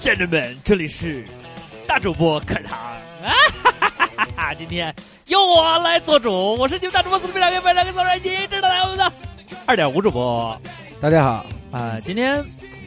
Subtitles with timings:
[0.00, 1.22] 家人们这里是
[1.86, 2.78] 大主播课堂
[3.22, 3.28] 啊！
[3.62, 4.54] 哈哈哈哈哈！
[4.54, 4.94] 今天
[5.26, 9.12] 由我来做主，我是你们大主播四非常给本两个做人机，知道来我们的
[9.66, 10.58] 二点五主播。
[11.02, 12.42] 大家好，啊，今天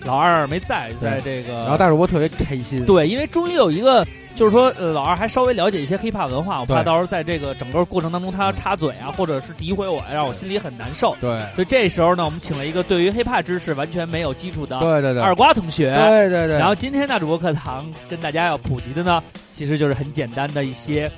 [0.05, 4.03] 老二没在，在这个，然后大主播特别开心，对，因为终于有一个。
[4.35, 11.15] 就是说，呃，老二还稍微了解一些 hiphop 文化，我怕到时候在这个整个过程当中他要插嘴啊，或者是诋毁我，让我心里很难受。
[11.21, 15.93] 对，所以这时候呢，我们请了一个对于 hiphop 知识完全没有基础的对对对二瓜同学。
[15.93, 16.57] 对对对。
[16.57, 19.21] 然后今天大主播课堂跟大家要普及的呢，
[19.53, 21.09] 其实就是很简单的一些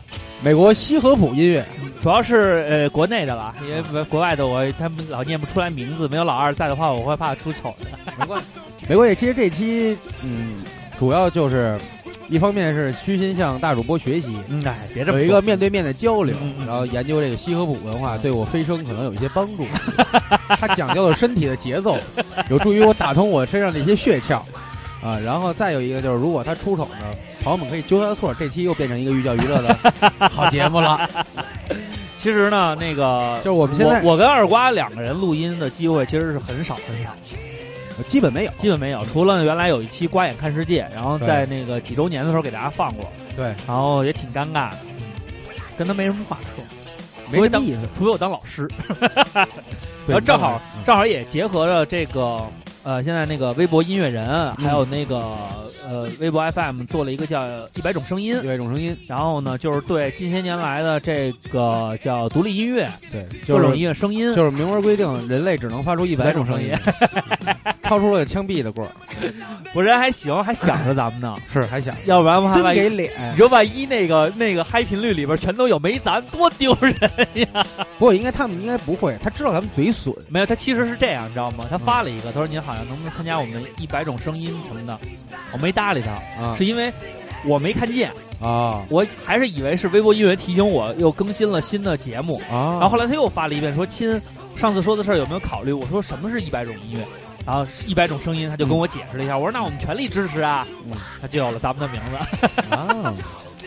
[0.44, 1.66] 美国西河普音乐，
[2.02, 7.88] 主要是呃国内的了，因为国外的我他们老念不出来名字，没有老二在的话，我会怕出丑的。
[8.20, 8.48] 没关系，
[8.90, 9.16] 没关系。
[9.16, 10.54] 其实这期嗯，
[11.00, 11.80] 主要就是。
[12.30, 19.66] 一方面是虚心向大主播学习，哎，别这么有一个面对面的交流，然后研究这个西河普文化，对我飞升可能有一些帮助。
[20.58, 21.98] 它讲究了身体的节奏，
[22.50, 24.40] 有助于我打通我身上的一些穴窍
[25.04, 25.20] 啊。
[25.24, 27.06] 然后再有一个就是，如果他出手呢，
[27.44, 28.34] 朋友们可以纠他的错。
[28.34, 29.78] 这期又变成一个寓教于乐的
[30.30, 31.08] 好节目了。
[32.18, 37.12] 其实呢，那个就是我们现在，我跟二瓜两个人录音的机会其实是很少很少。
[38.04, 44.78] 基本没有，基本没有，除了原来有一期《瓜眼看世界》，然后在那个几周年的时候给大家放过，对，然后也挺尴尬的，
[45.78, 46.64] 跟他没什么话说，
[47.32, 48.68] 没什么意思，除非我当老师，
[50.06, 52.42] 然后正好正好也结合着这个。
[52.86, 55.18] 呃，现在那个微博音乐人，还有那个
[55.90, 58.96] 呃微博 FM 做了一个叫一百种声音，一百种声音。
[59.08, 66.76] 然后呢，就是对近些年来的这个叫独立音乐，对各种音乐声音，就是明文规定人类只能发出一百种声音，
[67.82, 68.88] 超出了枪毙的过。
[69.74, 73.12] 我人还行，还想着咱们呢，是还想，要不然真给脸。
[73.32, 76.94] 你说万一那个那个嗨频率里边全都有没咱，多丢人
[77.34, 77.66] 呀！
[77.98, 80.16] 不过应该他们应该不会，他知道咱们嘴损。
[80.30, 81.66] 没有，他其实是这样，你知道吗？
[81.68, 82.75] 他发了一个，他说您好。
[82.88, 85.00] 能不能参加我们一百种声音什么的？
[85.52, 86.92] 我没搭理他，是因为
[87.46, 92.80] 我没看见啊，我还是以为是微博音乐提醒我又更新了新的节目啊。
[92.80, 94.20] 然后后来他又发了一遍说：“亲，
[94.56, 97.06] 上次说的事儿有没有考虑？”我说：“什么是一百种音乐？”
[97.46, 99.38] 然后一百种声音，他就跟我解释了一下。
[99.38, 100.66] 我说：“那我们全力支持啊！”
[101.22, 102.16] 他就有了咱们的名字。
[102.74, 103.14] 啊，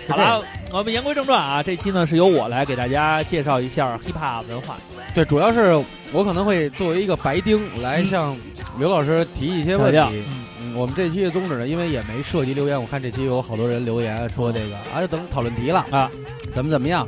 [0.08, 4.76] 好了，我们言归正传啊，这期呢是由我来给大家介绍一下 hiphop 文化。
[5.14, 5.72] 对，主要是
[6.12, 8.36] 我可能会作为一个白丁来向
[8.78, 10.22] 刘老师提一些问题。
[10.60, 16.10] 嗯，我们这期的宗旨呢，因为也没涉及留言，我看这期有好多人留言说这个，啊，等讨论题了啊，
[16.54, 17.06] 怎么怎么样？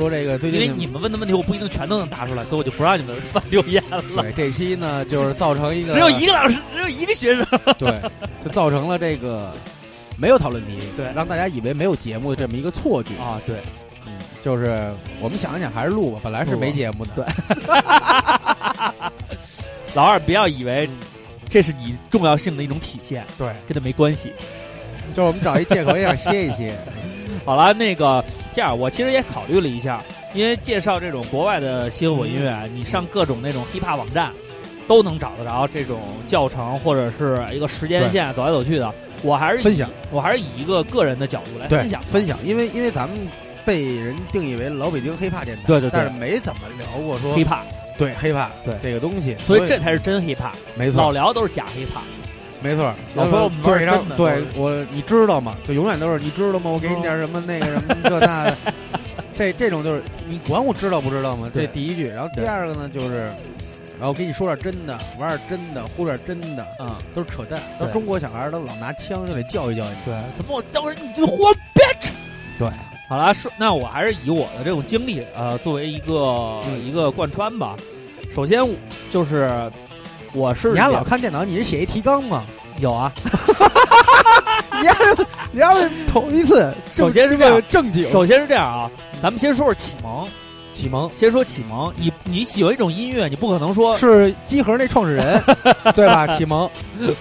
[0.00, 4.02] 说这个最近因为你们问的问题我不一定全都能答出来，所以我就不让你们发留言了。
[4.16, 7.46] 对，这期呢就是造成一个只有一个老师，只有一个学生，
[7.78, 8.00] 对，
[8.42, 9.52] 就造成了这个
[10.16, 13.56] 没有讨论题，对，让大家以为没有节目的这么一个错觉啊，对。
[14.06, 14.12] 嗯
[14.42, 14.90] 就是
[15.20, 16.20] 我们想一想，还是录吧。
[16.24, 17.10] 本来是没节目的。
[17.14, 17.26] 对，
[19.92, 20.88] 老二不要以为
[21.50, 23.22] 这是你重要性的一种体现。
[23.36, 24.32] 对，跟他没关系。
[25.14, 26.74] 就是我们找一借口，也想歇一歇。
[27.44, 28.24] 好了，那个
[28.60, 30.04] 这样，我其实也考虑了一下，
[30.34, 34.30] 因为介绍这种国外的新火音乐，你上各种那种 hiphop 网站
[34.86, 38.94] 都能找得着这种教程或者是一个时间线走来走去的。
[39.22, 43.18] 我还是分享，我还是以一个个人的角度来分享分享，因为因为咱们。
[43.62, 47.60] 被人定义为老北京 hiphop 电台，对对，但是没怎么聊过说 hiphop，，
[47.96, 52.00] 对 hiphop，，对这个东西，所以这才是真 hiphop，，没错，老聊都是假黑怕，
[52.62, 55.56] 没错，老说我们对真的，对我你知道吗？
[55.66, 56.70] 就永远都是你知道吗？
[56.70, 58.56] 我给你点什么那个什么这那的，
[59.32, 61.50] 这这种就是你管我知道不知道吗？
[61.54, 63.30] 这第一句，然后第二个呢就是，
[63.98, 72.12] 然后给你说点真的，玩点真的，呼点真的，啊，都是扯淡，都中国小孩都老拿枪就得教育教育你，对，怎么我当时你就活别扯，
[72.58, 72.68] 对。
[73.08, 77.74] 好了，说那我还是以我的这种经历，呃，作为一个一个贯穿吧。
[78.32, 78.64] 首先
[79.10, 79.50] 就是
[80.32, 82.44] 我是你还老看电脑，你是写一提纲吗？
[82.78, 83.12] 有啊，
[84.80, 84.96] 你还
[85.52, 86.72] 你还头一次。
[86.92, 88.90] 首先是这样正经，首先是这样啊，
[89.22, 90.26] 咱们先说说启蒙，
[90.72, 91.92] 启蒙，先说启蒙。
[91.96, 95.42] 你你喜欢一种音乐，你不可能说是机核那创始人
[95.94, 96.26] 对吧？
[96.38, 96.68] 启蒙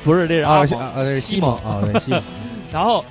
[0.03, 2.21] 不是这是啊，呃，西蒙啊，对西蒙，
[2.71, 3.03] 然后。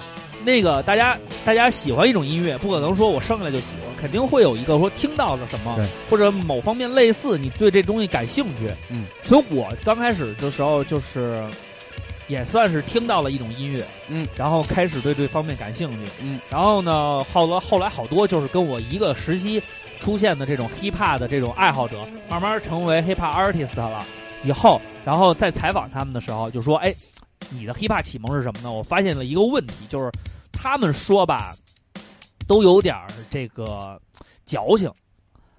[0.44, 5.76] 那个大家大家喜欢一种音乐，不可能说我生下来就喜欢，肯定会有一个说听到了什么，
[6.08, 8.70] 或者某方面类似，你对这东西感兴趣。
[8.90, 11.44] 嗯，所以我刚开始的时候就是，
[12.28, 19.60] 也算是听到了一种音乐，嗯，然后开始对这方面感兴趣，嗯，然后呢，后来后来好多就是跟我一个时期
[19.98, 22.00] 出现的这种 hiphop 的这种爱好者，
[22.30, 24.04] 慢慢成为 hiphop artist 了。
[24.44, 26.94] 以后，然后在采访他们的时候就说，哎。
[27.50, 28.70] 你的 hiphop 启蒙是什么呢？
[28.70, 30.10] 我发现了一个问题，就是
[30.52, 31.54] 他们说吧，
[32.46, 32.94] 都有点
[33.30, 34.00] 这个
[34.44, 34.90] 矫情，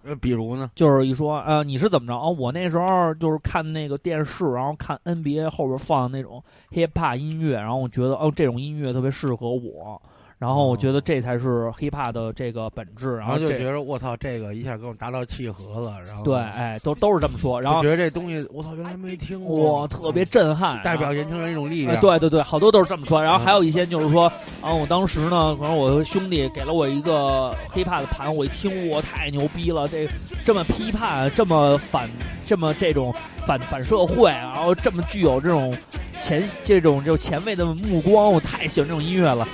[0.03, 0.71] 呃，比如呢？
[0.75, 2.13] 就是一说，呃，你是怎么着？
[2.13, 10.01] 哦，我那时候就是看那个电视，然后看 NBA 后边放那种 hip hop 音乐，然后我觉得，哦，这种音乐特别适合我。
[10.39, 23.21] 然后我觉得这才是 hiphop 的这个本质，然后就觉得我操，这个一下跟我达到契合了，然后对，哎，都都是这么说，然后觉得这东西我操，原来没听过，哇，特别震撼，代表年轻人一种力量，对对对，好多都是这么说。
[23.21, 24.31] 然后还有一些就是说，
[24.62, 30.07] 啊，我当时呢，可能我兄弟给了我一个 hiphop 的盘，我一听，我太牛逼了，这
[30.45, 32.09] 这么批判，这么反，
[32.45, 33.13] 这么这种
[33.45, 35.75] 反反社会，然后这么具有这种
[36.21, 39.45] 前这种就前卫的目光，我太喜欢这种音乐了。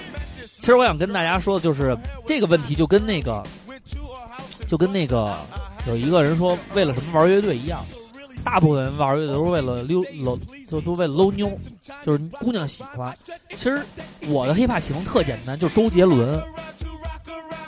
[0.65, 1.95] 其实我想跟大家说的就是
[2.25, 3.43] 这个问题，就跟那个，
[4.67, 5.31] 就跟那个
[5.87, 7.85] 有一个人说为了什么玩乐队一样，
[8.43, 10.35] 大部分人玩乐队都是为了溜搂，
[10.67, 11.55] 就都为了搂妞，
[12.03, 13.15] 就是姑娘喜欢。
[13.51, 13.79] 其实
[14.21, 16.41] 我的 hiphop 启蒙特简单，就是周杰伦。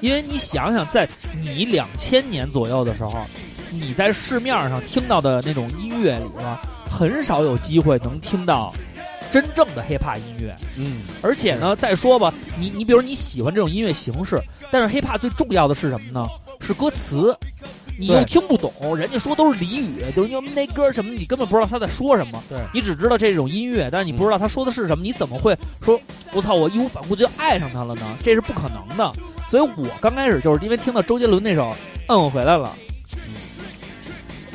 [0.01, 1.07] 因为你想想，在
[1.43, 3.23] 你两千年左右的时候，
[3.71, 6.57] 你在市面上听到的那种音乐里边，
[6.89, 8.73] 很少有机会能听到。
[9.31, 14.39] 真正的 hiphop 音乐，嗯，而且呢，再说吧，你你比如你喜欢这种音乐形式，
[14.71, 16.27] 但是 hiphop 最重要的是什么呢？
[16.61, 17.37] 是歌词，
[17.99, 22.41] 你又听不懂，人家说都是俚语，就是因为那歌什么，你根本不知道他在说什么。
[22.49, 25.99] 对，你只知道这种音乐，但是你不知道他说的是什么，你怎么会说，
[26.31, 28.17] 我操，我义无反顾就爱上他了呢？
[28.23, 29.11] 这是不可能的。
[29.49, 31.63] 所以我刚开始就是因为听到周杰伦那首
[32.07, 32.73] 《嗯我回来了》，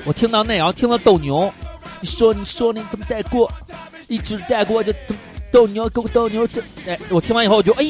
[0.05, 1.53] 我听到那，然后听到斗牛，
[2.01, 3.51] 你说你说你怎么带过？
[4.13, 4.93] 一直带过就
[5.51, 7.87] 斗牛，斗斗牛这哎，我听完以后我就哎，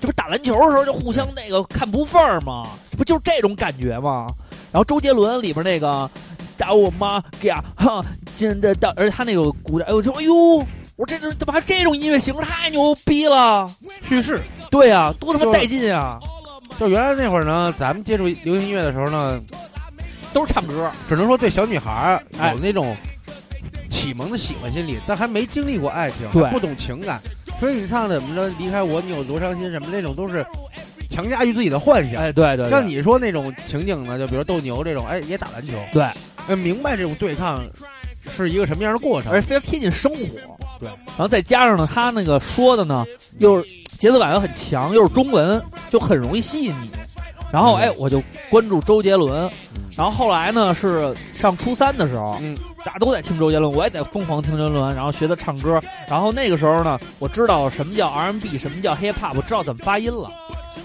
[0.00, 2.66] 这不打篮球的时候就互相那个看不缝吗？
[2.98, 4.26] 不就是这种感觉吗？
[4.72, 6.10] 然后周杰伦里边那个
[6.58, 8.04] 打我妈呀，哈，
[8.36, 10.34] 真的打，而且他那个鼓点，哎，我说哎呦，
[10.96, 13.70] 我这这怎么还这种音乐形式太牛逼了？
[14.02, 14.40] 叙事，
[14.72, 16.18] 对啊，多他妈带劲啊！
[16.80, 19.40] 就原来那会儿呢，咱们接触流行音乐的时候呢，
[20.32, 22.20] 都是唱歌，只能说对小女孩
[22.52, 22.96] 有那种。
[24.04, 27.18] 启蒙的喜欢心理，但还没经历过爱情，不懂情感，
[27.58, 30.44] 所以你唱怎么着离开我，你有多伤心什么那种都是
[31.08, 32.22] 强加于自己的幻想。
[32.22, 37.62] 哎，对对，像你说那种情景呢，就比如斗牛这种，哎，也打篮球，对，明白这种对抗
[38.36, 40.18] 是一个什么样的过程，而且非常贴近生活。
[40.78, 43.06] 对，然后再加上呢，他那个说的呢，
[43.38, 43.68] 又是
[43.98, 45.58] 节奏感又很强，又是中文，
[45.88, 46.90] 就很容易吸引你。
[47.50, 49.50] 然后哎，我就关注周杰伦。
[49.96, 55.80] 然后后来呢，是上初三的时候，嗯，大家都在听周杰伦，我也在疯狂听周杰伦，然后学他唱歌。
[56.08, 60.30] 然后那个时候呢，我知道什么叫 R&B，什么叫 Hip Hop，我知道怎么发音了。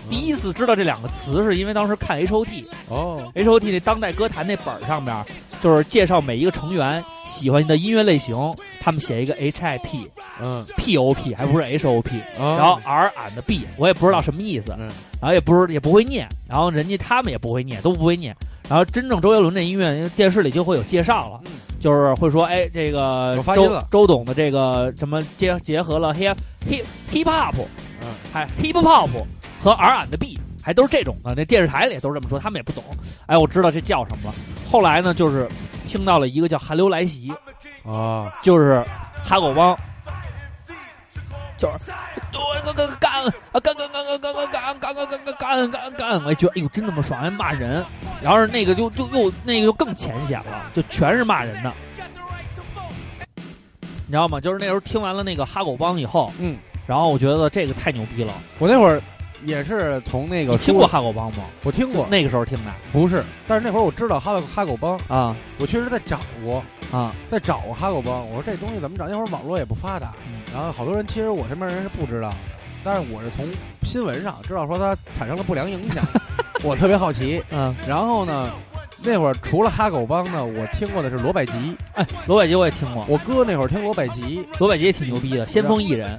[0.09, 5.25] 第一次知道这两个词，是因为当时看 H O T，哦，H O T 那当代歌坛那本上面，
[5.61, 8.35] 就是介绍每一个成员喜欢的音乐类型，
[8.79, 10.09] 他们写一个 H I P，
[10.41, 14.75] 嗯，P O P 还不是 H O P，然后 R and B，我也不知道什么意思，
[15.19, 18.35] 然后也不是也不会念，然后人家他们也不会念，都不会念。
[18.69, 21.41] 然后真正周杰伦这音乐，因为电视里就会有介绍了，
[21.79, 26.35] 就是会说，哎，这个周周董的这个什么结结合了 hip
[26.69, 27.55] hip hip hop，
[28.01, 29.09] 嗯，还 hip hop
[29.61, 31.33] 和 R and B，还都是这种的。
[31.35, 32.83] 那电视台里也都是这么说，他们也不懂。
[33.25, 34.35] 哎，我知道这叫什么了。
[34.69, 35.47] 后来呢，就是
[35.87, 37.33] 听到了一个叫寒流来袭，
[37.83, 38.85] 啊，就是
[39.23, 39.75] 哈狗帮。
[41.59, 41.91] 就是
[42.63, 44.95] 干干干啊干干干干干干干干干
[45.37, 47.85] 干干干干，我觉得哎呦真他妈爽，还骂人。
[48.23, 51.73] 然后是那个就就又那个就更浅显了，就全是骂人的，
[54.07, 54.39] 你知道吗？
[54.39, 58.33] 就是那时候听完了那个哈狗帮以后，嗯，然后我觉得这个太牛逼了。
[58.57, 59.01] 我那会儿
[59.43, 61.43] 也是从那个听过哈狗帮吗？
[61.63, 62.71] 我听过，那个时候听的。
[62.91, 66.63] 不是，但是那会儿我知道哈哈狗帮啊，我确实在找过。
[66.91, 69.07] 啊，在找哈狗帮，我说这东西怎么找？
[69.07, 70.15] 那会儿网络也不发达，
[70.51, 72.35] 然后好多人其实我身边人是不知道的，
[72.83, 73.45] 但是我是从
[73.83, 76.03] 新闻上知道说它产生了不良影响，
[76.63, 78.51] 我特别好奇，嗯，然后呢，
[79.05, 86.17] 那会儿除了哈狗帮呢，我听过的是罗百吉，哎，罗百吉我也听过，我哥那会儿听罗百吉，罗百吉也挺牛逼的，先锋艺人，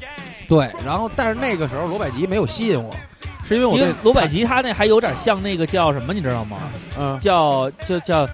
[0.50, 2.94] 对，然后但是那个时候罗百吉没有吸引我，
[3.46, 6.58] 是因为我对罗百吉他那还有点像那个叫什么你知道吗？
[6.98, 8.28] 嗯，叫就叫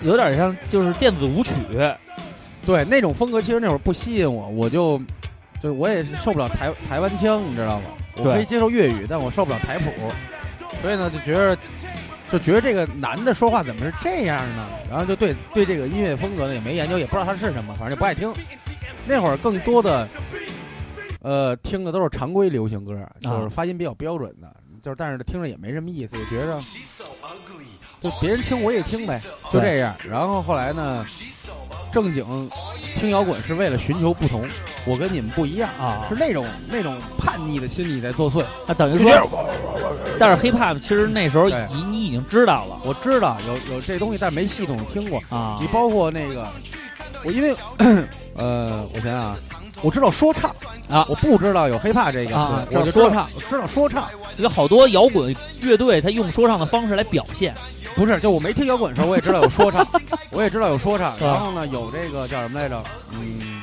[0.00, 1.52] 有点像就是电子舞曲。
[2.64, 5.00] 对那种风格，其实那会儿不吸引我，我就，
[5.62, 7.86] 就我也是受不了台台湾腔，你知道吗？
[8.16, 9.90] 我可以接受粤语，但我受不了台普，
[10.82, 11.56] 所以呢，就觉得，
[12.30, 14.68] 就觉得这个男的说话怎么是这样呢？
[14.90, 18.32] 然后就对对这个音乐风格呢也没研究，也不知道它是什么，反正就不爱听。
[19.06, 20.06] 那会儿更多的，
[21.20, 26.60] 呃，听的都是常规流行歌，就是发音比较标准的，就是但是听着也没什么意思，就觉着，
[28.00, 29.20] 就别人听我也听呗，
[29.52, 29.94] 就这样。
[30.08, 31.04] 然后后来呢？
[31.92, 32.24] 正经
[32.94, 34.46] 听摇滚是为了寻求不同，
[34.86, 38.44] 我跟你们不一样啊，是那种那种叛逆的心理在作祟。
[38.64, 39.10] 那等于说，
[40.16, 45.20] 但是 hiphop 其实那时候你你已经知道了我知道有有这东西，但没系统听过。
[45.30, 46.46] 啊你包括那个，
[47.24, 47.56] 我因为
[48.36, 49.36] 呃，我想想啊，
[49.82, 50.50] 我知道说唱
[50.88, 57.54] 啊我不知道有 hiphop 这个词，啊我就知道说唱，我知道说唱，有好多摇滚乐队，他用说唱的方式来表现。
[57.96, 59.86] 不是，就我没听摇滚的时候，我也知道有说唱，
[60.30, 62.80] 我也知道有说唱，然后呢，有这个叫什么来着？
[63.12, 63.60] 嗯，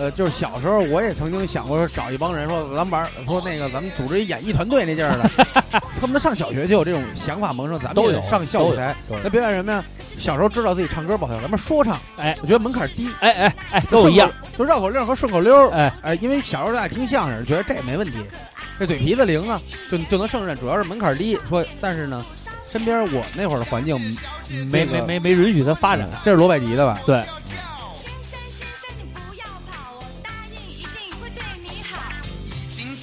[0.00, 5.30] 呃，就是小时候我也曾经想过说找一帮人说咱们玩，说那个咱们组织一演艺团队那劲儿的，
[6.00, 8.94] 恨不得上小学就有这种想法萌生，咱们都有也上校舞台。
[9.22, 9.84] 那表演什么呀？
[10.16, 15.68] 小时候知道自己唱歌不好听，咱们说唱，哎，我觉得门槛低，哎哎哎，都一样。，就绕口令和顺口溜。
[15.70, 18.18] 哎，哎，因为小时候大家听相声，觉得这没问题，
[18.78, 20.56] 这嘴皮子灵啊，就就能胜任。
[20.56, 22.24] 主要是门槛低，说但是呢，
[22.64, 23.98] 身边我那会儿的环境
[24.70, 26.08] 没没没没允许他发展。
[26.24, 26.98] 这是罗百吉的吧？
[27.04, 27.22] 对，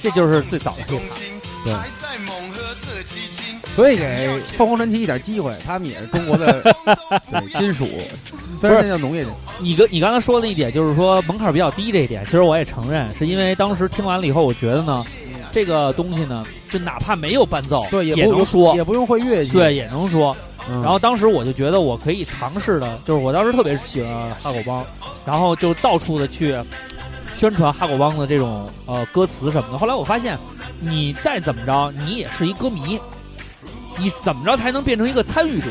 [0.00, 1.00] 这就是最早的 hiphop。
[1.64, 1.74] 对
[3.74, 6.60] 所以给凤凰传奇一点机会，他们也是中国的
[7.30, 7.86] 对金属，
[8.60, 9.24] 虽然那叫农业，
[9.60, 15.04] 你跟你刚才说的一点就是说门槛比较低这一点，其实我也承认，是因为当时听完了以后，我觉得呢，
[15.52, 20.36] 这个东西呢，就哪怕没有伴奏，对，也不能说，也不用会乐器，对，也能说。
[20.68, 24.12] 嗯，然后当时我就觉得我可以尝试的，就是我当时特别喜欢
[24.42, 24.84] 哈狗帮，
[25.24, 26.56] 然后就到处的去
[27.38, 29.78] 宣传哈狗帮的这种呃歌词什么的。
[29.78, 30.36] 后来我发现，
[30.80, 32.98] 你再怎么着，你也是一歌迷，
[33.96, 35.66] 你怎么着才能变成一个参与者？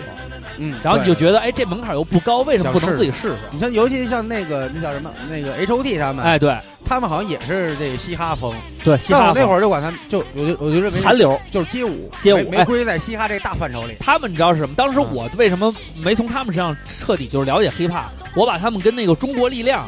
[0.59, 3.37] 嗯，然后你就觉得，哎，这门槛又不高，为什么不能自己试试？
[3.51, 11.37] 你像尤其像那个那叫什么那个 H O T 他们，哎，对他们好像也是这个嘻哈风，对，嘻哈那会儿就管他们就我就我就认为韩流。
[11.51, 13.97] 就是街舞，街舞哎没没归在嘻哈这大范畴里。
[13.99, 14.73] 他们你知道是什么？
[14.73, 15.71] 当时嗯我为什么
[16.01, 18.05] 没从他们身上彻底就是了解 hiphop？
[18.33, 19.87] 我把他们跟那个中国力量，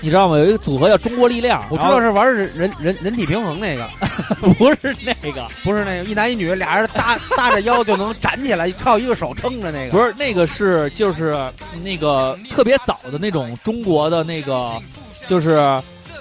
[0.00, 0.38] 你知道吗？
[0.38, 3.88] 有一个组合叫中国力量，我知道是玩人人人人体平衡那个，
[4.54, 9.90] 不是那个，不是那个一男一女俩人搭搭着腰就能站起来， 靠一个手撑着那个。
[9.90, 11.36] 不是那个是就是
[11.82, 14.80] 那个特别早的那种中国的那个，
[15.26, 15.50] 就是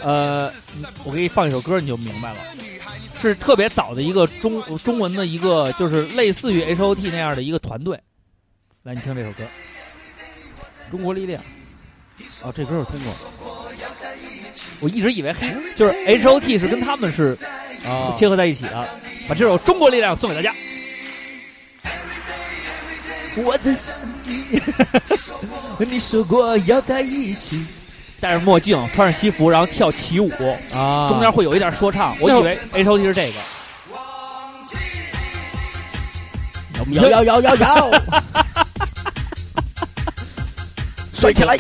[0.04, 0.52] 呃，
[1.04, 2.40] 我给你放一首歌你就明白了。
[3.20, 8.00] 是特别早的一个中中文的一个，就是类似于 H O T 那样的一个团队。
[8.84, 9.44] 来，你听这首歌。
[10.92, 11.42] 中国力量。
[12.44, 13.14] 哦，这歌我听过
[14.80, 17.38] 我一直以为黑就是 H O T 是跟他们是
[17.86, 18.88] 啊切合在一起的，
[19.28, 20.54] 把这首《中国力量》送给大家。
[23.38, 23.94] 我在想
[24.26, 27.66] 你，你说过要在一起，
[28.20, 30.30] 戴着墨镜，穿着西服，然后跳起舞，
[30.74, 32.16] 啊，中间会有一点说唱。
[32.20, 33.40] 我以为 H O T 是这个。
[36.94, 37.92] 摇摇摇摇摇，
[41.14, 41.58] 甩 起来！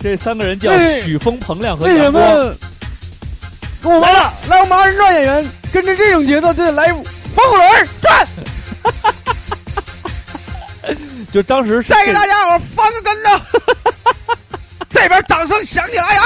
[0.00, 2.24] 这三个人叫哎许峰、彭亮和为什杨光。
[2.24, 2.54] 么？
[3.80, 7.04] 跟我来了，来我们二人转演员，跟着这种节奏就得来风
[7.48, 8.26] 火轮转，
[11.30, 13.40] 就当时再给大家伙翻个跟头，
[14.90, 16.22] 这边掌声响起来呀！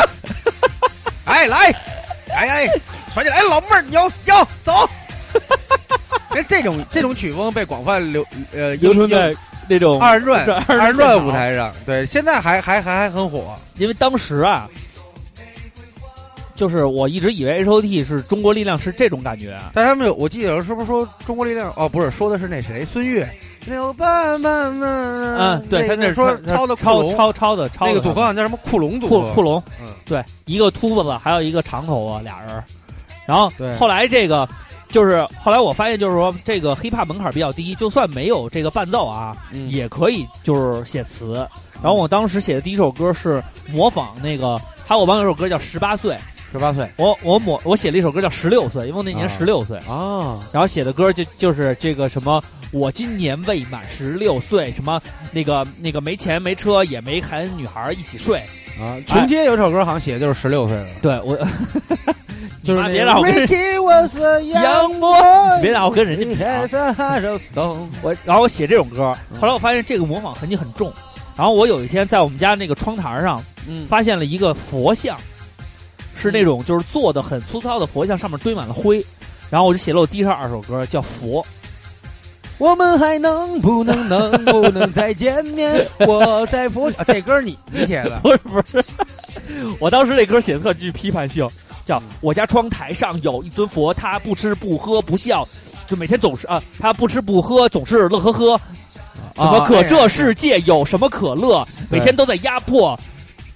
[1.27, 1.59] 哎，来，
[2.35, 2.67] 哎哎，
[3.13, 4.89] 甩起来，老妹儿，有有走。
[6.33, 9.35] 这这种这种曲风被广泛流呃流传在
[9.69, 13.55] 那种二人转 二人转舞台上，对，现在还还还还很火。
[13.79, 14.69] 因为当时啊，
[16.55, 21.73] 就是我一直以为 H O T 是中国力量是这种感觉，但他们有，我记得有人是不是说中国力量？
[21.77, 23.29] 哦，不是，说的是那谁，孙悦。
[23.65, 29.29] 六爸爸们，嗯，对他那是说他抄的抄抄抄的抄那个组合好像叫什么库龙组合。
[29.29, 32.61] 库库龙，嗯对，一个秃子，还有一个长头发，俩人。
[33.25, 34.49] 然后后来这个
[34.93, 39.69] 就是后来我发现，就是说这个 hiphop 门槛比较低，就算没有这个伴奏啊，嗯。
[39.71, 41.49] 也可以就是写词。
[41.83, 44.57] 然后我当时写的第一首歌是模仿那个
[44.87, 46.15] 还有我帮有首歌叫《十八岁》，
[46.53, 46.87] 十八岁。
[46.97, 49.35] 我我模我写了一首歌叫《十六岁》，因为我那年啊。
[49.37, 49.79] 十六岁。
[49.89, 52.41] 啊，然后写的歌就就是这个什么，
[52.73, 55.01] 我今年未满十六岁，什么
[55.31, 58.43] 那个那个没钱没车也没喊女孩一起睡。
[58.81, 61.37] 啊，群街有首歌好像写的就是十六岁的，对我，
[62.65, 63.47] 就是别让我跟
[65.61, 66.63] 别让我跟人家。
[68.03, 70.91] 我，然后我写这种歌，后来我发现这个模仿痕迹很重。
[71.37, 75.19] 然后我有一天在我们家那个窗台上嗯，发现了一个佛像，
[76.17, 79.05] 是那种就是做的很粗糙的佛像，上面堆满了灰。
[79.51, 81.43] 然后我就写了我第一首二首歌，叫《佛》。
[82.59, 85.87] 我们还能不能能不能再见面？
[86.07, 88.85] 我在佛啊，这歌你你写的不是不是，
[89.79, 91.49] 我当时这歌写的特具批判性，
[91.85, 95.47] 叫我家窗台上有一尊佛，他不吃不喝不笑，
[95.89, 98.61] 就每天总是啊，他不吃不喝，总是乐呵呵。
[99.35, 101.67] 什么可这世界有什么可乐？
[101.91, 102.99] 每天都在压迫，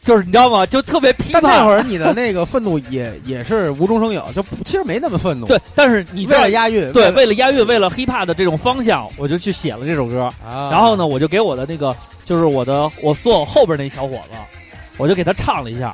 [0.06, 0.64] 就是你知道吗？
[0.64, 1.58] 就特别批但判。
[1.58, 5.46] 那会儿你的那个愤怒也 也是无中生有，就其实没那么愤怒。
[5.46, 10.32] 对，但是你为了押韵，对，为了押韵，为了 hiphop 的这种方向，我就去写了这首歌。
[10.48, 11.94] 啊，然后呢，我就给我的那个，
[12.25, 14.38] 就是我的我坐我后边那小伙子，
[14.96, 15.92] 我就给他唱了一下。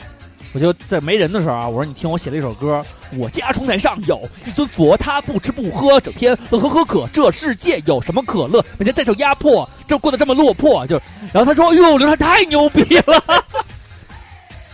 [0.55, 2.85] 我就在没人的时候啊，我说你听我写了一首歌，
[3.17, 7.09] 我家窗台上有一尊佛，他不吃不喝，整天乐呵呵可。
[7.11, 8.63] 这世界有什么可乐？
[8.77, 10.87] 每天在受压迫，这过得这么落魄。
[10.87, 11.01] 就，
[11.33, 13.43] 然后他说：“哎呦，刘畅太牛逼了。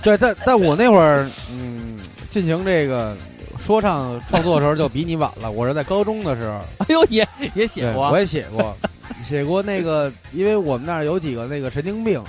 [0.08, 1.98] 对，在在 我那会儿，嗯，
[2.30, 3.14] 进行这个
[3.58, 5.50] 说唱创作的时候就比你晚了。
[5.50, 8.74] 我是在高中的时候，”哎呦，也也写，过我也写过，
[9.22, 12.24] 写过那个，因为我们那儿有几个那个神经病，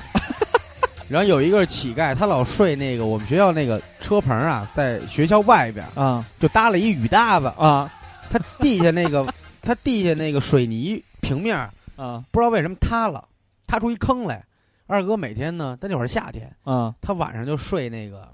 [1.08, 7.90] 然后有一个是乞丐，他老睡那个我们学校那个车棚啊，在学校外边啊就搭了一雨搭子，啊
[8.30, 9.26] 他地下那个
[9.62, 11.58] 他地下那个水泥平面
[11.96, 13.24] 啊不知道为什么塌了，
[13.68, 14.44] 塌出一坑来。
[14.90, 18.28] 二哥每天呢，他那会儿夏天，啊他晚上就睡那个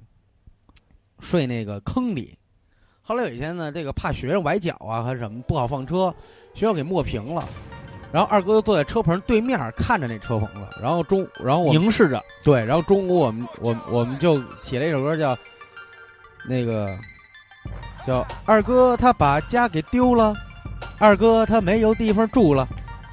[1.19, 2.33] 睡那个坑里。
[3.01, 6.15] 后来有一天呢，这个怕学生崴脚啊还是什么不好放车，
[6.53, 7.43] 学校给抹平了。
[8.09, 10.61] 然后二哥就坐在车棚对面看着那车棚子。
[10.81, 15.37] 然后中，然后我凝视着对，然后中午我们我我们就写了一首歌叫
[16.47, 16.97] 那个
[18.07, 20.33] 叫二哥他把家给丢了，
[20.99, 22.65] 二哥他没有地方住了。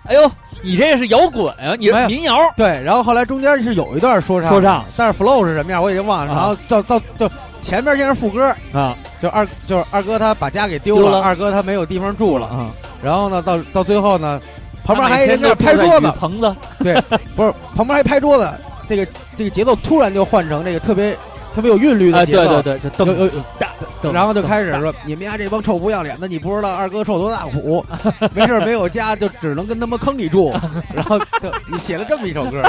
[0.04, 0.30] 哎呦，
[0.62, 6.32] 你这是摇滚啊，你没有是民谣对，然后后来中间是有一段说唱，说唱但是 flow 是什么样我已经忘了。
[6.32, 12.46] 啊然后到到就前面先是副歌，啊就二就是二哥他把家给丢了，二哥他没有地方住了。
[12.46, 12.70] 啊！
[13.02, 14.40] 然后呢，到到最后呢，
[14.84, 16.56] 旁边他还有人在拍桌子，雨棚子
[17.36, 18.48] 不是旁边还拍桌子，
[18.88, 21.16] 这个这个节奏突然就换成这个特别
[21.54, 22.62] 特别有韵律啊，的节奏。
[22.62, 23.66] 对对对，就有有噔，
[24.02, 27.84] 噔然后就开始说：“你们家这帮臭不要脸的，你不知道二哥受多大苦，
[28.34, 30.54] 没事儿没有家，就只能跟他们坑里住。
[30.94, 32.62] ”然后就你写了这么一首歌，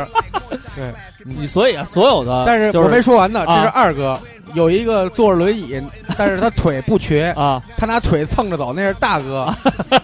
[0.76, 0.94] 对
[1.26, 3.44] 你所以啊，所有的但是我是没说完呢。
[3.46, 4.20] 这啊是二哥，
[4.54, 5.82] 有一个坐着轮椅，
[6.18, 9.54] 但是他腿不瘸，啊他拿腿蹭着走，那是大哥。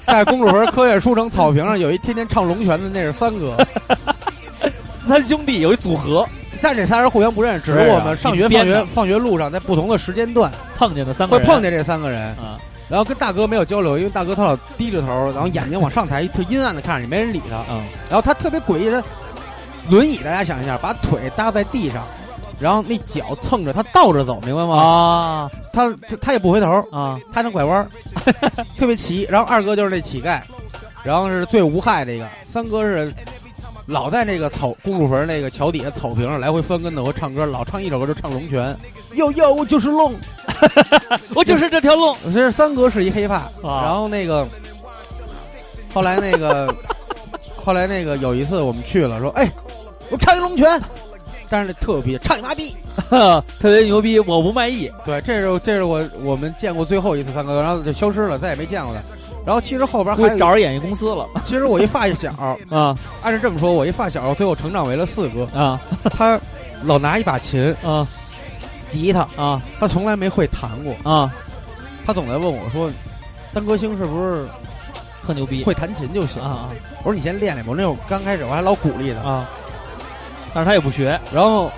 [0.06, 3.58] 在公主坟科学书城草坪上有一天天唱龙泉的，那是三哥。
[5.06, 6.26] 三兄弟有一组合
[6.62, 17.64] 但这仨人互相不认识，只是我们上学、放学、放学路上在不同的时间段碰见的三个人会碰见这三个人，啊然后跟大哥没有交流，因为大哥他老低着头，然后眼睛往上抬，特阴暗的看着你，没人理他。
[17.70, 19.04] 嗯然后他特别诡异，他
[19.92, 22.04] 轮椅，大家想一下，把腿搭在地上，
[22.60, 24.76] 然后那脚蹭着他倒着走，明白吗？
[24.76, 27.88] 啊他他他也不回头，啊他能拐弯，
[28.76, 29.28] 特别奇。
[29.30, 30.42] 然后二哥就是那乞丐，
[31.04, 33.14] 然后是最无害的一个，三哥是
[33.90, 38.76] 老在那个草公主坟那个桥底下草坪上来回翻跟头和唱歌，老唱一首歌就唱龙泉，
[39.16, 40.14] 哟哟，我就是龙。
[41.34, 44.48] 我就是这条龙其实三哥是一黑怕，啊然后那个
[45.94, 46.74] 后来那个
[47.56, 49.52] 后来那个有一次我们去了，说哎，
[50.10, 50.80] 我唱一龙泉，
[51.50, 52.76] 但是那特别唱你妈逼。
[53.10, 59.02] 特别牛逼，我不卖艺对，这是这是我我们见过最后一次三哥，然后就消失了，再也没见过他。
[59.50, 62.32] 然后其实后边还找着演艺公司了其实我一发小，
[62.70, 65.44] 啊按照这么说，我一发小最后成长为了四哥。
[65.60, 65.82] 啊
[66.16, 66.40] 他
[66.84, 68.08] 老拿一把琴、啊
[68.88, 71.12] 吉他，啊他从来没会弹过。
[71.12, 71.34] 啊，
[72.06, 72.92] 他总在问我说
[73.52, 74.48] ：“当歌星是不是
[75.26, 76.70] 特牛逼会弹琴就行啊？”
[77.02, 79.28] 我说：“你先练练吧。”我那会儿刚开始我还老鼓励他。
[79.28, 79.50] 啊啊！
[80.54, 81.72] 但是他也不学然后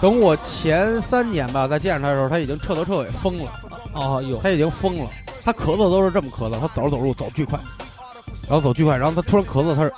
[0.00, 3.50] 等我前三年吧再见着他的时候，他已经彻头彻尾疯了，
[3.92, 5.10] 哦有他已经疯了。
[5.44, 7.58] 他咳嗽都是这么咳嗽，他走着走路走巨快，
[8.48, 9.92] 然后走巨快，然后他突然咳嗽，他是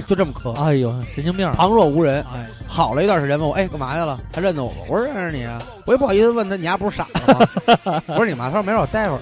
[0.06, 2.24] 就这么咳，哎呦神经病旁若无人。
[2.32, 4.20] 哎好了一段时间问我，哎，干嘛去了？
[4.32, 4.76] 他认得我吗？
[4.88, 5.60] 我说认识你啊。
[5.86, 8.02] 我也不好意思问他，你丫不是傻子吗？
[8.06, 8.50] 我说你妈？
[8.50, 9.20] 他说没事，我待会儿。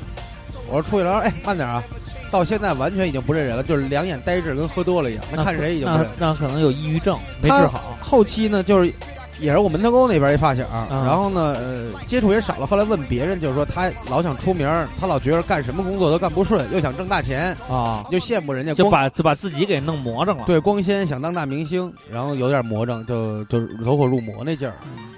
[0.68, 1.82] 我说出去了，哎，慢点啊。
[2.30, 5.24] 到现在完全已经不认人了，就是两眼呆滞，跟喝多了一样。
[5.34, 6.10] 他看谁已经不那认。
[6.18, 8.92] 那可能有抑郁症没治好后期呢，就是
[9.38, 12.66] 也是我门头沟那边一发小，嗯然后呢，呃，接触也少了。
[12.66, 14.68] 后来问别人，就是说他老想出名，
[14.98, 20.44] 他老觉得干什么工作都干不顺，又想挣大钱，啊，又羡慕人家就光把就把自己给弄魔怔了。
[20.46, 24.74] 对光鲜，想当大明星，然后有点魔怔，就就走火入魔那劲儿。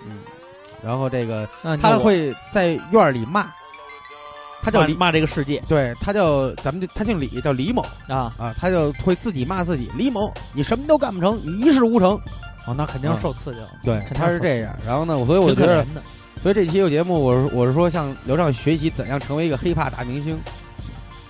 [0.09, 0.18] 嗯，
[0.85, 1.48] 然后这个
[1.81, 3.46] 他会在院里骂，
[4.62, 8.33] 他叫李，骂骂这个世界对他叫咱们就他姓李，叫李某啊！
[8.37, 12.20] 啊，他就会自己骂自己，李某，你什么都干不成，你一事无成。
[12.68, 13.68] 哦，那肯定是受刺激了。
[13.83, 14.76] 对肯，定他是这样。
[14.87, 15.87] 然后呢，所以我挺觉得。
[16.42, 20.38] 所以这期有节目，我是我是说向刘畅学习怎样成为一个黑怕大明星。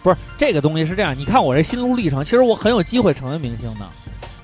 [0.02, 3.86] 不是这个东西是这样，你看我这心路历程，其实我很有机会成为明星的。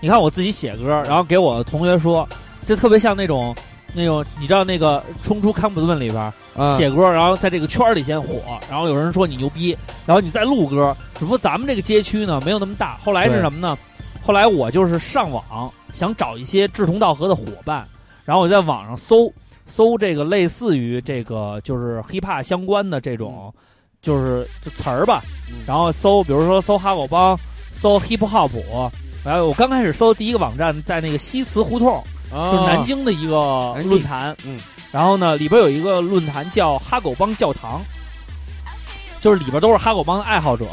[0.00, 2.26] 你看我自己写歌，然后给我的同学说，
[2.66, 3.54] 这特别像那种
[3.92, 9.76] 那种，你知道那个《冲出康普顿》里边啊，写歌，然后在这个圈里先火，然后有人说你牛逼，
[10.06, 10.96] 然后你再录歌。
[11.18, 13.76] 只不过咱们这个街区呢没有那么大，后来是什么呢？
[14.26, 17.86] 后来我就是上网想找一些志同道合的伙伴，
[18.24, 19.30] 然后我在网上搜
[19.66, 23.52] 搜这个类似于这个就是 hiphop 相关的这种
[24.00, 25.58] 就是就词儿吧，嗯。
[25.66, 27.38] 然后搜比如说搜哈狗帮，
[27.70, 28.50] 搜 hip hop，
[29.22, 32.50] 然后我刚开始搜第一个网站在那个西祠胡同，啊。
[32.50, 34.58] 就是南京的一个论坛，嗯，
[34.90, 37.82] 然后呢里边有一个论坛叫哈狗帮教堂，
[39.20, 40.64] 就是里边都是哈狗帮的爱好者，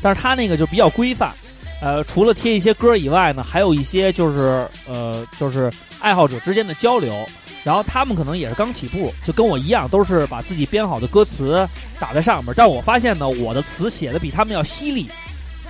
[0.00, 1.32] 但是他那个就比较规范。
[1.80, 7.14] 呃，除了贴一些歌以外呢，还有一些就是呃，就是爱好者之间的交流。
[7.62, 12.54] 然后他们可能也是刚起步，就跟我一样，都是把自己编好的歌词打在上面。
[12.56, 15.10] 但我发现呢，我的词写的比他们要犀利，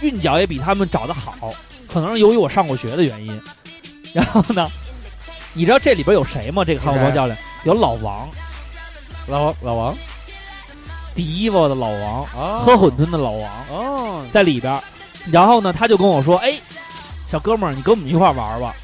[0.01, 1.53] 韵脚也比他们找的好，
[1.92, 3.42] 可能是由于我上过学的原因。
[4.12, 4.68] 然后呢，
[5.53, 6.64] 你知道这里边有谁吗？
[6.64, 8.29] 这个汉堡包教练有老王，
[9.27, 9.96] 老王老王
[11.12, 14.81] 第一波的老王，啊喝馄饨的老王哦，在里边儿。
[15.30, 16.54] 然后呢，他就跟我说：“哎，
[17.26, 18.74] 小哥们儿，你跟我们一块儿玩吧。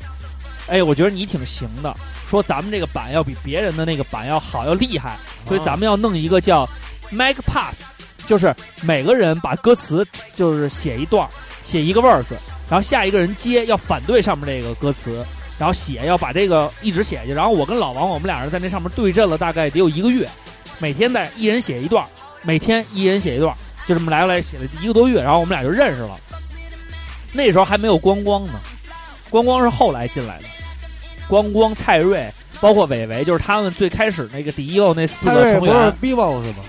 [0.68, 1.94] 哎，我觉得你挺行的。
[2.28, 6.68] 说咱们这个版要比别人的那个版要好，要厉害，所以咱们要弄一个叫
[7.12, 7.84] Mag Pass，
[8.26, 11.28] 就是每个人把歌词就是写一段，
[11.62, 12.32] 写一个 verse，
[12.68, 15.24] 然后下一个人接要反对上面这个歌词，
[15.56, 17.32] 然后写要把这个一直写下去。
[17.32, 20.28] 然后我跟老王，我们俩人在那上面对阵了大概得有一个月，
[20.80, 22.04] 每天在一人写一段，
[22.42, 23.54] 每天一人写一段，
[23.86, 26.18] 就这么来来写了一个多月，然后我们俩就认识了。
[27.36, 28.54] 那时候还没有光光呢，
[29.30, 30.44] 光光是后来进来的，
[31.28, 32.28] 光光、蔡瑞，
[32.60, 36.64] 包括伟伟，就是他们最开始那个迪一个那四个成这不是员 BBO 是吗？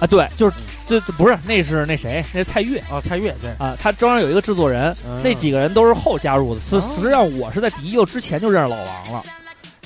[0.00, 0.56] 啊，对，就是
[0.88, 5.22] 这这不是那是那谁，那是蔡越啊，蔡越对，啊，他中间有一个制作人，嗯。
[5.22, 6.60] 那几个人都是后加入的。
[6.60, 6.80] 实哦。
[6.80, 9.22] 实际上我是在迪一个之前就认识老王了，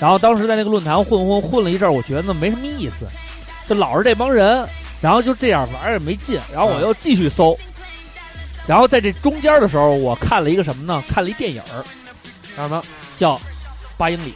[0.00, 3.06] 然后当时在那个论坛混混混了一阵儿，我觉得没什么意思，
[3.68, 4.66] 就老是这帮人，
[5.02, 7.56] 然后就这样玩儿也没劲，然后我又继续搜，
[8.68, 11.02] 然后在这中间的时候，我看了一个什么呢？
[11.08, 11.82] 看了一电影儿
[12.56, 12.82] 叫什么？
[13.16, 13.34] 叫
[13.96, 14.34] 《八英里》，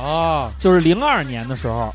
[0.00, 1.92] 哦，就是零二年的时候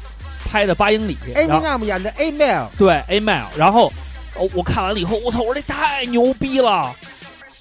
[0.52, 1.16] 拍的《八英里》，
[1.48, 3.94] 然后 Eminem 演的 A-Mail，对 A Mail，然后
[4.36, 6.94] 哦，我看完了以后，我操，我说这太牛逼了！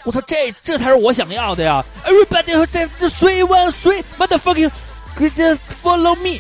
[0.05, 4.71] 我操，这这才是我想要的呀！Everybody 在这 three one three motherfucking
[5.19, 6.39] just follow me！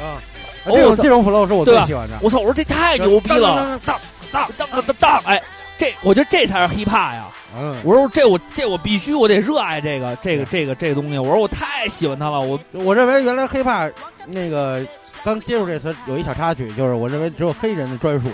[0.00, 0.18] 啊，
[0.64, 3.78] 哦我操这种这种 flow 是我最喜欢的，我操，我说这太牛逼了！
[3.84, 4.00] 当！
[4.30, 5.22] 当当当当当！
[5.24, 5.42] 哎，
[5.78, 7.24] 这我觉得这才是 hiphop 呀！
[7.56, 11.18] 嗯，我说这我这我必须我得热爱这个这个这个这个东西。
[11.18, 13.90] 我说我太喜欢它了，我我认为原来 hiphop
[14.26, 14.84] 那个
[15.24, 18.28] 刚接触这词有一小插曲，就是我认为只有黑人的专属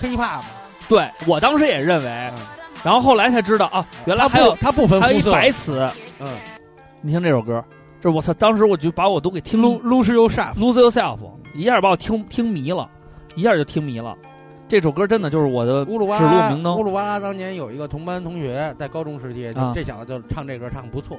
[0.00, 0.40] ，hiphop
[0.88, 2.32] 对我当时也认为，
[2.82, 5.86] 然后后来才知道啊，原来还有它不分还有一，白词。
[6.20, 6.28] 嗯
[7.00, 7.64] 你听这首歌，
[8.00, 8.32] 这我操！
[8.34, 11.18] 当时我就把我都给听，lose lose yourself，lose yourself，
[11.54, 12.88] 一下把我听听迷了，
[13.36, 14.16] 一下就听迷了。
[14.68, 21.18] 这首歌真的就是我的乌鲁哇指路拉明灯乌鲁巴拉当年有一个同班同学，在高中时期，这小子就唱这歌唱得不错，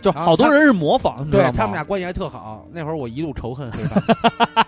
[0.00, 1.28] 就好多人是模仿？
[1.30, 2.66] 对他们俩关系还特好。
[2.72, 4.66] 那会儿我一路仇恨 黑怕，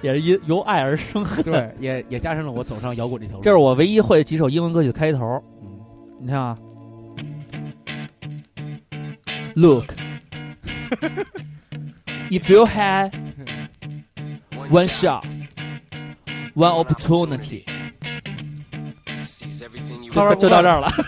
[0.00, 1.26] 也是因由爱而生。
[1.42, 3.42] 对，也也加深了我走上摇滚这条路。
[3.42, 5.42] 这是我唯一会几首英文歌曲的开头。
[5.60, 5.80] 嗯
[6.18, 6.56] 你看啊
[9.54, 9.94] ，Look,
[12.30, 13.12] if you had
[14.70, 15.24] one shot,
[16.56, 17.62] one opportunity，
[20.10, 20.90] 就就到这儿了。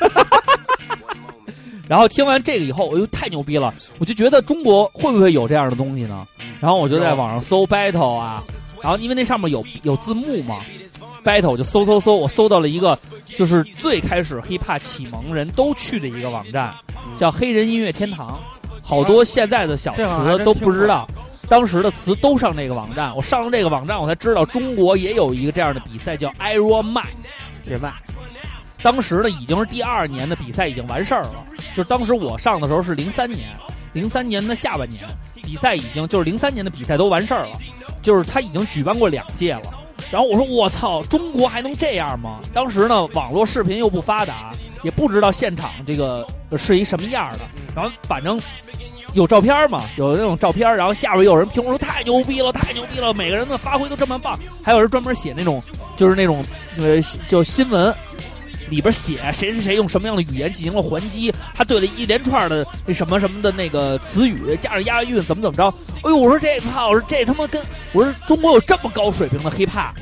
[1.89, 6.27] 然后听完这个以后，我又太牛逼了，我就觉得中国会不会有这样的东西呢？
[6.61, 8.45] 然后我就在网上搜 battle 啊，
[8.83, 10.59] 然后因为那上面有有字幕嘛
[11.25, 16.75] ，battle 我就搜搜搜，我搜到了一个就是最开始 hiphop 启蒙人都去的一个网站，
[17.17, 18.39] 叫黑人音乐天堂，
[18.83, 21.09] 好多现在的小词都不知道。
[21.49, 27.05] 当时的词都上这个网站，我上了这个网站，我才知道中国也有一个这样的比赛叫 Iron Man
[27.65, 27.93] 铁麦，
[28.83, 33.49] 当时呢已经是第二年的比赛已经完事儿了，就是当时我上的时候是零三年，
[33.93, 37.53] 零三年的下半年比赛已经就是零三年的比赛都完事儿了，
[38.03, 39.75] 就是他已经举办过两届了。
[40.11, 42.41] 然后我说我操，中国还能这样吗？
[42.53, 47.41] 当时呢网络视频又不发达，也不知道现场这个是一什么样的，
[47.75, 48.41] 然后反正。
[49.15, 49.85] 有照片嘛？
[49.97, 54.39] 有那种照片，然后下边有人评论说太牛逼了，太牛逼了，每个人的发挥都这么棒。
[54.63, 55.63] 还有人专门写那种，
[55.97, 56.45] 就是那种
[56.77, 57.93] 呃，就新闻
[58.69, 65.67] 里边写谁谁谁用什么样的语言进行了还击，他对了一连串的那什么什么的那个词语，加上押韵，怎么怎么着？
[66.03, 67.61] 哎呦，我说这操，我说这他妈跟
[67.93, 69.93] 我说中国有这么高水平的 hiphop。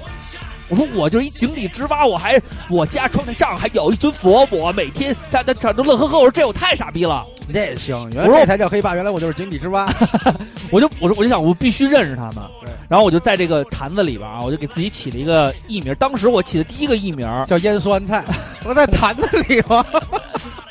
[0.69, 6.19] 我说我就是一井底之蛙，我还我家窗台上还有一尊佛，我每天他他他都乐呵呵。
[6.19, 9.88] 我说这我太傻逼了，你这也行，原来这才叫黑怕，原来我就是井底之蛙。
[10.72, 15.94] 我就我说我就想我必须认识他们对，然后我就在这个坛子里边啊，我就给自己起了一个艺名。
[15.94, 18.24] 当时我起的第一个艺名叫腌酸菜，
[18.66, 19.85] 我在坛子里吗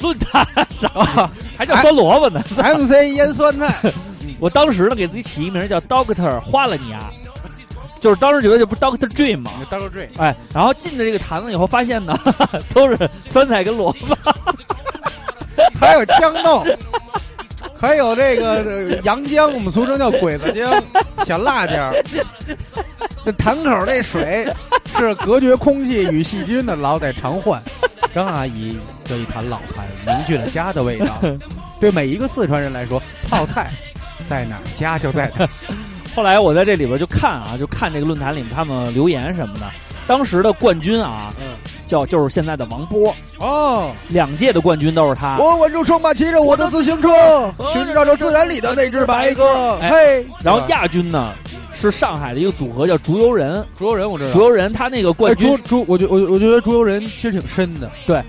[0.02, 0.92] 论坛上
[1.58, 2.44] 还叫酸萝卜呢。
[2.58, 3.74] ？MC 腌酸菜，
[4.40, 7.10] 我当时呢给自己起一名叫 Doctor 花了你啊，
[8.02, 12.18] 就是当时觉得这不是 Doctor Dream 吗？Doctor Dre，哎，然后进了这个坛子以后，发现呢
[12.74, 14.16] 都是酸菜跟萝卜，
[15.80, 16.64] 还有豇豆，
[17.80, 20.84] 还有这个呃洋姜，我们俗称叫鬼子姜，
[21.26, 21.94] 小辣椒。
[23.26, 24.48] 这坛口那水
[24.98, 27.62] 是隔绝空气与细菌的，老得常换。
[28.14, 31.20] 张阿姨这一坛老坛凝聚了家的味道。
[31.80, 33.74] 对每一个四川人来说，泡菜
[34.30, 35.48] 在哪，家就在哪。
[36.16, 39.66] 后来我在这里边就看啊，就看这个论坛里面他们留言什么的。
[40.08, 45.38] 当时的冠军啊，嗯，叫就是现在的王波，哦，两届的冠军都是他。
[45.40, 47.10] 我稳住冲吧，骑着我的自行车，
[47.74, 49.76] 寻找着自然里的那只白鸽。
[49.82, 51.34] 哎嘿，然后亚军呢
[51.74, 57.92] 是上海的一个组合叫竹游人，竹游人我知道，竹游人他那个冠哎，军竹，竹，我觉我我觉得竹游人其实挺深的。
[58.06, 58.22] 对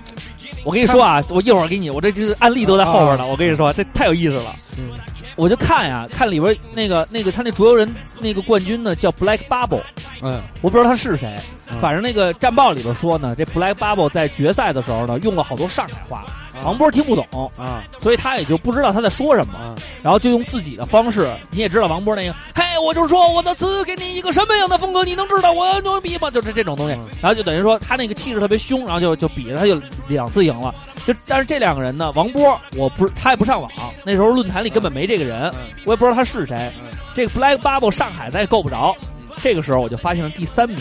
[0.63, 3.25] 我跟你说啊，我一会儿给你，我这这案例都在后边呢。
[3.25, 4.53] 我跟你说，这太有意思了。
[4.77, 4.99] 嗯，
[5.37, 7.87] 我就看呀，看里边那个那个他那竹游人
[8.19, 9.83] 那个冠军呢叫 Black Bubble，
[10.21, 11.39] 嗯，我不知道他是谁，
[11.71, 11.79] 嗯。
[11.79, 16.25] 反正那个战报里边说呢，这 Black Bubble 在决赛的时候呢用了好多上海话，
[16.63, 17.83] 王波听不懂，啊。
[17.99, 26.29] 所以他也就不知道他在说什么，啊，然后就用自己的方式，你也知道王波那个，嘿，我就说我的词给你一个什么样的风格，你能知道我牛逼吗？
[26.29, 27.07] 就是这种东西，嗯。
[27.21, 30.73] 然后就等于说他那个气势特别凶，然后就就比着他就两次赢了。
[31.05, 33.71] 就但是这两个人呢，王波我不是他也不上网，
[34.03, 35.69] 那时候论坛里根本没这个人，嗯。
[35.85, 36.71] 我也不知道他是谁。
[36.79, 36.87] 嗯。
[37.13, 38.95] 这个 Black Bubble 上海咱也够不着，
[39.41, 40.77] 这个时候我就发现了第三名，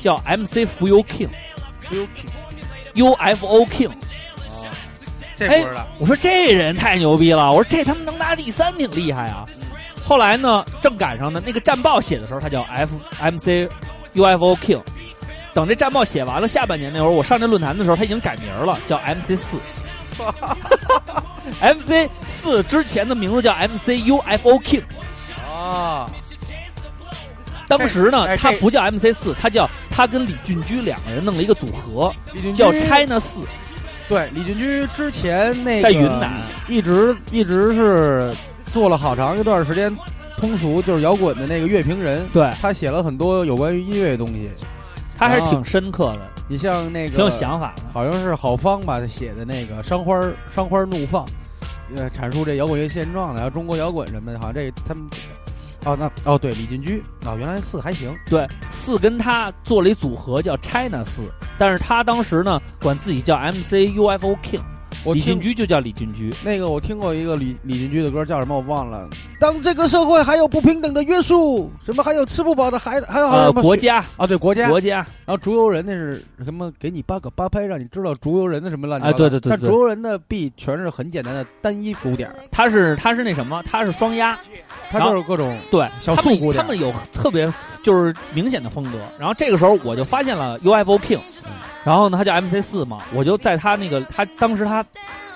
[0.00, 1.36] 叫 MC 浮游 King，UFO
[3.66, 3.90] King。
[5.48, 5.86] 哎不知道。
[5.98, 9.46] 我说这人太牛逼了，我说这他妈能拿第三挺厉害啊。
[10.04, 13.68] 后来呢，正赶上呢，那个战报写的时候，他叫 F M C
[14.14, 14.80] U F O King。
[15.54, 19.56] 等这战报写完了，下半年那会儿我上这论坛的时候，他已经改名了，叫 M C 四。
[21.60, 24.82] M C 四之前的名字叫 M C U F O King。
[25.46, 26.10] 啊，
[27.68, 32.12] 当时呢，他不叫 M C 四，他叫他跟李俊驹两个人弄了一个组合，
[32.54, 33.40] 叫 China 四。
[34.12, 36.36] 对李俊驹之前那个在云南
[36.68, 38.30] 一直一直是
[38.70, 39.94] 做了好长一段时间
[40.36, 44.50] 通俗就是摇滚的那个乐评人，对他写了很多有关于音乐的东西。
[45.16, 47.82] 他还是挺深刻的，你像那个挺有想法的。
[47.92, 50.20] 好像是郝芳吧，他写的那个《伤花
[50.54, 51.24] 伤花怒放》，
[51.94, 55.04] 呃，阐述这摇滚乐现状的，还有中国摇滚什么的，好像这他们，
[55.84, 61.22] 哦，那哦对，李俊驹哦，原来四还行，对，四跟他做了一组合叫 China 四，
[61.58, 64.60] 但是他当时呢管自己叫 MC UFO King，
[65.12, 66.32] 李俊驹就叫李俊居。
[66.44, 69.08] 那个我听过一个李李俊居的歌，叫什么我忘了。
[69.40, 74.68] 当这个社会还有不平等的约束，什么还有吃不饱的孩子，还有还有呃，国家，啊，对国家。
[74.68, 76.72] 国家，然后竹游人那是什么？
[76.78, 79.16] 给你八个八拍，让你知道竹游人的什么乱七八糟。
[79.16, 84.38] 哎对对对对但竹游人的 B 全是很简单的单一鼓点，他是他是那什么，他是双压，
[84.92, 87.50] 它然后就是各种对，小素鼓点他们有特别
[87.82, 88.98] 就是明显的风格。
[89.18, 91.20] 然后这个时候我就发现了 UFO King，
[91.82, 94.84] 然后呢他叫 MC 四嘛，我就在他那个他当时他。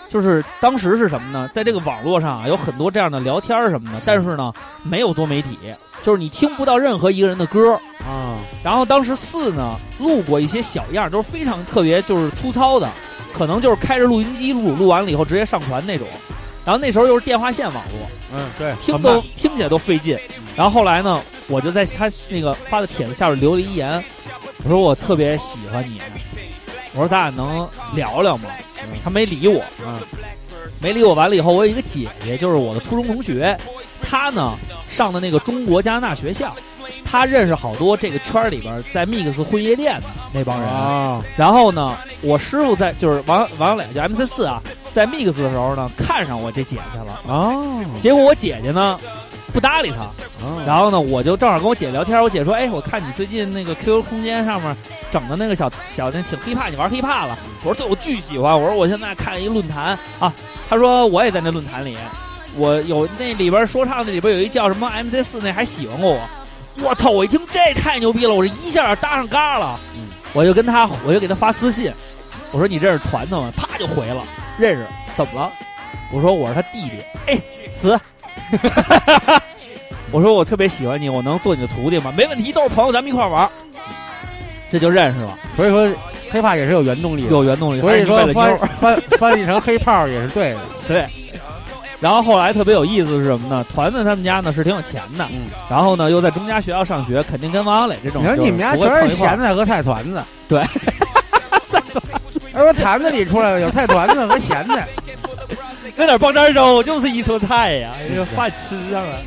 [0.09, 1.51] 就是当时是什么呢？
[1.53, 4.53] 在这个网络上啊，有很多这样的聊天儿什么的，但是呢，
[4.85, 5.59] 没有多媒体，
[6.01, 7.75] 就是你听不到任何一个人的歌，
[8.07, 12.88] 啊，然后当时四呢录过一些小样，都是非常特别就是粗糙的，
[13.37, 16.07] 可能就是开着录音机录，录完了以后直接上传那种。
[16.66, 20.18] 然后那时候又是电话线网络，嗯，对，听都听起来都费劲。
[20.57, 24.02] 然后后来呢，我就在他那个发的帖子下边留了一言，
[24.59, 26.00] 我说我特别喜欢你，
[26.92, 28.50] 我说咱俩能聊聊吗？
[29.05, 30.00] 他没理我，嗯
[30.81, 31.14] 没理我。
[31.14, 33.57] 完了以后，我有一个姐姐，就是我的初中同学，
[34.02, 36.55] 她呢上的那个中国加拿大学校，
[37.05, 40.68] 她认识好多这个圈里边在 Mix 混夜店的那帮人。
[40.68, 44.61] 啊，然后呢，我师傅在就是王王小磊就 MC 四啊，
[44.96, 47.20] 在 Mix 的时候呢，看上我这姐姐了。
[47.26, 48.98] 哦，结果我姐姐呢
[49.52, 50.04] 不搭理他，
[50.42, 54.74] 哦然后呢，我就正好跟我姐聊天，我姐说：“哎，我看你最近那个 QQ 空间上面
[55.11, 60.32] 整的那个小小那挺 hiphop，你玩 hiphop 了？”我说：“对，我巨喜欢。”我说：“我现在看一论坛啊。”
[60.66, 61.94] 她说：“我也在那论坛里，
[62.56, 66.20] 我有那里边说唱那里边有一叫什么 MC 四，那还喜欢过我。
[66.82, 67.11] 我操！
[67.11, 69.78] 我一听这太牛逼了，我这一下搭上嘎了。
[69.94, 71.90] 嗯我就跟他，我就给他发私信，
[72.57, 74.25] 我说：“你认识团团吗？”啪就回了，
[74.59, 74.87] 认识。
[75.14, 75.53] 怎么了？
[76.11, 77.38] 我说：“我是他弟弟。”哎，
[77.71, 78.01] 词。
[80.11, 82.11] 我说我特别喜欢你，我能做你的徒弟吗？
[82.16, 83.51] 没问题，都是朋友，咱们一块儿玩儿。
[84.71, 85.87] 这就认识了，所以说
[86.31, 87.81] 黑怕也是有原动力的，有原动力。
[87.81, 91.07] 所以说翻翻翻译成黑炮也是对的，对。
[91.99, 93.64] 然后后来特别有意思是什么呢？
[93.73, 100.62] 团子他们家呢是挺有钱的，嗯，然后呢又在中家学校上学，肯定跟王小磊这种你说你们家全是咸菜和菜团子，对，
[102.57, 104.88] 他说坛子里出来了有菜团子和咸菜，
[105.95, 109.19] 那点棒渣肉就是一桌菜呀，这饭吃上了。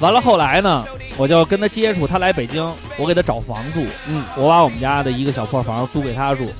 [0.00, 0.82] 完了后来呢，
[1.18, 6.50] 我就跟他接触，他来北京，我给他找房住，嗯，我把我们家的一个小破房租给他住，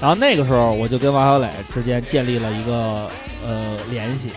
[0.00, 3.08] 然后那个时候我就跟王小磊之间建立了一个
[3.46, 4.32] 呃联系。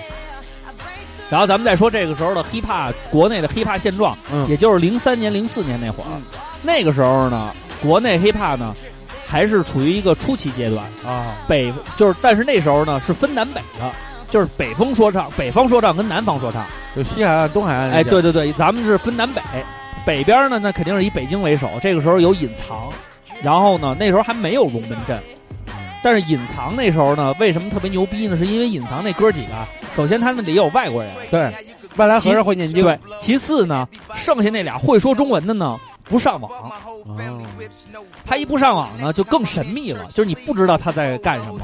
[1.28, 6.22] 然后咱们再说这个时候的 hiphop 国内的 hiphop 现状，嗯也就是零三年、零四年那会儿，
[6.62, 8.76] 那个时候呢，国内 hiphop 呢
[9.26, 13.92] 还是处于一个初期阶段，啊，北就是，但是那时候呢是分南北的，
[14.30, 16.66] 就是北风说唱、北方说唱跟南方说唱。
[16.96, 19.42] 就西海岸、东海岸哎，对对对，咱们是分南北，
[20.06, 22.90] 北边呢那肯定是以北京为首，这个时候有隐藏，
[23.42, 25.20] 然后呢那时候还没有龙门阵。
[26.04, 28.38] 但是隐藏那时候呢，为什么特别牛逼呢？
[28.38, 29.54] 是因为隐藏那哥几个，
[29.96, 31.52] 首先他们里有外国人，对，
[31.96, 35.76] 外来和尚会念经，对，其次呢，剩下那俩会说中文的呢
[36.08, 36.72] 不上网，哦，
[38.26, 41.62] 他一不上网呢，就更神秘了，就是你不知道他在干什么。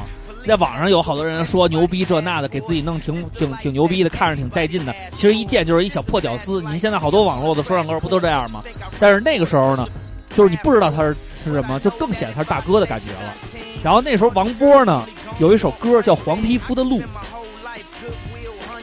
[0.48, 4.96] 在网上有好多人说牛逼这那的，给自己弄挺挺挺牛逼的，看着挺带劲的。
[5.12, 6.60] 其实一见就是一小破屌丝。
[6.64, 8.64] 您现在好多网络的说唱歌不都这样吗？
[9.00, 9.88] 但是那个时候呢，
[10.34, 13.36] 就是你不知道他是是什么，就更显得他是大哥的感觉了。
[13.84, 15.06] 然后那时候王波呢
[15.38, 17.00] 有一首歌叫《黄皮肤的路》，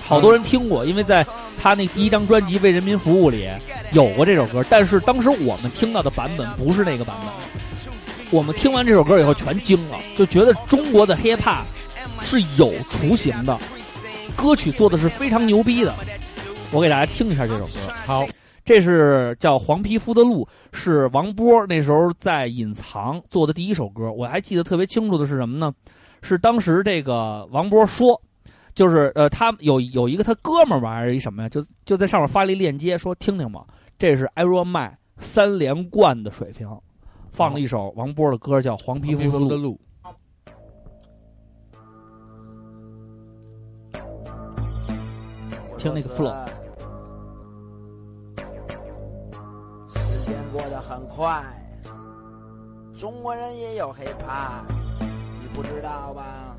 [0.07, 1.27] 好多人听过，因为在
[1.61, 3.49] 他那第一张专辑《为人民服务》里
[3.93, 7.29] 有过这首歌，但是当时我们听到的版本不是那个版本。
[8.31, 11.63] 我们听完这首歌以后全惊了，就觉得中国的 hiphop
[12.21, 13.59] 是有雏形的，
[14.37, 15.95] 歌曲做的是非常牛逼的。
[16.71, 18.27] 我给大家听一下这首歌，好，
[18.65, 24.13] 这是叫《黄皮肤的鹿》，是王波那时候在隐藏做的第一首歌。
[24.13, 25.73] 我还记得特别清楚的是什么呢？
[26.21, 28.21] 是当时这个王波说，
[28.79, 31.49] 就是呃，他有有一个他哥们儿吧，还是一什么呀？
[31.49, 33.67] 就就在上面发了一链接，说听听吧，
[33.99, 36.71] 这是艾若麦三连冠的水平，
[37.33, 39.57] 放了一首王波的歌，叫《黄皮肤的》。
[39.61, 39.81] 路，
[45.77, 46.47] 听那个 flow。
[49.93, 51.43] 时间过得很快，
[52.97, 54.63] 中国人也有 hiphop，
[55.01, 56.55] 你不知道吧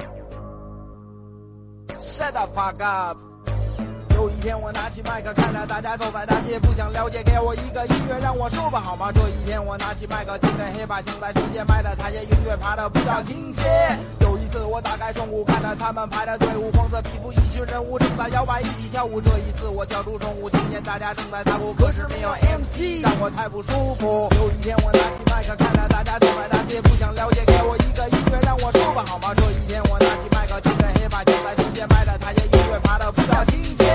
[1.97, 3.17] ？Shut the fuck up！
[4.15, 9.11] 有一天我拿起麦克，看着大家走在大街，不想了解，给我一个音乐让我说吧好吗？
[9.13, 13.63] 这一天我拿起麦克，听着 hiphop 想在世界迈的台阶，音乐爬的不要倾斜。
[14.49, 19.21] 一次我打开窗户，看着他们排的队伍，黄色皮肤一群人物正在摇摆一起跳舞。
[19.21, 24.27] 这一次我跳出窗户，听见大家正在踏步，可是没有 MC，让我太不舒服。
[24.41, 29.35] 有一天我拿起麦克，看着大家走在大街，不想了解，给我一个音乐让我说吧好吗？
[29.37, 33.85] 这一天我拿起麦克，听着 hiphop 想在世界迈的台阶，音乐爬得不要倾斜。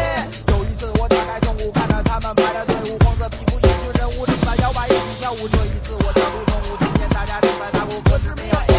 [0.55, 5.51] 有一次我打开窗户，看着他们排的队伍，黄色皮肤一群人物正在摇摆一起跳舞。
[5.51, 8.74] 这一次我跳出窗户，听见大家正在踏步，可是没有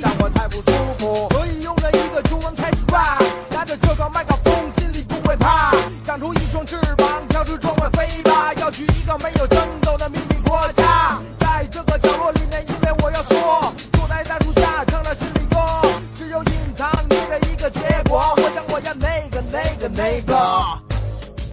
[0.00, 1.28] 让我太不舒服。
[1.28, 5.72] 可以用了一个中文开始 rap，拿着这个麦克风，心里不会怕，
[6.04, 11.18] 长出一双翅膀，跳出窗外飞吧，要去一个没有争斗的秘密国家。
[11.40, 15.58] 在这个角落里面，因为我要说，坐在大树下唱着心里歌，
[16.16, 18.34] 只有隐藏你的一个结果。
[18.36, 20.85] 我想我要那个那个那个。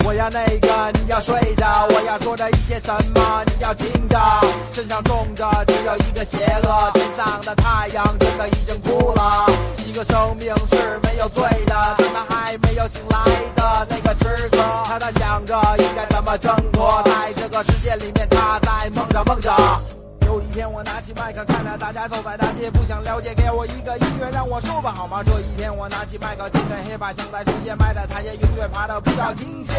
[0.06, 4.20] 我要那个，你要睡着；我要说着一些什么，你要听着。
[4.74, 9.48] 身上种着只有一个邪恶，天上的太阳真的已经哭了。
[9.86, 13.18] 一个生命是没有罪的，当他还没有醒来
[13.56, 19.52] 的那个时刻，他在想着应该怎么挣脱，在这个世界里面，他在梦着梦着。
[20.34, 25.22] 有一天我拿起麦克，看着大家走在大街，不想了解，给我一个音乐让我说吧好吗？
[25.24, 29.76] 这一天我拿起麦克，听着 hiphop 想在世界迈的台阶，音乐爬得不要倾斜。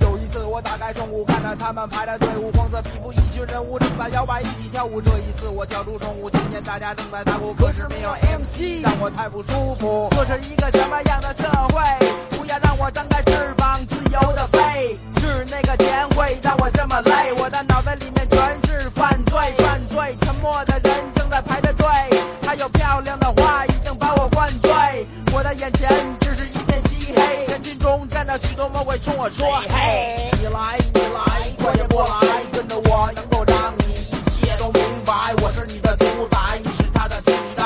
[0.00, 5.00] 有一次我打开窗户，看着他们排着队伍，黄色皮肤一群人物正在摇摆一起跳舞。
[5.00, 10.10] 这一次我跳出窗户，听见大家正在打鼓，可是没有 MC，让我太不舒服。
[10.10, 12.31] 这是一个什么样的社会？
[12.42, 21.86] 不要让我张开翅膀自由的飞，是那个钱会让我这么累，我的脑袋里面全是犯罪，犯罪，沉默的人正在排着队，
[22.44, 25.88] 还有漂亮的话已经把我灌醉，我的眼前
[26.20, 37.61] 只是一片漆黑，人群中站着许多魔鬼冲我说：嘿，你来，你来，快点过来，跟着我能够让你一切都明白，我是你的主宰，你是他的替代，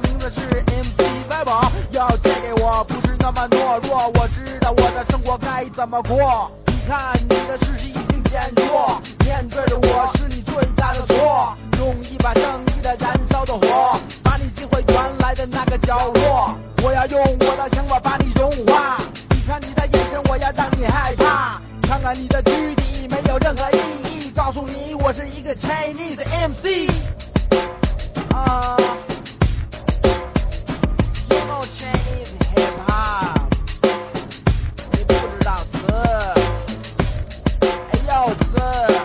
[0.00, 6.50] 名字是 MC Bible，要借给我不是那么懦弱，我知道我的生活该怎么过。
[6.66, 16.54] 你看你的事实已经变弱，面对着我是你最大的错，用一把正义的燃烧的火，把你击回原来的那个角落。
[16.82, 18.98] 我要用我的枪法把你融化，
[19.30, 26.90] 你看你的眼神，我要让你害怕，看看你的躯体没有任何意义，告诉你我是一个 Chinese MC。
[28.34, 28.76] 啊
[31.48, 31.52] Hey,
[38.04, 38.95] yo, what's up?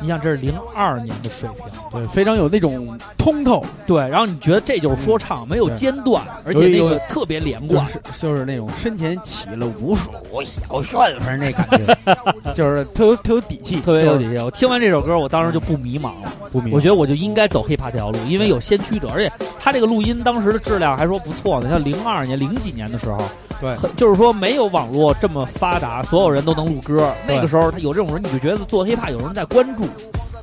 [0.00, 10.10] 你想这是零二年的水平，对，非常有那种通透，对，然后你觉得这就是说唱，没有间断，而且那个特别连贯，就是就是那种身前起了无数
[10.44, 11.96] 小旋风那感觉，
[12.54, 14.44] 就是特有特有底气，特别有底气。
[14.44, 16.32] 我听完这首歌，我当时就不迷茫了。
[16.52, 16.62] 不。
[16.72, 21.68] 我觉得我就应该走 hiphop 这条路，因为有先驱者，而且他这个录音当时的质量还说不错呢。
[21.68, 23.20] 像零二年、零几年的时候，
[23.60, 27.12] 对很就是说没有网络这么发达，所有人都能录歌。
[27.26, 29.84] 那个时候他有这种人，你就觉得做 hiphop 有人在关注。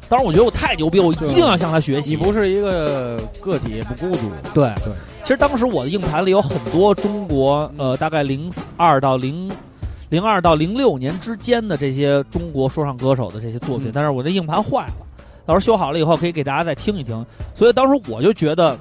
[0.09, 2.11] 当然我觉得我太牛逼，我一定要向他学习。
[2.11, 4.29] 你不是一个个体，也不孤独。
[4.53, 4.93] 对对，
[5.23, 9.49] 其实当时我的硬盘里有很多中国呃，大概零二到零
[10.09, 14.93] 零二到零六年之间的这些中国说唱歌手的这些作品，嗯但是我的硬盘坏了，
[15.47, 17.25] 到时候修好了以后可以给大家再听一听。
[17.55, 18.77] 所以当时我就觉得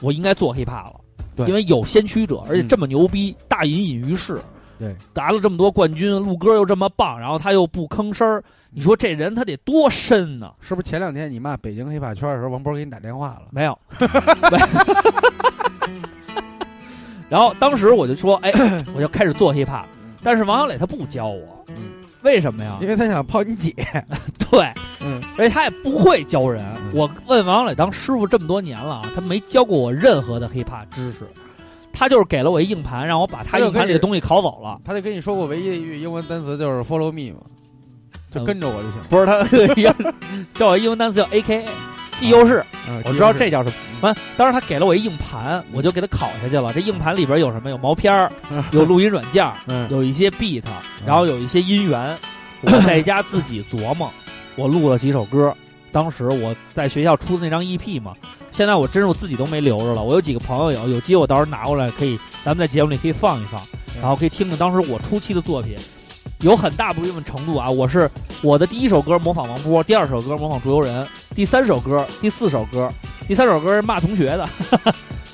[0.00, 1.00] 我应该做 hiphop 了，
[1.36, 4.38] 对因为有先驱者，而且嗯这么牛逼，大隐隐于市。
[4.78, 10.52] 对，拿了这么多冠军，录歌又这么棒，然后他又不吭声儿，你说这人他得多深呢？
[10.60, 13.42] 是不是前两天你骂北京黑怕圈的时候，王波给你打电话了？
[13.50, 14.58] 没有， 没
[17.28, 18.52] 然后当时我就说，哎，
[18.94, 19.84] 我就开始做 hiphop，
[20.22, 21.76] 但是王小磊他不教我，嗯
[22.22, 22.88] 为什么呀因？
[22.88, 23.72] 为他想泡你姐。
[24.50, 26.64] 对，嗯，而且他也不会教人。
[26.64, 31.26] 嗯我问王小磊当师傅这么多年了啊，他没教过我任何的 hiphop 知识，
[31.96, 34.78] 他就是给了我一硬盘，让我把他硬盘里的东西拷走了。
[34.84, 37.40] 他就跟你说过唯一一句英文单词就是 “follow me” 嘛，
[38.30, 39.00] 就嗯跟着我就行。
[39.08, 39.42] 不是他
[40.54, 41.68] 叫我英文单词叫 A K A，
[42.16, 42.62] 记优势。
[42.88, 43.76] 嗯我知道这叫什么。
[44.02, 46.70] 完，当时他给了我一硬盘，我就给他拷下去了。
[46.74, 47.70] 这硬盘里边有什么？
[47.70, 48.30] 有毛片儿，
[48.72, 50.62] 有录音软件， 嗯有一些 beat，
[51.06, 52.16] 然后有一些音源。
[52.62, 54.10] 我在家自己琢磨，
[54.56, 55.54] 我录了几首歌。
[55.92, 58.14] 当时我在学校出的那张 EP 嘛，
[58.52, 60.02] 现在我真是我自己都没留着了。
[60.02, 63.60] 我有几个朋友有，有机会我到时候拿过来，可以咱们在节目里可以放一放，
[64.00, 65.76] 然后可以听听当时我初期的作品。
[66.40, 68.10] 有很大部分程度啊，我是
[68.42, 72.92] 我的第一首歌模仿王波，第二首歌模仿祝由人，第三首歌、第四首歌，
[73.26, 74.46] 第三首歌是骂同学的，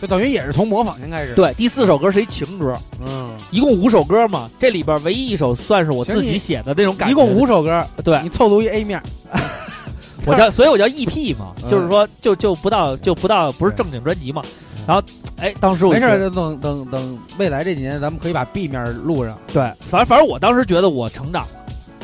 [0.01, 2.73] 就等于也是从模仿先开始。，对，第四首歌是一情歌，
[3.05, 9.03] 嗯，一共五首歌嘛，这里边唯一一首算是我自己写的那种感觉，一共五首歌，对，你凑足一 A 面。
[10.27, 14.43] 我叫，所以我叫 EP 嘛，嗯就是说就就不到就不到不是正经专辑嘛。
[14.87, 15.03] 然后，
[15.37, 19.39] 哎，当时我没事等等等未来这几年，咱们可以把 B 面录上。
[19.53, 21.49] 对，反正反正我当时觉得我成长了，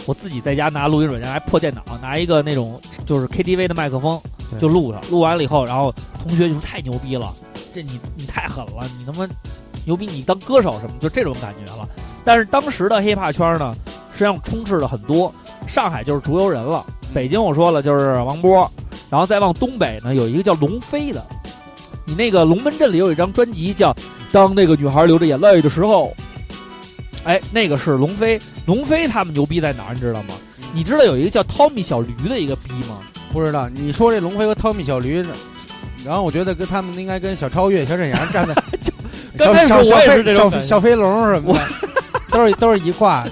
[0.07, 4.21] 我自己在家拿录音软件，还破电脑，拿一个那种就是 KTV 的麦克风
[4.61, 5.93] 就录上，录完了以后，然后
[6.23, 7.35] 同学就说太牛逼了，
[7.75, 9.29] 这你你太狠了，你他妈
[9.85, 11.89] 牛逼，你当歌手什么，就这种感觉了。
[12.25, 13.75] 但是当时的 hiphop 圈呢，
[14.13, 15.35] 实际上充斥了很多，
[15.67, 18.71] 上海就是竹游人了，北京我说了就是王波，
[19.11, 21.25] 然后再往东北呢有一个叫龙飞的，
[22.05, 23.93] 你那个龙门阵里有一张专辑叫
[24.31, 26.15] 《当那个女孩流着眼泪的时候》。
[27.25, 29.95] 哎，那个是龙飞，龙飞他们牛逼在哪儿？
[29.95, 30.35] 你知道吗？
[30.73, 33.01] 你知道有一个叫 Tommy 小驴的一个逼吗？
[33.33, 35.23] 不知道你说这龙飞和 Tommy 小驴，
[36.05, 38.55] 然后我觉得跟他们应该跟小超越、小沈阳站在
[39.37, 41.61] 刚开始小小我也是这种感觉小飞龙什么的，
[42.31, 43.31] 都是都是一挂的。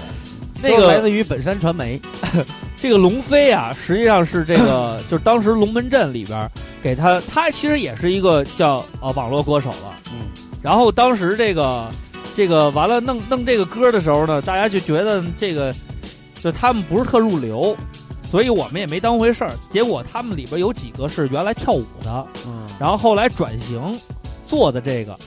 [0.61, 1.99] 那个来自于本山传媒，
[2.77, 6.49] 这个龙飞啊，实际上是这个， 就是当时龙门阵里边
[6.81, 9.93] 给他，他其实也是一个叫呃网络歌手了。
[10.11, 10.29] 嗯，
[10.61, 11.89] 然后当时这个
[12.35, 15.73] 这个完了弄弄这个歌的时候呢，大家就觉得这个
[16.41, 17.75] 就他们不是特入流，
[18.23, 19.51] 所以我们也没当回事儿。
[19.71, 23.99] 结果他们里边有几个是原来跳舞的，嗯，然后后来转型
[24.47, 25.17] 做的这个，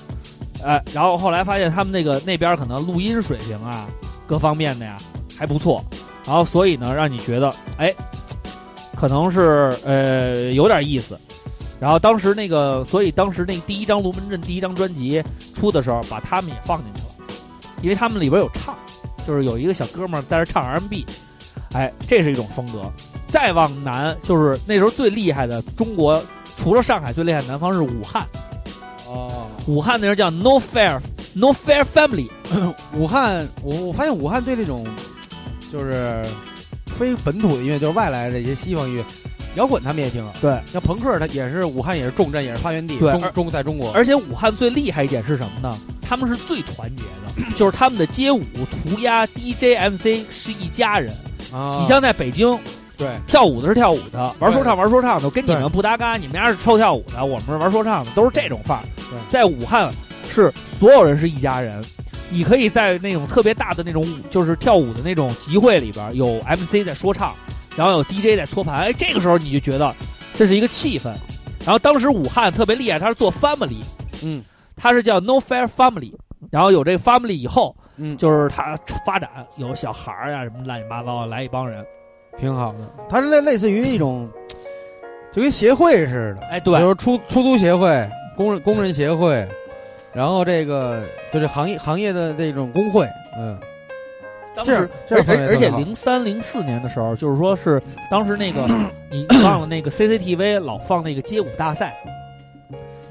[0.65, 3.89] 哎，然后后来发现他们那个那边可能录音水平啊，
[4.25, 4.97] 各方面的呀
[5.37, 5.85] 还不错，
[6.31, 7.93] 然后所以呢，让你觉得哎，
[8.95, 11.19] 可能是呃有点意思。
[11.81, 15.21] 然后当时那个，所以当时那第一张龙门阵第一张专辑
[15.57, 17.35] 出的时候，把他们也放进去了，
[17.83, 18.77] 因为他们里边有唱，
[19.27, 21.05] 就是有一个小哥们儿在这唱 R&B，
[21.73, 22.89] 哎，这是一种风格。
[23.27, 26.23] 再往南，就是那时候最厉害的中国
[26.57, 28.25] 除了上海最厉害的南方是武汉，
[29.09, 31.01] 哦，武汉那时候叫 No Fair
[31.35, 32.29] No Fair Family，
[32.95, 34.87] 武汉，我我发现武汉对这种
[35.73, 36.25] 就是
[36.87, 39.05] 非本土的音乐，就是外来的这些西方音乐，
[39.57, 40.33] 摇滚他们也挺好。
[40.41, 42.99] 对，像朋克，它也是武汉也是重镇，也是发源地。
[42.99, 45.77] 中中在中国，而且武汉最厉害一点是什么呢？
[46.03, 51.15] 他们是最团结的， 就是他们的街舞、涂鸦、DJ、MC 是一家人。
[51.53, 52.59] 啊你像在北京
[52.97, 56.17] 对跳舞的是跳舞的，玩说唱玩说唱的，跟你们不搭嘎。
[56.17, 58.85] 你们家是臭跳舞的，我们是玩说唱的，都是这种范儿。
[58.97, 59.93] 对在武汉
[60.29, 61.83] 是所有人是一家人，
[62.31, 67.35] 你可以在那种特别大的那种就是跳舞的那种集会里边，有 MC 在说唱，
[67.77, 69.95] 然后有 DJ 在搓盘，哎，这个时候你就觉得
[70.37, 71.13] 这是一个气氛。
[71.65, 73.83] 然后当时武汉特别厉害，他是做 Family，
[74.23, 74.43] 嗯。
[74.83, 76.11] 他是叫 No Fair Family，
[76.51, 81.85] 然后有这个 Family 以后，嗯，就是他发展有小孩儿呀什么乱七八糟来一帮人，
[82.39, 82.79] 挺好的。
[83.07, 84.27] 它是类类似于一种，
[85.35, 88.09] 就跟协会似的，哎，比对，如出出租协会、
[88.39, 89.47] 工人工人协会，
[90.13, 91.03] 然后这个
[91.33, 93.07] 就是行业行业的这种工会，
[93.39, 93.59] 嗯，
[94.55, 98.67] 当时而而且特别好零三零四年的时候，就是说是当时那个
[99.11, 101.95] 你忘了那个 CCTV 老放那个街舞大赛。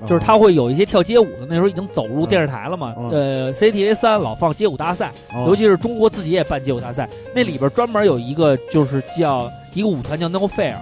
[0.08, 2.96] 就是他会有一些跳街舞的，那时候已经走入电视台了嘛。
[2.98, 10.76] 嗯呃，CCTV 三老放街舞大赛，哦，尤其是中国自己也办街舞大赛，那里边专门有一个就是叫一个舞团叫 No Fair，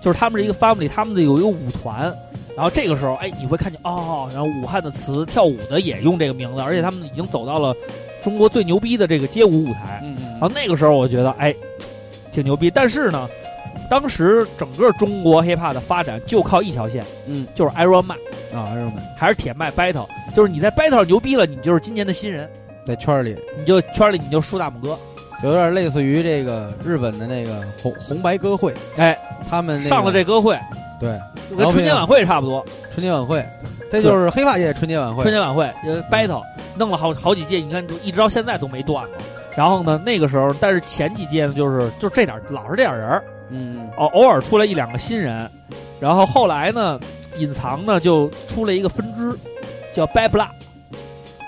[0.00, 2.14] 就是他们是一个 family，他们的有一个舞团。
[2.60, 7.74] 然后这个时候，哎，你会看见哦，然后武汉的词跳舞的也用这个名字，而且他们已经走到了
[8.22, 9.98] 中国最牛逼的这个街舞舞台。
[10.02, 11.54] 嗯嗯然后那个时候我觉得，哎，
[12.32, 12.70] 挺牛逼。
[12.70, 13.26] 但是呢，
[13.88, 18.18] 当时整个中国 hiphop 的发展就靠一条线，嗯就是 Iron Man。
[18.52, 20.06] 啊，儿们还是铁麦 battle，
[20.36, 22.46] 就是你在 battle 上牛逼了，你就是今年的新人，
[22.86, 24.98] 在圈里你就圈里你就竖大拇哥。
[25.42, 30.58] 有点类似于这个日本的那个红红白歌会，哎，他们那个上了这歌会，
[31.00, 31.18] 对
[31.50, 32.64] 就跟春节晚会差不多。
[32.92, 33.44] 春节晚会，
[33.90, 35.34] 这就是黑发界春节晚会春。
[35.34, 36.42] 节晚会呃 battle
[36.76, 39.16] 弄了好好几届，你看就一直到现在都没断过。
[39.56, 45.50] 然后呢，那个时候，但是前几届呢，就是就这点老是这点人儿，嗯哦，偶尔出来一两个新人，
[45.98, 47.00] 然后后来呢，
[47.36, 49.36] 隐藏呢就出了一个分支，
[49.92, 50.48] 叫 Bad Blood。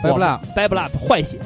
[0.03, 1.39] ，Bad Blood Bad Blood 坏血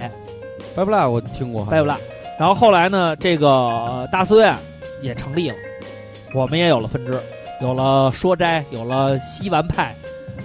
[0.75, 1.99] Bad Blood 我听过，，Bad Blood。
[2.39, 4.55] 然后后来呢，这个、呃大寺院
[5.03, 5.57] 也成立了，
[6.35, 7.21] 我们也有了分支，
[7.61, 9.95] 有了说斋，有了西丸派，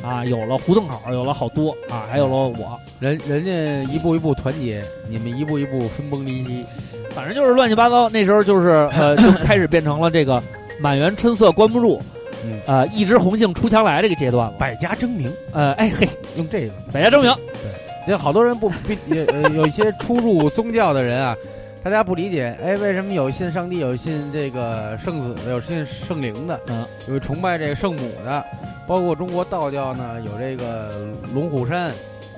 [0.04, 6.66] 啊，有了胡同口，有了好多啊，还有了我，人人家一步一步团结，你们一步一步分崩离析。
[7.12, 8.08] 反正就是乱七八糟。
[8.10, 10.42] 那时候就是呃，就开始变成了这个
[10.80, 12.02] 满园春色关不住，
[12.46, 14.54] 嗯呃，一枝红杏出墙来这个阶段了。
[14.58, 16.08] 百家争鸣，呃，哎嘿，
[16.38, 16.72] 用这个。
[16.94, 17.72] 百家争鸣，对
[18.08, 21.36] 这好多人不不也呃有一些出入宗教的人啊，
[21.84, 28.46] 大家不理解，哎，为什么有信上帝，有信这个圣子的，有信圣灵的，嗯，有崇拜这个圣母的，
[28.88, 31.92] 包括中国道教呢，有这个龙虎山，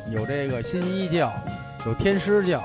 [0.09, 1.33] 有这个新一教，
[1.85, 2.63] 有天师教，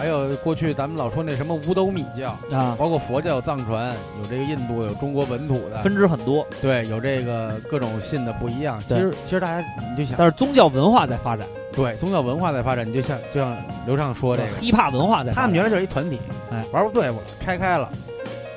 [0.00, 8.80] 还有过去咱们老说那什么五斗米教，啊，包括佛教有藏传，有这个印度，有中国本土的，分支很多，对，有这个各种信的不一样。
[8.80, 14.48] 其实其实大家你就想，但是宗教文化在发展，对宗教文化在发展，你就像就像刘畅说这个。
[14.60, 15.32] hiphop 文化在。
[15.32, 16.18] 他们原来就是一团体，
[16.50, 17.90] 哎，玩不对付了，拆开了。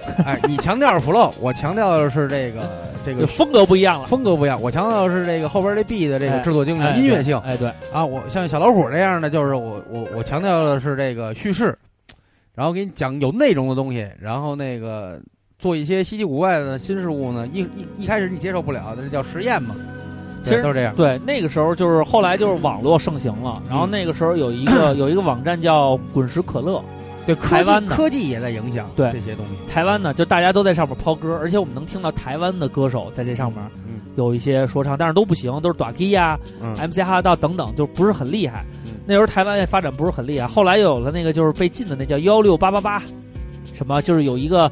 [0.25, 2.69] 哎，你强调是 flow，我强调的是这个
[3.05, 8.05] 这个就风格不一样了，风格不一样，我强调的是这个后边这 B 的这个哎制作精神、哎音乐性哎，对，啊。
[8.05, 11.77] 我像小老虎这样的，就是我我我强调的是这个叙事，
[12.53, 15.19] 然后给你讲有内容的东西，然后那个
[15.57, 17.47] 做一些稀奇古怪的新事物呢。
[17.51, 19.75] 一一一开始你接受不了，这叫实验嘛，
[20.43, 20.93] 其实都是这样。
[20.95, 26.83] 对，那个时候就是后来就是网络盛行了，然后那个时候有一个有一个网站叫滚石可乐，
[27.25, 29.71] 对，台湾的科技也在影响对这些东西。
[29.71, 38.65] 台湾呢就大家都在上面抛歌，而且我们能听到台湾的歌手在这上面嗯有一些说唱，但是都不行，都是短 K 呀、嗯 MC 哈道等等，就不是很厉害。
[38.85, 43.03] 嗯那时候台湾也发展不是很厉害，后来又有了那个就是被禁的那叫幺六八八八，
[43.73, 44.71] 什么就是有一个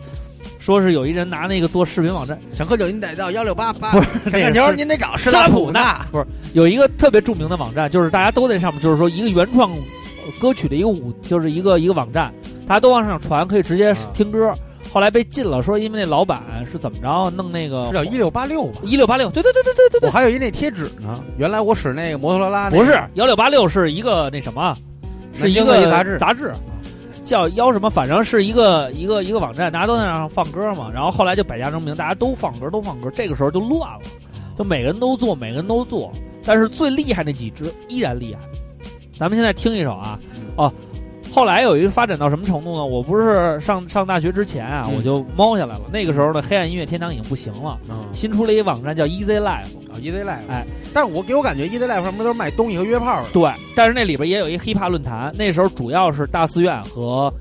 [0.58, 6.06] 说是有一人拿那个做视频网站，想喝酒您得到幺六八八，不是想看球您得找施施拉拉普纳。
[6.12, 9.78] 不是有一个特别著名的网站，就是大家都在上面，就是说一个原创呃
[10.40, 12.34] 歌曲的一个舞，就是一个一个网站，
[12.68, 14.54] 大家都往上传，可以直接啊听歌。
[14.92, 18.82] 后来被禁了，说因为那老板是怎么着弄那个是叫一六八六吧？
[18.84, 21.24] 一六八六，对对对对对对对我，还有一那贴纸呢。
[21.38, 24.76] 原来我使那个摩托罗拉、那个，不是幺六八六是一个那什么，
[25.34, 26.54] 是一个杂志杂志，
[27.24, 30.92] 叫幺什么，反正是一个一个一个网站，大家都在那上放歌嘛。
[30.94, 34.02] 然后后来就百家争鸣，大家都放歌都放歌，这个时候就乱了，
[34.58, 36.12] 就每个人都做，每个人都做，
[36.46, 38.42] 但是最厉害那几支依然厉害。
[39.22, 40.74] 咱们现在听一首啊，嗯哦。
[41.32, 42.84] 后来有一个发展到什么程度呢？
[42.84, 45.82] 我不是上上大学之前啊，嗯我就猫下来了。
[45.94, 50.50] 那个时候的，黑暗音乐天堂已经不行了，嗯新出了一个网站叫 Easy Life，啊，Easy Life。
[50.50, 53.30] 哎，但是我给我感觉 Easy Life 上面都是卖东西和约炮的。
[53.32, 57.32] 对，但是那里边也有一 hiphop 论坛，那时候主要是大寺院和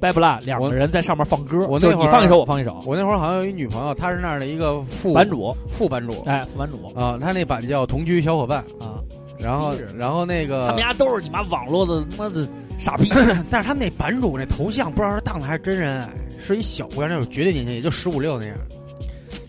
[0.00, 8.98] b 布拉两个人在上面放歌，我那会儿你放一首我放一首，我那会儿好像有一女朋友，她是那儿的一个副版主，副版主哎，副版主啊，她那版叫同居小伙伴，啊，
[9.40, 12.46] 然后然后那个他们家都是你妈网络的他妈的
[12.78, 13.08] 傻逼，
[13.50, 16.10] 但是他们那版主那头像不知道是当的还是真人，哎
[16.46, 18.56] 是一小姑娘，那种绝对年轻，也就十五六那样，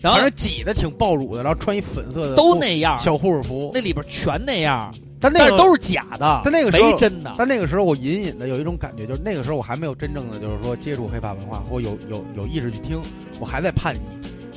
[0.02, 7.34] 然后挤的挺爆乳的，然后穿一粉色的都那样，小护士服，那里边全那样，但那个都是假的，但那个时候没真的。
[7.38, 13.00] 但那个时候我隐隐的有一种感觉，就是那个时候我还没有真正的就是说接触黑怕文化，或有有有意识去听，
[13.38, 14.00] 我还在叛逆。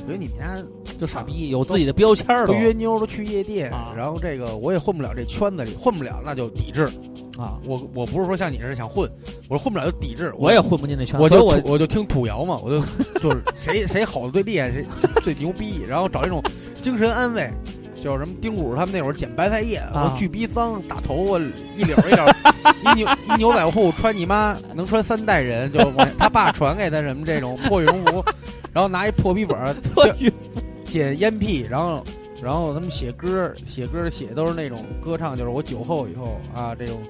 [0.06, 0.62] 我觉得你们家
[0.97, 6.89] 就傻逼，有自己的标签儿都都约妞都去夜店，啊然后这个我也混不了这圈子里，混不了那就抵制。
[7.38, 9.10] 啊，我我不是说像你似的想混，
[9.49, 10.32] 我说混不了就抵制。
[10.38, 12.80] 我也混不进那圈子，我就所以我土我就听土谣嘛，我就
[13.20, 14.86] 就是谁谁吼的最厉害，谁
[15.24, 16.43] 最牛逼，然后找一种
[16.82, 17.49] 精神安慰。
[18.04, 21.39] 就是什么丁谷他们那会儿捡白菜叶，啊我巨逼脏，大头发
[21.78, 22.36] 一绺一绺，
[22.91, 28.22] 一牛一牛仔裤穿你妈能穿三代人，就往他爸传给他什么这种破羽绒服，
[28.74, 29.76] 然后拿一破笔本儿
[30.86, 32.03] 捡烟屁，然后
[32.41, 37.01] 然后他们写歌，写歌写都是那种歌唱，就是我酒后以后啊，这种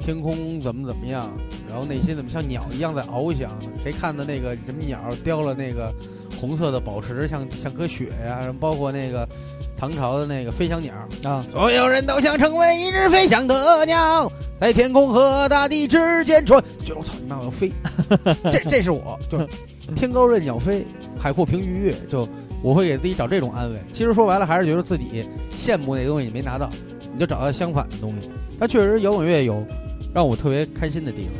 [0.00, 1.30] 天空怎么怎么样，
[1.68, 3.50] 然后内心怎么像鸟一样在翱翔，
[3.82, 5.94] 谁看的那个什么鸟叼了那个
[6.40, 9.28] 红色的宝石，像像颗雪呀、包括那个
[9.76, 14.30] 唐朝的那个飞翔鸟，啊，所有人都想成为一只飞翔的鸟，
[14.60, 16.62] 在天空和大地之间穿。
[16.84, 17.70] 就我操你妈，我要飞！
[18.50, 19.48] 这这是我，就是
[19.94, 20.86] 天高任鸟飞，
[21.18, 21.94] 海阔凭鱼跃。
[22.08, 22.28] 就
[22.62, 23.76] 我会给自己找这种安慰。
[23.92, 25.24] 其实说白了，还是觉得自己
[25.56, 26.68] 羡慕那东西你没拿到，
[27.12, 28.30] 你就找到相反的东西。
[28.58, 29.64] 但确实摇滚乐有
[30.14, 31.32] 让我特别开心的地方。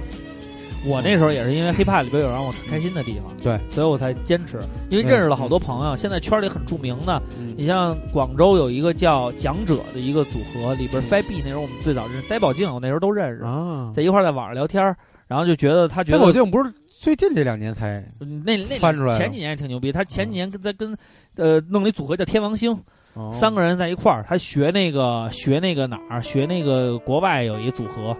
[0.86, 4.58] 我那时候也是因为 hiphop 里边有让我开心的地方，对，所以我才坚持。
[4.90, 14.80] 因为认识了好多朋友，现在圈里很著名的，嗯你像广州有一个叫讲者的一个组合，里边 f i B 那时候我们最早认识，呆宝静我那时候都认识，啊，在一块在网上聊天，
[15.26, 20.96] 然后就觉得他觉这得我定不是最近这两年才嗯那那翻出来前几年也挺牛逼，他前几年跟在跟
[21.36, 22.76] 呃弄了一组合叫天王星，
[23.14, 28.16] 哦三个人在一块儿，他学那个学那个哪儿，学那个国外有一个组合，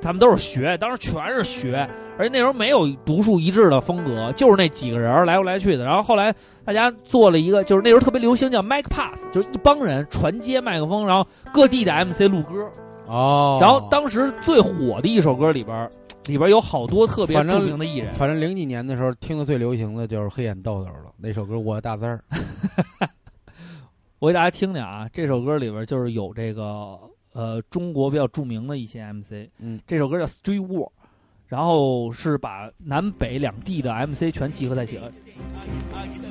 [0.00, 5.84] 他们都是学，当时全是学，而且那时候没有独树一帜的风格，就是那几个人来回来去的。
[5.84, 6.32] 然后后来
[6.64, 12.70] 大家做了一个，就是那时候特别流行叫 Mic Pass，就是一帮人传接麦克风，然后各地的 MC 录歌。
[13.08, 15.90] 哦，然后当时最火的一首歌里边儿，
[16.26, 18.12] 里边有好多特别著名的艺人。
[18.14, 22.22] 反正零几年的时候听的最流行的就是黑眼豆豆了，那首歌《我的大字儿》。
[24.18, 26.98] 我给大家听听啊，这首歌里边就是有这个
[27.34, 30.86] 呃中国比较著名的一些 MC，嗯，这首歌叫《Street War》，
[31.46, 35.12] 然后是把南北两地的 MC 全集合在一起了。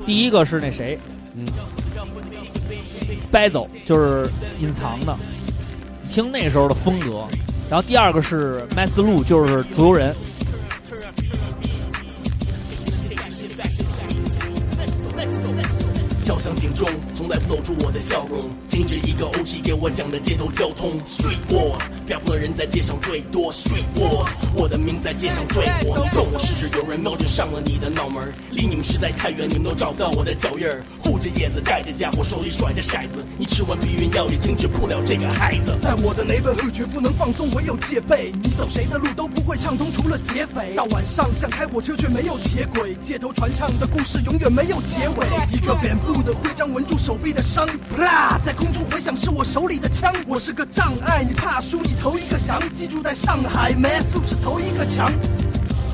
[0.08, 0.98] 第一个是那谁，
[1.36, 1.46] 嗯
[3.32, 4.28] b a z o 就是
[4.60, 5.16] 隐藏的，
[6.10, 7.28] 听那时候的风格。
[7.70, 10.16] 然后第二个是麦斯路就是竹游人。
[16.24, 18.50] 敲响警钟，从来不露出我的笑容。
[18.70, 21.02] 停止一个 OG 给我讲的街头交通。
[21.06, 23.52] Street war，漂泊的人在街上最多。
[23.52, 26.02] Street war，我的名在街上最火。
[26.02, 30.82] 你懂我是指有人瞄准上了你的脑门儿，离你们实在太远，你们都找不到我的脚印儿。
[31.04, 33.26] 护着叶子，带着家伙，手里甩着骰子。
[33.38, 35.76] 你吃完避孕药也停止不了这个孩子。
[35.82, 38.32] 在我的 neighborhood 绝不能放松，唯有戒备。
[38.42, 40.74] 你走谁的路都不会畅通，除了劫匪。
[40.74, 45.28] 到晚上想开火车却没有铁轨，街头传唱的故事永远没有结尾。
[45.52, 47.66] 一个扁布的徽章纹住手臂的伤，
[47.98, 50.14] 啦，在空中回响是我手里的枪。
[50.28, 52.60] 我是个障碍，你怕输你投一个降。
[52.72, 55.12] 记住在上海 m a s 是头一个强。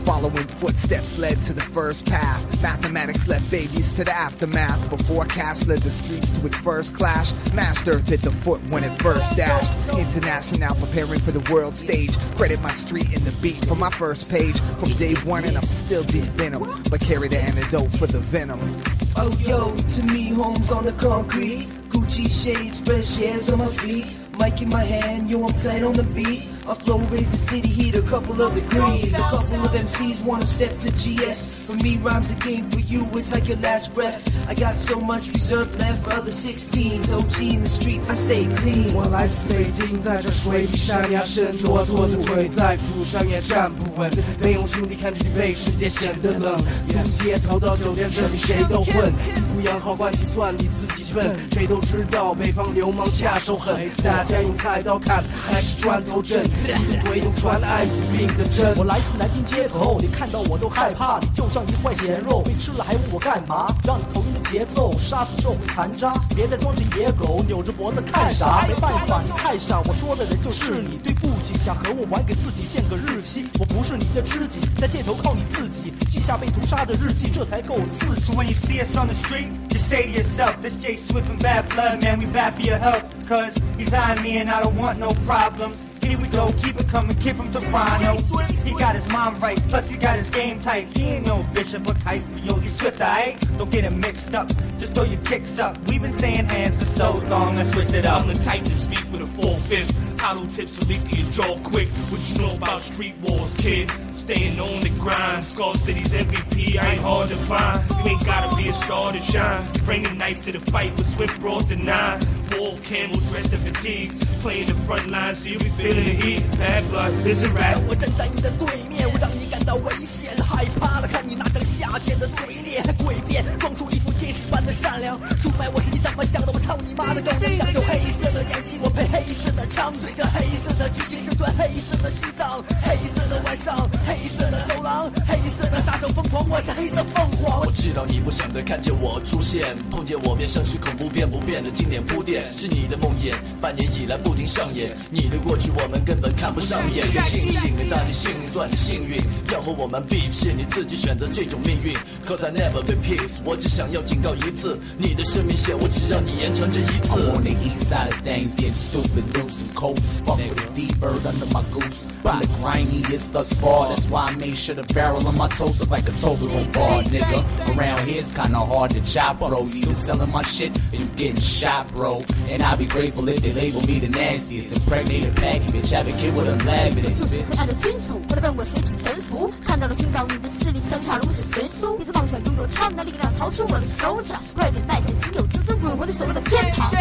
[0.09, 2.61] Following footsteps led to the first path.
[2.63, 4.89] Mathematics led babies to the aftermath.
[4.89, 7.31] Before cash led the streets to its first clash.
[7.53, 9.71] Master hit the foot when it first dashed.
[9.99, 12.17] International preparing for the world stage.
[12.35, 14.59] Credit my street and the beat for my first page.
[14.79, 18.19] From day one and I'm still deep in 'em, But carry the antidote for the
[18.19, 18.81] venom.
[19.15, 21.67] Oh yo, to me, homes on the concrete.
[21.89, 25.92] Gucci shades, fresh hairs on my feet Mic in my hand, yo, I'm tight on
[25.92, 26.42] the beat.
[26.66, 29.14] My flow raise the city heat a couple of degrees.
[29.14, 31.66] A couple of MCs wanna step to GS.
[31.66, 32.68] For me, rhymes a game.
[32.70, 34.26] For you, it's like your last breath.
[34.48, 37.12] I got so much reserve left for other 16s.
[37.12, 38.92] OG in the streets, I stay clean.
[38.94, 44.10] 我来自北京，在这水里山崖深，骆驼的腿在扶上也站不稳。
[44.40, 46.56] 没有兄弟看着你被世界显得冷，
[46.88, 49.12] 从街头到酒店，这里谁都混。
[49.36, 51.38] 一步养好关系，算你自己笨。
[51.52, 56.45] 谁都知道北方流氓下手狠，大 家用菜刀砍还是砖头震？
[56.45, 58.75] 一个鬼用传艾滋病的针。
[58.77, 63.73] 我来自南京街头，你看到我都害怕，你就像一块咸肉，被吃了还问我干嘛？
[63.83, 68.67] 让你头晕的节奏，杀死社会残渣，别再装成野狗，扭着脖子看啥？
[68.67, 70.99] 没办法，你太傻，我说的人就是你。
[71.03, 73.47] 对不起，想和我玩，给自己限个日期。
[73.59, 78.33] 我不是你的知己，在街头靠你自己，记下被屠杀的日记，这才够刺激 So。
[78.33, 79.49] when you see us on the street,
[79.89, 83.03] say to yourself, this J Swift and bad blood, man, we bad for your health.
[83.27, 85.81] Cause he's eyeing me and I don't want no problems.
[86.03, 88.17] Here we go, keep it coming, keep kid from Toronto.
[88.63, 90.95] He got his mind right, plus he got his game tight.
[90.95, 93.39] He ain't no bishop or kite, yo, he's swift, aight?
[93.57, 95.75] Don't get him mixed up, just throw your kicks up.
[95.87, 98.21] We've been saying hands for so long, I switched it up.
[98.21, 100.08] I'm the type to speak with a full fifth.
[100.19, 101.87] Hollow tips will leak to your jaw quick.
[102.11, 103.89] What you know about street wars, kid?
[104.11, 105.45] Staying on the grind.
[105.45, 107.89] Skull City's MVP, I ain't hard to find.
[107.89, 109.65] You ain't gotta be a star to shine.
[109.85, 112.19] Bring a knife to the fight with swift bros to nine.
[112.57, 114.25] Wall camel dressed in fatigues.
[114.41, 116.43] Playing the front line, so you be feeling the heat.
[116.57, 117.77] Bad blood, it's a rap.
[117.87, 125.19] 我站在你的对面，我让你感到危险，害怕了，看你那张下贱的嘴脸，还诡辩，装出一副天使般的善良。
[125.41, 126.51] 出卖我是你怎么想的？
[126.53, 127.73] 我操你妈的狗娘养！
[127.73, 133.75] 有黑色的眼睛，我配黑色的枪，对着黑色的剧情生存，黑色的心脏，黑色的晚上，
[134.07, 137.59] 黑色的走廊，黑色的杀手疯狂，我是黑色凤凰。
[137.59, 149.17] 我知道你不想再看见我出现，碰见我便像是恐怖片不变的经典铺垫，是你的梦魇，半年以来不停上演，你的过去我们根本看不上眼，别庆幸，大你幸运算你幸运，
[149.51, 151.93] 要和我们比是你自己选择这种命运
[152.25, 157.29] ，Cause I never be peace，我只想要警告一次，你的生命线我只让你延长这一 I'm 次。
[157.29, 160.97] on the east side of things, getting stupid, loose and cold as fuck with a deep
[160.99, 162.07] bird under my goose.
[162.23, 165.79] I'm the grimiest thus far, that's why I made sure the barrel on my toes
[165.79, 167.43] look like a Toblerone bar, nigga.
[167.75, 169.65] Around here it's kinda hard to chop, bro.
[169.65, 172.23] You either selling my shit or you getting shot, bro.
[172.49, 175.91] And I'd be grateful if they label me the nastiest, impregnated faggot bitch.
[175.93, 179.51] Have been killed with a lab in it, 就是.灰暗的君主，过来问我谁主沉浮。
[179.63, 184.41] 看到了，听到你的势力相差如此悬殊，一直妄想拥有超人的力量，逃出我的手掌。
[184.55, 186.91] 快点带着仅有自尊滚回你所谓的天堂。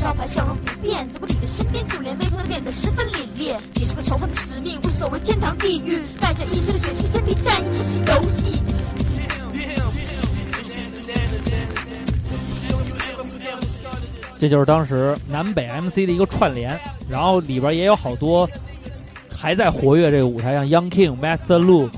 [0.00, 3.56] 招牌笑容不变，走过你的身边，就连威风都变得十分凛冽。
[3.72, 8.73] 结束了仇恨的使命，无所谓天堂地狱，带着一身的血腥身体战役，继续游戏。
[14.44, 16.78] 这就是当时南北 MC 的一个串联，
[17.08, 18.46] 然后里边也有好多
[19.34, 21.88] 还在活跃这个舞台上，Young King、Master Lu、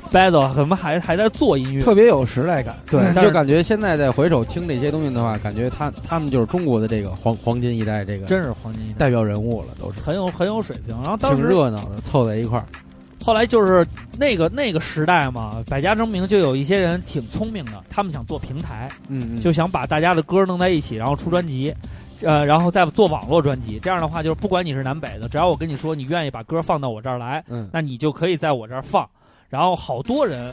[0.00, 2.74] Spazzo 什么还还在做音乐，特别有时代感。
[2.90, 10.94] 对但就感觉现在再回首听这些东西的话，感觉他他们就是中国的这个黄黄金一代这个真是黄金一代，代表人物了，都是很有很有水平。
[11.02, 12.64] 然后当挺时热闹的，凑在一块儿。
[13.22, 13.86] 后来就是
[14.18, 21.72] 那个那个时代嘛，百家争鸣，就有一些人挺聪明的，他们想做平台，嗯嗯，就想把大家的歌弄在一起，然后出专辑，
[22.22, 23.78] 呃，然后再做网络专辑。
[23.78, 29.08] 这样的话，就是不管你是南北的，只要我跟你说你愿意把歌放到我这儿来，嗯那你就可以在我这儿放。
[29.50, 30.52] 然后好多人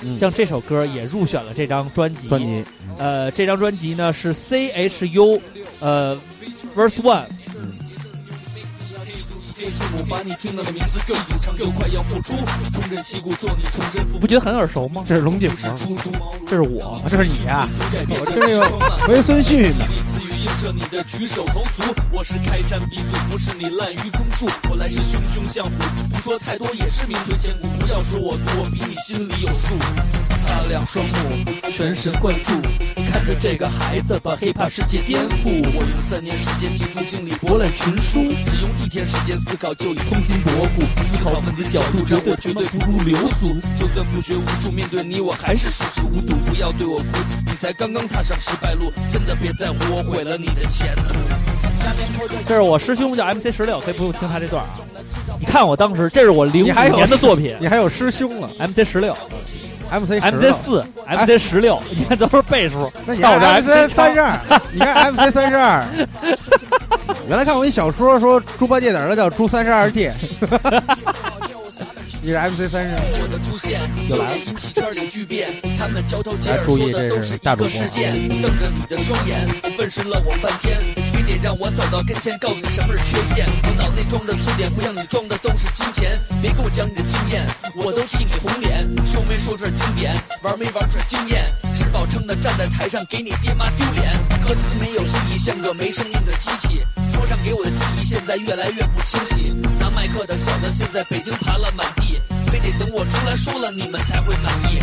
[0.00, 2.28] 嗯像这首歌也入选了这张专辑。
[2.28, 2.64] 专辑，
[2.98, 5.40] 呃，这张专辑呢是 C H U，
[5.80, 6.18] 呃
[6.74, 7.41] ，Verse One。
[9.96, 12.34] 我把你听到的名字记住，上又快要付出，
[12.72, 15.04] 重振旗鼓做你重振不觉得很耳熟吗？
[15.06, 15.56] 这是龙井吗？
[16.46, 17.68] 这是我，这是你呀、
[18.08, 18.64] 我听这个
[19.06, 19.72] 回孙旭呢。
[19.72, 24.46] 赐予映着你的举手投足，我是开山鼻祖，不是你滥竽充数。
[24.70, 25.70] 我来势汹汹像虎，
[26.10, 27.66] 不说太多也是名垂千古。
[27.80, 29.76] 不要说我多，比你心里有数。
[30.46, 32.52] 擦亮双目，全神贯注，
[33.10, 35.50] 看着这个孩子把 hiphop 世界颠覆。
[35.74, 40.82] 我用三年时间集中精力博览群书，只用一天时间思考就已通经博古。
[41.10, 43.54] 思考问题角度，这我绝对不入流俗。
[43.76, 46.36] 就算不学无术，面对你我还是熟视无睹。
[46.46, 47.06] 不要对我哭，
[47.46, 51.16] 你才刚刚踏上失败路，真的别在乎我毁了你的前途。
[52.46, 54.70] 这是我师兄叫 MC 十六，可以不用听他这段啊。
[55.42, 59.12] 你看我当时，这是我零五你还有年的作品你还有师兄了，MC 十六、
[59.90, 62.88] ，MC 十 MC 四、MC 十六，你看都是倍数。
[63.04, 64.38] 那你到我这看 MC 三十二，
[64.72, 65.84] 你看 MC 三十二。
[67.28, 70.12] 原来看过一小说，说猪八戒哪儿的叫猪三十二戒。
[72.22, 77.68] 你是 MC 三十二，我的出现又来了引起圈里巨变，他们交头接耳来注意说的都这是一个是大主播
[81.42, 83.46] 让我走到跟前，告诉你什么是缺陷。
[83.64, 86.18] 我脑内装的粗点，不让你装的都是金钱。
[86.40, 88.88] 别跟我讲你的经验，我都替你红脸。
[89.06, 94.12] 说没说这经典，玩没玩这经验，吃饱撑的站在台上给你爹妈丢脸。
[94.42, 96.82] 歌词没有意义，像个没生命的机器。
[97.12, 99.54] 说唱给我的记忆现在越来越不清晰。
[99.78, 102.20] 拿麦克的小子现在北京盘了满地，
[102.50, 104.78] 非得等我出来说了你们才会满意。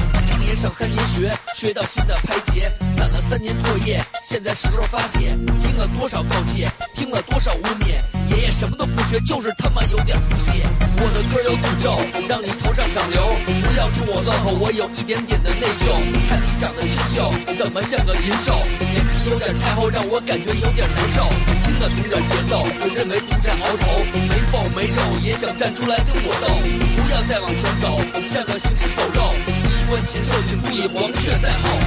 [0.49, 5.37] 连上三年学，学到新的拍节，攒了三年作业，现在是时候发泄。
[5.61, 8.01] 听了多少告诫，听了多少污蔑，
[8.33, 10.65] 爷爷什么都不学，就是他妈有点不屑。
[10.97, 13.29] 我的歌有诅咒，让你头上长瘤，
[13.61, 15.93] 不要冲我乱吼，我有一点点的内疚。
[16.27, 18.57] 看你长得清秀，怎么像个银兽？
[18.89, 21.29] 脸皮有点太厚，让我感觉有点难受。
[21.61, 26.49] 听了同点节奏，我认为独占鳌头，没缝没肉也想站出来跟我斗。
[26.97, 29.18] 不要再往前走，像个行尸走肉。
[29.89, 31.79] 衣冠禽兽，请注意黄雀在后。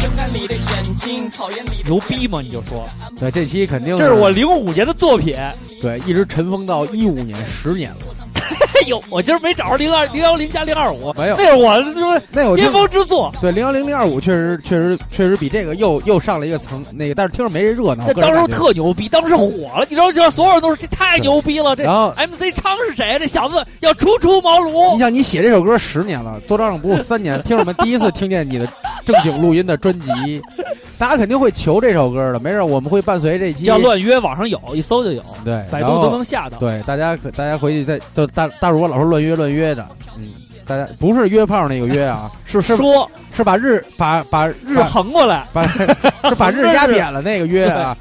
[0.00, 2.40] 睁开你的眼睛，讨厌里的牛逼吗？
[2.40, 2.88] 你就说，
[3.18, 5.36] 对，这期肯定这是我零五年的作品。
[5.80, 7.96] 对，一直尘封到一五年，十年了。
[8.78, 13.32] 哎呦，我今儿没找着零二零幺零加零二五，没有，那是我说那我巅峰之作。
[13.40, 18.04] 对，零幺零零二五确实确实确实比这个又又上了一个层，那个但是听着没人热闹。
[18.06, 19.46] 那当时特牛逼，当时火
[19.78, 21.74] 了，你知道，就所有人都说这太牛逼了。
[21.74, 23.16] 这 MC 昌是谁？
[23.18, 24.92] 这小子要初出茅庐。
[24.94, 28.66] 你想，你写这首歌十年了，多招上不过三年，听众们第一次听见你的
[29.04, 30.40] 正经录音的专辑，
[30.98, 32.40] 大家肯定会求这首歌的。
[32.40, 36.58] 没事，我们会伴随这期叫乱约，网上有一搜就有，对，百度都能下到。
[36.58, 40.32] 对，大家可大家回去再就大大主播老是乱约乱约的，嗯，
[40.66, 45.66] 大家不是约炮那个约啊，是说，是把日把把日横过来，把
[46.28, 47.96] 是把日压扁了那个约啊，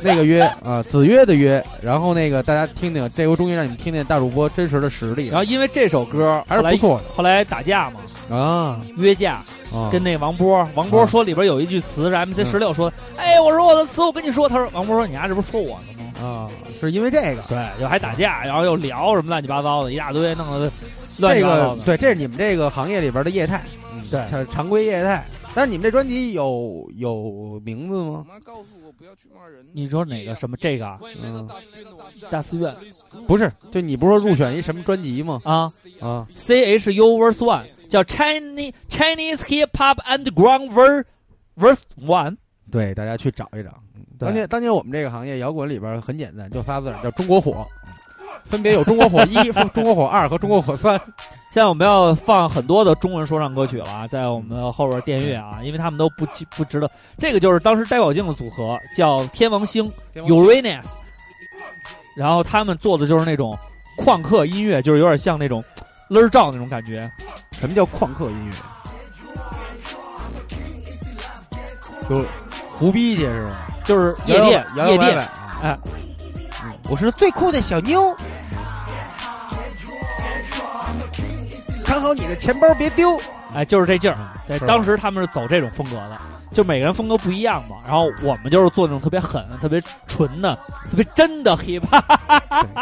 [0.00, 1.62] 那个约啊，子约的约。
[1.80, 5.28] 然后那个大家听听，这回终于让你们听见大主播真实的实力。
[5.28, 9.42] 然后因为这首歌还是不错的，后来打架嘛，啊，约架。
[9.92, 15.95] 跟那王波，王波说里边有一句词是 MC 十六说，哎，我说我的词，我跟你说，他说王波说你丫这不是说我呢吗？
[16.22, 16.50] 啊，
[16.80, 20.70] 是因为这个，对，又还打架，然后又聊什么乱七八糟的一大堆，弄得
[21.18, 21.84] 乱七八糟的。
[21.84, 23.62] 对，这是你们这个行业里边的业态，
[24.10, 25.24] 对，常常规业态。
[25.54, 28.26] 但是你们这专辑有有名字吗？
[29.72, 30.98] 你说哪个什么这个？
[31.22, 31.48] 嗯，
[32.30, 32.74] 大寺院
[33.26, 35.40] 不是，就你不是说入选一什么专辑吗？
[35.44, 41.04] 啊啊，C H U Verse One 叫 Chinese Chinese Hip Hop Underground Verse
[41.56, 42.36] Verse One。
[42.70, 43.70] 对，大家去找一找。
[44.18, 47.66] 当年当年我们这个行业摇滚里边很简单，就仨字叫中国火，
[48.44, 49.34] 分别有中国火一、
[49.74, 51.00] 中国火二和中国火三。
[51.50, 56.90] 现在我们要放很多的中文说唱歌曲了，在我们后边电乐啊，因为他们都不不值得。
[57.16, 60.84] 这个就是当时戴宝镜的组合叫天王星 Uranus，
[62.14, 63.56] 然后他们做的就是那种
[63.98, 65.64] 旷课音乐，就是有点像那种
[66.08, 67.10] 勒儿照那种感觉。
[67.52, 68.52] 什么叫旷课音乐？
[72.08, 72.22] 就
[72.78, 73.65] 胡逼去是吧？
[73.86, 75.28] 就是夜店，夜店，
[75.62, 75.78] 哎，
[76.90, 78.14] 我是最酷的小妞。
[81.84, 83.16] 看好你的钱包，别丢！
[83.54, 84.18] 哎，就是这劲儿。
[84.48, 86.18] 对，当时他们是走这种风格的，
[86.52, 87.76] 就每个人风格不一样嘛。
[87.86, 90.54] 然后我们就是做那种特别狠、特别纯的、
[90.90, 92.02] 特别真的 hiphop。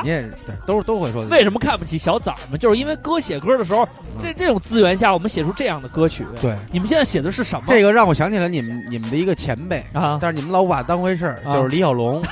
[0.02, 1.24] 你也对，都是都会说。
[1.24, 2.58] 为什么看不起小崽儿们？
[2.58, 3.86] 就是因为歌写歌的时候，
[4.22, 6.24] 这这种资源下，我们写出这样的歌曲。
[6.40, 7.64] 对，你们现在写的是什么？
[7.66, 12.22] 这个让我想起了你们你们的一个前辈啊，但是你们老不把当回事儿，就是李小龙。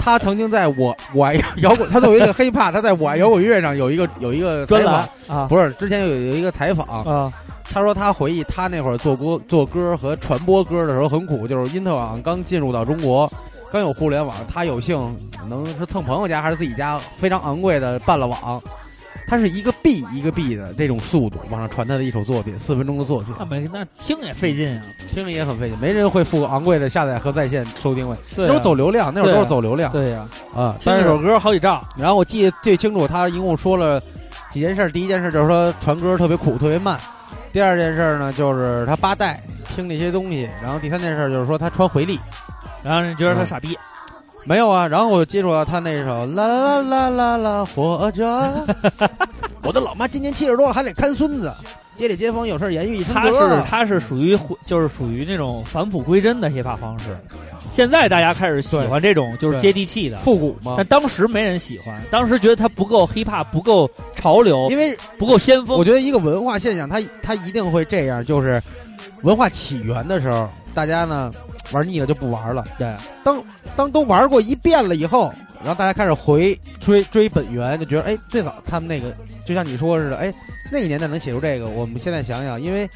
[0.00, 7.32] 他曾经在我我爱摇滚，他作为一个黑怕，他在我爱摇滚乐上有一个有一个专栏啊，不是之前有有一个采访啊，
[7.72, 13.30] 他说他回忆他那会儿做歌做歌和传播歌的时候很苦，就是因特网刚进入到中国，
[13.70, 15.16] 刚有互联网，他有幸
[15.48, 18.62] 能是蹭朋友家还是自己家非常昂贵的办了网。
[19.28, 23.34] 他是一个 B 一个 B 的这种速度往上传他的一首作品，四分钟的作品。
[23.36, 28.16] 那没那听也费劲啊，听也很费劲，没人会付昂贵的下载和在线收听费。
[28.36, 29.90] 对，那会儿走流量，那会儿都是走流量。
[29.90, 31.84] 对呀，啊，听一首歌好几兆。
[31.98, 34.00] 然后我记得最清楚，他一共说了
[34.52, 34.88] 几件事。
[34.92, 36.96] 第一件事就是说传歌特别苦，特别慢。
[37.56, 39.40] 第二件事呢，就是他八代
[39.74, 40.46] 听那些东西。
[40.62, 42.20] 然后第三件事就是说他穿回力，
[42.82, 43.78] 然后人觉得他傻逼。
[44.44, 48.26] 没有啊，然后我就接触到他那首啦啦啦啦啦，活着。
[49.62, 51.50] 我的老妈今年七十多了，还得看孙子。
[51.96, 57.16] 街里街坊有事言语一声他是他是属于就是属于那种返璞归真的 hiphop 方式。
[57.70, 65.76] 现在大家开始喜欢这种就是接地气的复古嘛，但当时没人喜欢，当时觉得它不够 hiphop，不够潮流，因为不够先锋。
[65.76, 68.62] 我觉得一个文化现象，它它一定会这样，就是
[69.22, 71.30] 文化起源的时候，大家呢。
[71.72, 72.64] 玩腻了就不玩了。
[72.78, 72.94] 对，
[73.24, 73.42] 当
[73.74, 79.12] 当都玩过一遍了以后，然后大家开始回追追本源，就觉得哎，最早他们那个
[79.44, 80.32] 就像你说似的，哎，
[80.70, 81.66] 那个年代能写出这个。
[81.66, 82.88] 我们现在想想，因为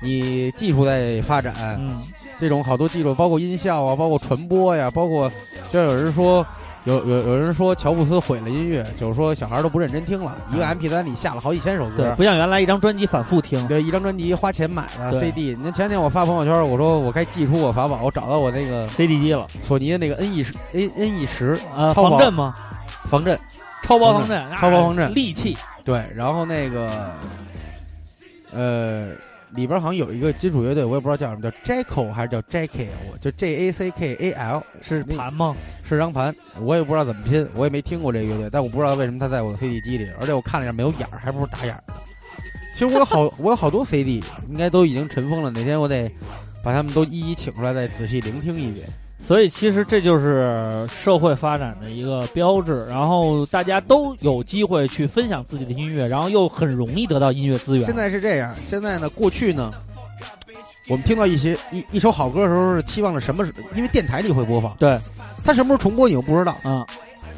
[0.00, 2.00] 你技术在发展，嗯，
[2.42, 5.30] 这种好多技术，包括音效啊，包括传播呀，包括
[5.70, 6.44] 就有人说。
[6.84, 15.56] 有有有人说乔布斯毁了音乐，就是说小孩都不认真听了，一个 M P 三里下了好几千首歌，对，不像原来一张专辑反复听，对，一张专辑花钱买的 C D。
[15.62, 22.52] 那前天我发朋友圈，我说我该寄出我法宝，我找到我那个 C D 机了，索尼的那个 N E 十 N N E 十啊，防震吗？
[23.04, 23.38] 防震，
[23.84, 25.56] 超薄防震，超薄防震，利器。
[25.84, 27.12] 对，然后那个
[28.52, 29.10] 呃。
[29.54, 35.54] 里边好像有一个金属乐队，我也不知道叫什么，叫 Jackal 还是叫 Jackal，我就 J A C K A L，是盘吗？
[35.84, 41.94] 是张盘，我也不知道怎么拼，我也没听过这个乐队，但我不知道为什么它在我的 CD 机里，而且我看了一下没有眼儿，还不是打眼儿的。
[42.74, 46.10] 其实我有好， 我有好多 CD，应该都已经尘封了，哪天我得
[46.64, 48.86] 把他们都一一请出来，再仔细聆听一遍。
[49.24, 57.86] 所以其实这就是社会发展的一个标志，然后大家都有机会去分享自己的音乐，然后又很容易得到音乐资源。
[57.86, 59.70] 现在是这样，现在呢，过去呢，
[60.88, 63.54] 我们听到一些一一首好歌的时候，是期望着什么时？
[63.76, 64.98] 因为电台里会播放，对，
[65.44, 66.56] 它什么时候重播你又不知道。
[66.64, 66.84] 啊，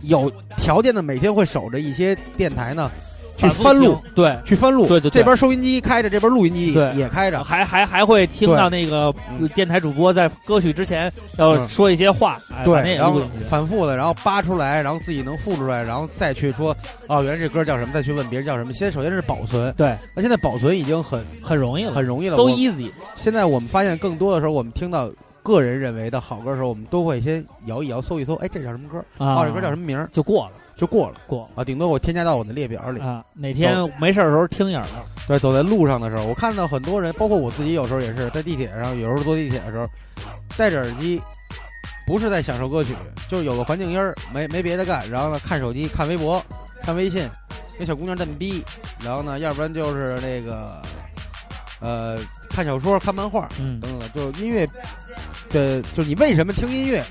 [0.02, 2.90] 有条件的每天会守着一些电台呢，
[3.36, 4.86] 去翻录，对，去翻录。
[4.86, 7.42] 对对对这边收音机开着，这边录音机也开着。
[7.42, 9.12] 还还还会听到那个
[9.54, 13.20] 电台主播在歌曲之前要嗯说一些话，对，然后。
[13.48, 16.76] 反复的，然后扒出来，然后自己能复出来，然后再去说，
[17.08, 18.72] 哦，原来这歌叫什么，再去问别人叫什么。
[18.72, 22.90] 先首先是保存，对，那现在保存已经很很容易了，很容易了 so easy。
[23.16, 25.10] 现在我们发现更多的时候，我们听到
[25.42, 28.98] 个人认为的好歌的时候，我们都会先摇一摇，搜一搜，哎，这叫什么歌？
[29.18, 30.08] 啊哦，这歌叫什么名？
[30.10, 33.00] 就过了，就过了，过啊，顶多我添加到我的列表里。
[33.00, 34.94] 啊，哪天没事儿的时候听一耳朵。
[35.26, 39.88] 对，走在路上的时候，我看到很多人，包括我自己，有时候也是在地铁上，有时候坐地铁的时候，
[40.56, 41.20] 戴着耳机，
[42.06, 42.94] 不是在享受歌曲，
[43.28, 46.44] 就是有个环境音儿，没 没别的干，然后呢看手机、看微博、
[46.82, 47.28] 看微信，
[47.78, 48.62] 那小姑娘这么逼，
[49.02, 50.82] 然后呢，要不然就是那个，
[51.80, 52.18] 呃，
[52.50, 54.66] 看小说、看漫画，嗯等等，就是音乐
[55.50, 57.02] 的，就是你为什么听音乐？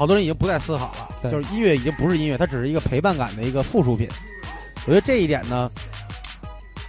[0.00, 4.08] 好多人已经不再思考了，就是音乐已经不是音乐，它只是一个陪伴感的一个附属品。
[4.86, 5.70] 我觉得这一点呢，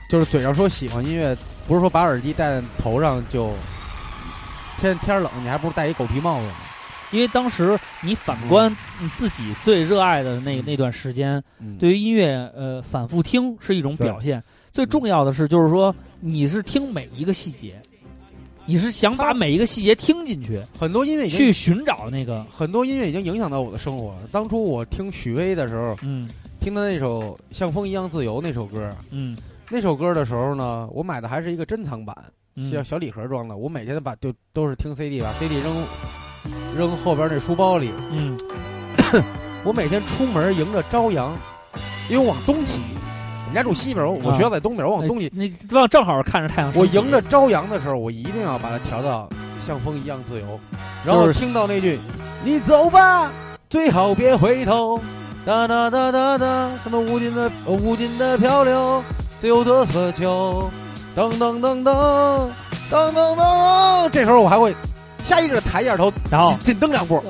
[0.09, 1.36] 就是嘴上说喜欢音乐，
[1.68, 3.53] 不是说把耳机戴在头上就
[4.80, 6.53] 天天冷，你还不如戴一狗皮帽子呢。
[7.12, 14.41] 因为当时你反观你自己最热爱的那那段时间，嗯对于音乐呃反复听是一种表现。
[14.72, 17.78] 最重要的是，就是说你是听每一个细节，
[18.66, 24.20] 你是想把每一个细节听进去，很多音乐去寻找那个很多音乐已经影响到我的生活了。
[24.32, 29.36] 当初我听许巍的时候，嗯听的那首《像风一样自由》那首歌，嗯
[29.70, 32.16] 那首歌的时候呢，我买的还是一个珍藏版，
[32.55, 33.57] 嗯小小礼盒装的。
[33.57, 35.84] 我每天都把就都是听 CD，把 CD 扔
[36.78, 37.89] 扔后边那书包里。
[38.12, 38.38] 嗯，
[39.66, 41.36] 我每天出门迎着朝阳，
[42.09, 43.00] 因为往东骑，我
[43.51, 45.29] 们家住西边，我学校在东边，我往东西。
[45.35, 49.29] 你正正好看着太阳，我迎着朝阳的时候，我一定要把它调到
[49.65, 50.59] 像风一样自由，
[51.05, 51.99] 然后听到那句
[52.45, 53.29] “你走吧，
[53.69, 54.97] 最好别回头”，
[55.45, 59.03] 哒哒哒哒哒，什么无尽的呃无尽的漂流，
[59.37, 60.71] 自由的渴求，
[61.13, 62.49] 噔噔噔噔
[62.89, 64.73] 噔噔噔，这时候我还会
[65.25, 67.21] 下意识地抬一下头，然后紧紧蹬两步，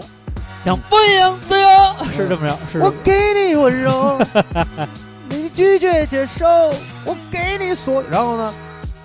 [0.63, 1.67] 像风一样自由，
[2.11, 4.19] 是这么着，是我给你温柔，
[4.75, 5.00] 你
[5.61, 6.47] 拒绝接受，
[7.05, 8.51] 我给你所，然后呢，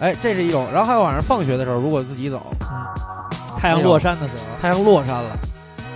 [0.01, 2.47] 哎，这是一种，然后还有晚上放学的时候，如果自己走，
[3.59, 5.37] 太阳落山的时候，太阳落山了，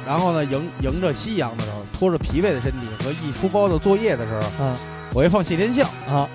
[0.06, 4.76] 然后呢，迎迎着夕阳的时候，拖着疲惫的身体和一书包的作业的时候，嗯，
[5.14, 5.84] 我会放谢天笑。
[6.06, 6.28] 啊。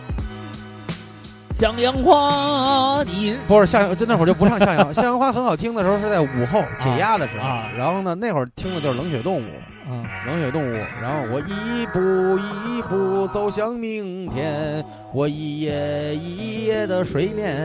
[1.54, 7.70] 向阳花，你不是向阳，就那会儿就不唱向阳， 向阳花很好听的时候是在午后解压的时候，啊。
[7.78, 9.46] 然后呢，那会儿听的就是冷血动物，
[9.88, 14.84] 嗯，冷血动物，然后我一步一步走向明天，
[15.14, 17.56] 我一夜一夜的睡眠，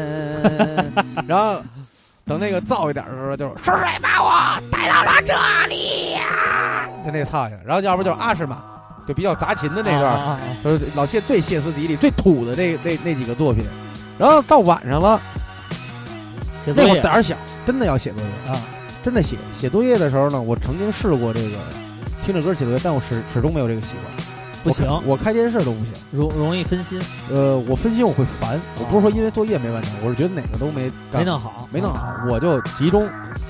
[1.26, 1.62] 然后
[2.26, 5.34] 等那个燥一点的时候，就是是谁把我带到了这
[5.68, 8.58] 里呀、就那个操性，然后要不就是阿什玛，
[9.08, 10.40] 就比较杂琴的那段，啊啊啊。
[10.62, 13.64] 就是老谢最歇斯底里、最土的那那那几个作品，
[14.18, 15.18] 然后到晚上了，
[16.66, 17.34] 那会儿胆儿小，
[17.66, 18.52] 真的要写作业。
[18.52, 18.60] 啊，
[19.02, 21.56] 真的写写作业的时候呢，我曾经试过这个
[22.24, 24.26] 听着歌写作业，但我始始终没有这个习惯。
[24.62, 24.86] 不行。
[24.86, 25.94] 我我开电视都不行。
[26.12, 27.00] 容容易分心，
[27.30, 31.68] 呃，我分心我会烦，我不是说因为作业没完成，我是觉得哪个都没干没弄好。
[31.72, 33.02] 没弄好，我就集中，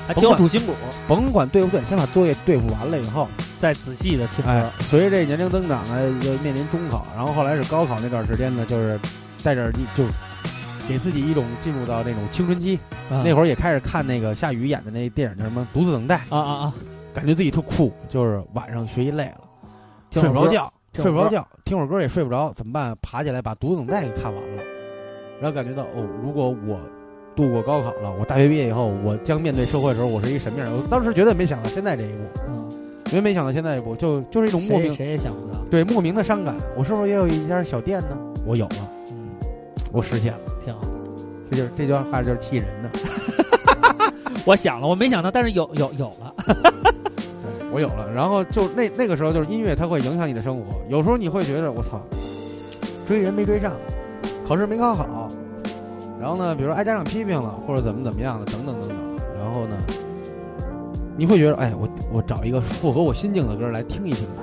[0.07, 0.73] 还挺有主心骨，
[1.09, 3.27] 甭管对不对，先把作业对付完了以后，
[3.59, 8.97] 再仔细的听哎歌。，随着这年龄增长呢，就面临中考，然后后来是高考那段时间呢，就是
[9.43, 10.05] 戴着耳机就
[10.87, 12.79] 给自己一种进入到那种青春期。
[13.11, 13.23] 啊。
[13.25, 16.75] 那会儿也开始看那个夏雨演的那电影叫什么《独自等待》啊啊啊，
[17.21, 19.41] 感觉自己特酷，就是晚上学习累了，
[20.11, 22.97] 睡不着觉，睡不着觉，听会儿歌也睡不着，怎么办？
[23.03, 24.63] 爬起来把《独自等待》给看完了，
[25.39, 26.81] 然后感觉到哦，如果我
[27.37, 30.73] 度过高考了，我大学毕业以后，我将面对社会的时候，我是一个什么样？
[30.73, 32.67] 我当时绝对没想到现在这一步，嗯，
[33.09, 36.57] 因为没想到现在这一步，就就是一种莫名谁谁也想不到，对莫名的伤感。
[36.75, 38.17] 我是不是也有一家小店呢？
[38.47, 39.29] 我有了，嗯，
[39.93, 40.81] 我实现了，挺好。
[41.51, 42.91] 这就是这句话就是气人的。
[44.47, 46.55] 我想了，我没想到，但是有有有了，对
[47.73, 50.81] 我有了，然后就那那个时候就是音乐，它会影响你的生活。
[50.89, 52.01] 有时候你会觉得我操，
[53.07, 53.73] 追人没追上，
[54.47, 55.29] 考试没考好，
[56.21, 58.99] 然后呢，比如说挨家长批评了，或者怎么怎么样的，等等等等。
[59.39, 59.77] 然后呢，
[61.17, 64.43] 你会觉得，哎，我我找一个符合我心境的歌来听一听吧，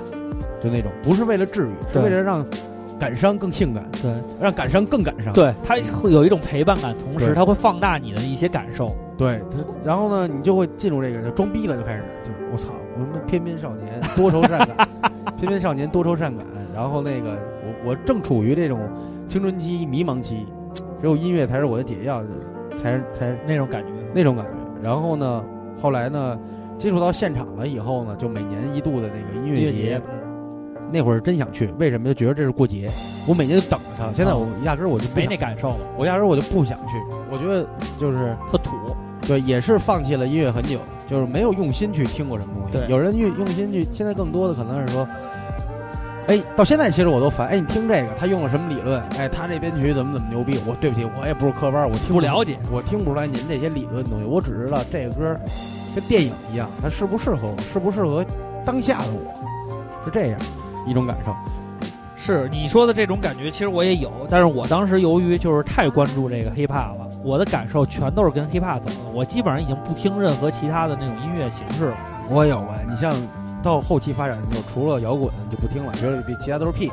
[0.62, 2.44] 就那种不是为了治愈，是为了让
[2.98, 5.32] 感伤更性感，对，让感伤更感伤。
[5.32, 8.96] 对，它会有一种陪伴感，同时对它会放大你的一些感受。
[9.16, 12.68] 对，他然后呢，你就会进入这个就装逼了，就开始就是我操，
[12.98, 14.88] 我们翩翩少年多愁善感，
[15.38, 16.46] 翩翩少年多愁善感。
[16.74, 17.30] 然后那个
[17.62, 18.80] 我我正处于这种
[19.28, 20.46] 青春期迷茫期，
[21.00, 22.22] 只有音乐才是我的解药。
[22.80, 24.52] 才是才是那种感觉，那种感觉。
[24.80, 25.44] 然后呢，
[25.82, 26.38] 后来呢，
[26.78, 30.00] 接触到现场了以后呢，就每年一度的那个音乐节，
[30.92, 32.04] 那会儿真想去，为什么？
[32.06, 32.88] 就觉得这是过节，
[33.26, 34.12] 我每年就等着它。
[34.12, 36.94] 现在我压根儿我就没那感受了，我压根儿我就不想去。
[37.32, 37.68] 我觉得
[37.98, 38.76] 就是特土，
[39.28, 42.78] 对，也是放弃了音乐很久，就是没有用心去听过什么东西。
[42.78, 45.06] 对，有人用用心去，现在更多的可能是说。
[46.28, 47.48] 哎，到现在其实我都烦。
[47.48, 49.02] 哎，你听这个，他用了什么理论？
[49.16, 50.60] 哎，他这编曲怎么怎么牛逼？
[50.66, 54.26] 我对不起，我也不是科班，我听不了解，我听不出来您这些理论的东西。
[54.26, 55.40] 我只知道这个歌
[55.94, 58.22] 跟电影一样，它适不适合我，适不适合
[58.62, 60.38] 当下的我，是这样
[60.86, 61.34] 一种感受。
[62.14, 64.12] 是你说的这种感觉，其实我也有。
[64.28, 69.10] 但是我当时由于就是太关注这个 hiphop 了，我的感受全都是跟 hiphop 走的。
[69.14, 71.96] 我基本上已经不听任何其他的那种音乐形式了。
[72.28, 73.14] 我有啊，你像。
[73.60, 76.88] 到后期发展就除了摇滚就不听了，觉得比其他都是屁。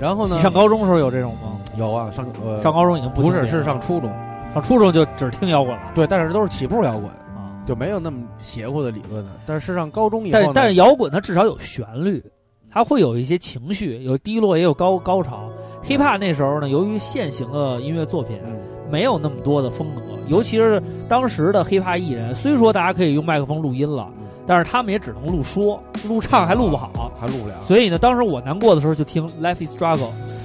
[0.00, 0.36] 然后呢？
[0.36, 1.60] 你上高中时候有这种吗？
[1.76, 4.10] 有啊，上呃上高中已经不不是是上初中，
[4.54, 5.82] 上初中就只听摇滚了。
[5.94, 9.30] 对，但是都是起步摇滚啊，就没有那么邪乎的理论的。
[9.46, 12.24] 但是上高中以后，但但是摇滚它至少有旋律，
[12.70, 15.46] 它会有一些情绪，有低落也有高高潮。
[15.84, 18.38] hiphop 那时候呢，由于现行的音乐作品
[18.96, 24.08] 没有那么多的风格，尤其是当时的 hiphop 艺人，虽说大家可以用麦克风录音了。
[24.46, 25.78] 但是他们也只能录说，
[26.08, 27.60] 录唱还录不好，还录不了。
[27.60, 29.98] 所以呢，当时我难过的时候就听《Life Is Struggle》，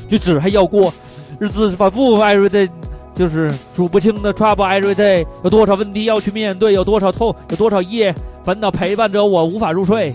[0.09, 0.93] 就只还要过
[1.39, 2.69] 日子反复，every day
[3.13, 10.11] 就是数不清的 trouble every day，有多少问题要去面对，有多少痛，有多少夜烦恼陪伴着我无法入睡，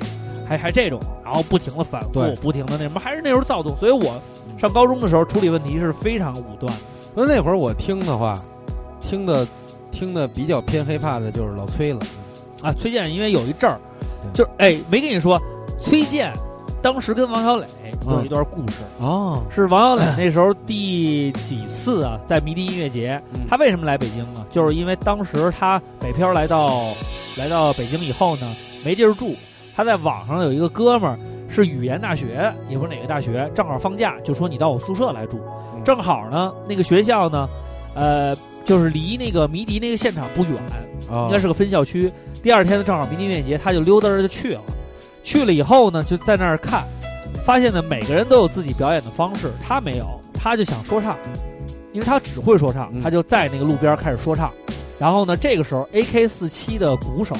[0.46, 3.76] 还还这种，然后不停的反复，不停的那什么，还是那时候躁动。
[3.76, 4.20] 所以我
[4.58, 6.74] 上高中的时候处理问题是非常武断。
[7.16, 8.38] 那那会儿我听的话，
[9.00, 9.48] 听的
[9.90, 12.00] 听的比较偏黑怕的就是老崔了。
[12.60, 13.80] 啊，崔健因为有一阵儿，
[14.34, 15.40] 就是哎，没跟你说，
[15.80, 16.30] 崔健
[16.82, 17.66] 当时跟王小磊
[18.06, 24.44] 有一段故事哦，是王小磊那时候第几次啊，在迷笛音乐节，他为什么来北京呢？
[24.50, 26.92] 就是因为当时他北漂来到
[27.38, 29.34] 来到北京以后呢，没地儿住，
[29.74, 31.18] 他在网上有一个哥们儿
[31.48, 35.40] 是语言大学，也不是哪个大学，正好放假，就说你到我宿舍来住，
[35.84, 37.48] 正好呢，那个学校呢，
[37.94, 38.36] 呃。
[38.66, 40.54] 就是离那个迷笛那个现场不远，
[41.08, 42.12] 应该是个分校区。
[42.42, 44.60] 第二天呢，正好迷笛音乐节，他就溜达着就去了。
[45.22, 46.84] 去了以后呢，就在那儿看，
[47.44, 51.16] 发现呢每个人都有自己表演的方式，他没有，他就想说唱，
[51.92, 54.50] 因为他只会说唱，他就在那个路边开始说唱。
[54.98, 57.36] 然后呢，这个时候 AK 四七的鼓手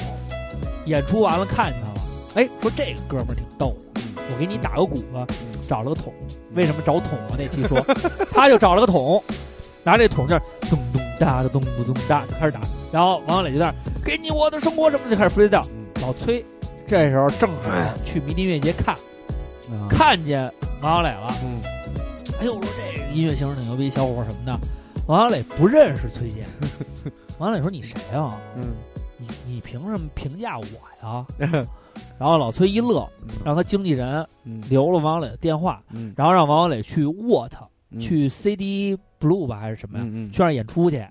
[0.85, 3.75] 演出完了，看见他了，哎，说这个哥们儿挺逗，
[4.29, 5.25] 我给你打个鼓吧，
[5.61, 6.13] 找了个桶，
[6.53, 7.35] 为什么找桶啊？
[7.37, 7.79] 那期说，
[8.31, 9.23] 他就找了个桶，
[9.83, 10.37] 拿这桶这
[10.69, 11.01] 咚咚。
[11.19, 12.61] 哒的咚咚咚哒就开始打，
[12.91, 15.67] 然后王小磊就在那给你我的生活什么的就开始 freestyle。
[15.99, 16.45] 老崔
[16.87, 17.71] 这时候正好
[18.05, 18.95] 去迷笛音乐节看，
[19.89, 20.43] 看见
[20.79, 21.35] 王小磊了。
[21.43, 21.59] 嗯，
[22.39, 24.55] 哎呦，我说这个音乐形式挺牛逼，小伙什么的。
[25.07, 26.45] 王小磊不认识崔健。
[27.39, 28.39] 王小磊说：“你谁啊？
[28.55, 28.63] 嗯，
[29.17, 30.65] 你你凭什么评价我
[31.01, 31.25] 呀？”
[32.19, 33.07] 然后老崔一乐，
[33.45, 34.25] 让他经纪人
[34.69, 35.81] 留了王小磊的电话，
[36.15, 37.59] 然后让王小磊去沃特。
[38.01, 40.05] 去 CD Blue 吧还是什么呀？
[40.33, 41.01] 去那演出去。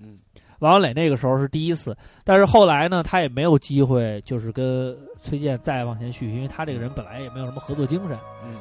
[0.59, 8.15] 王小磊那个时候是第一次，但是后来呢，他也没有机会，就是跟崔健再往前续，因为他这个人本来也没有什么合作精神，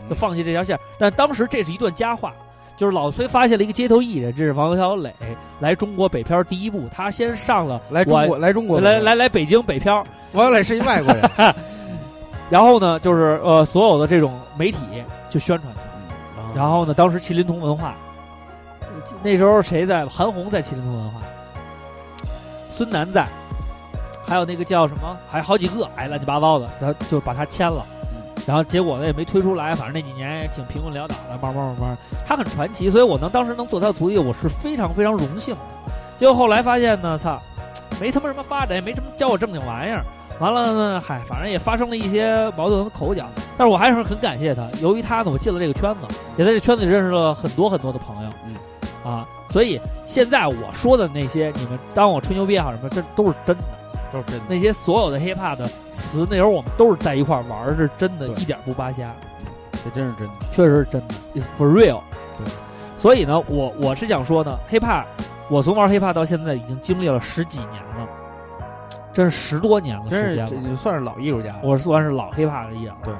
[0.09, 0.78] 就放弃这条线。
[0.99, 2.34] 但当时这是一段佳话，
[2.74, 5.12] 就是老崔发现了一个街头艺人，这是王小磊
[5.61, 10.07] 来中国北漂第一步，他先上了来中国来中国来来来北京北漂。
[10.32, 11.22] 王小磊是一外国人，
[12.49, 14.86] 然后呢，就是呃，所有的这种媒体
[15.28, 17.94] 就宣传他，然后呢，当时麒麟童文化。
[19.22, 20.07] 那时候谁在？
[20.07, 21.20] 韩红在麒麟童文化，
[22.70, 23.26] 孙楠在，
[24.26, 25.16] 还有那个叫什么？
[25.29, 27.84] 还好几个，哎，乱七八糟的，他就把他签了。
[28.46, 31.99] 然后结果呢也没推出来，反正那几年也挺贫困潦倒的，慢慢慢慢。
[32.25, 35.61] 他很传奇，所以我能当时能做他的徒弟，我是非常非常荣幸的。
[36.16, 37.41] 结果后来发现呢，操，
[38.00, 40.04] 没他妈什么发展，也没什么教我正经玩意儿。
[40.38, 43.26] 完了呢，嗨，反正也发生了一些矛盾和口角，
[43.57, 44.68] 但是我还是很感谢他。
[44.83, 48.30] 由于他呢，我进了这个圈子，也在这圈子里认识了很多很多的朋友。
[48.49, 48.57] 嗯。
[49.04, 53.64] 啊，所以现在我说的那些，你们当我吹牛逼也好什么，这都是真的，
[54.13, 54.45] 都是真的。
[54.49, 59.14] 那些所有的 hiphop 的词，那时候我们都是在一块玩，是真的，一点不扒瞎。
[59.84, 62.00] 这真是真的，确实是真的，is for real。
[62.37, 62.53] 对。
[62.96, 65.04] 所以呢，我我是想说呢，hiphop，
[65.49, 68.05] 我从玩 hiphop 到现在已经经历了十几年了，
[69.17, 71.55] 真是十多年了，时间了，算是老艺术家。
[71.63, 72.95] 我算是老 hiphop 的艺人。
[73.03, 73.14] 对。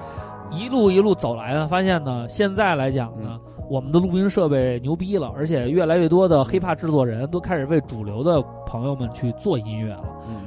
[0.51, 3.41] 一路一路走来呢，发现呢，现在来讲呢。
[3.69, 10.05] 我们的录音设备牛逼了，而且越来越多的 hiphop 制作人都开始为主流的朋友们去做音乐了，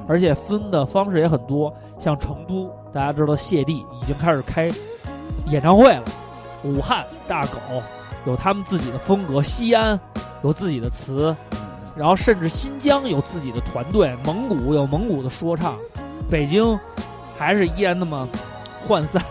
[0.07, 1.73] 而且分的方式也很多。
[1.97, 4.71] 像成都，大家知道谢帝已经开始开
[5.47, 6.03] 演唱会了；
[6.63, 7.57] 武汉大狗
[8.25, 9.99] 有他们自己的风格，西安
[10.43, 11.35] 有自己的词，
[11.99, 15.75] 然后甚至新疆有自己的团队，蒙古有蒙古的说唱，
[16.29, 16.79] 北京
[17.37, 18.25] 还是依然那么
[18.87, 19.21] 涣散，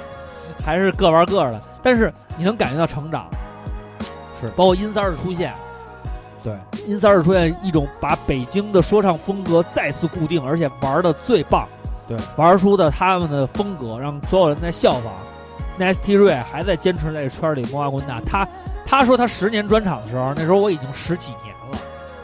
[0.62, 1.58] 还是各玩各的。
[1.82, 3.26] 但是你能感觉到成长，
[4.38, 4.48] 是。
[4.48, 5.54] 包括阴三儿的出现，
[6.44, 6.54] 对，
[6.86, 11.66] 阴三儿出现一种把北京的说唱风格再次固定，而且玩的最棒，
[12.06, 15.10] 对，玩出的他们的风格，让所有人在效仿。
[15.78, 18.46] Nasty Ray 还在坚持在这圈里摸爬滚打，他
[18.84, 21.54] 他说他十年专场的时候，那时候我已经十几年。
[21.54, 21.59] 了，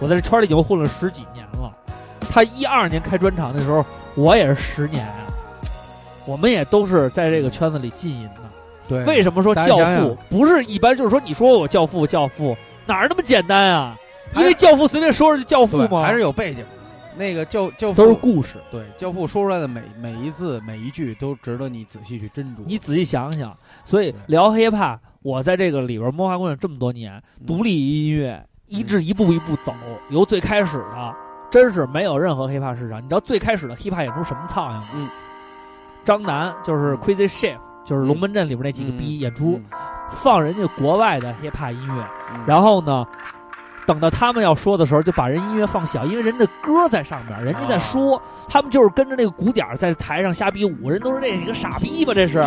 [0.01, 1.73] 我在这圈里已经混了十几年了。
[2.21, 5.27] 他一二年开专场的时候，我也是十年啊，
[6.27, 8.41] 我们也都是在这个圈子里浸淫的。
[8.89, 10.95] 对，为什么说教父不是一般？
[10.97, 12.57] 就是说，你说我教父，教父
[12.87, 13.97] 哪儿那么简单啊？
[14.37, 16.03] 因为教父随便说说就教父吗？
[16.03, 16.65] 还是有背景。
[17.17, 22.59] 那个教教父都是故事，对教父说出来的每每一字每一句都值得你仔细去斟酌。
[22.67, 23.57] 你仔细想想，
[23.87, 29.75] 所以聊 hiphop，我在这个里边摸爬滚打这么多年，独立音乐一直一步一步走，
[30.11, 31.15] 由最开始的
[31.51, 32.99] 真是没有任何 hiphop 市场。
[32.99, 34.89] 你知道最开始的 hiphop 演出什么苍蝇吗？
[34.95, 35.09] 嗯，
[36.05, 39.61] 张楠就是 Crazy Chef，就是龙门阵里边那几个逼演出，
[40.11, 42.07] 放人家国外的 hiphop 音乐，
[42.47, 43.07] 然后呢。
[43.87, 52.13] 等到他们要说的时候，就把人音乐放小，因为人的歌在上边，人家在说，他们就是跟着那个鼓点在台上瞎比舞，人都是这几个傻逼吧？
[52.13, 52.43] 这是，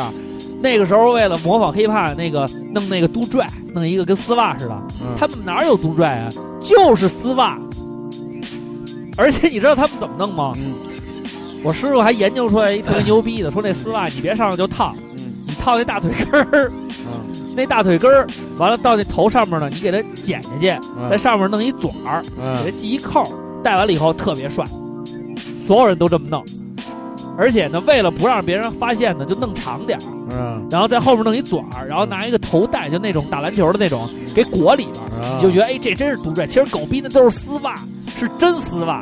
[0.61, 4.77] 那个时候为了模仿 hiphop，那个弄那个嘟拽，弄一个跟丝袜似的，
[5.18, 6.30] 他们哪有嘟拽啊？
[6.61, 7.57] 就是丝袜，
[9.18, 10.53] 而且你知道他们怎么弄吗？
[11.64, 14.95] 我师傅还研究出来一特别牛逼的，说那丝袜你别上来就烫，
[15.48, 16.72] 你套那大腿根儿。
[17.56, 18.26] 那大腿根儿，
[18.57, 20.80] 完了到那头上面呢，你给它剪下去，
[21.10, 22.22] 在上面弄一嘴儿，
[22.64, 23.23] 给它系一扣，
[23.61, 24.65] 戴完了以后特别帅，
[25.68, 26.41] 所有人都这么弄，
[27.40, 29.98] 而且呢，为了不让别人发现呢，就弄长点
[30.30, 36.45] 儿，然后在后面弄一嘴儿，然后拿一个头带，就那种打篮球的那种，给裹里边儿，你就觉得哎，这真是独拽。
[36.45, 37.74] 其实狗逼那都是丝袜，
[38.07, 39.02] 是真丝袜。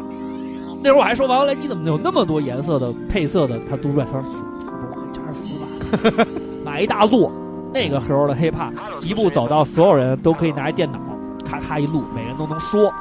[0.83, 3.59] 那时候我还说王来，你怎么有那么多颜色的配色的？
[3.67, 6.25] 他独拽，他说不，全是丝袜，
[6.63, 7.31] 买一大摞。
[7.73, 10.99] 那个时候的 hiphop 一步走到所有人都可以拿一电脑，
[11.43, 12.93] 咔咔一录，每个人都能说。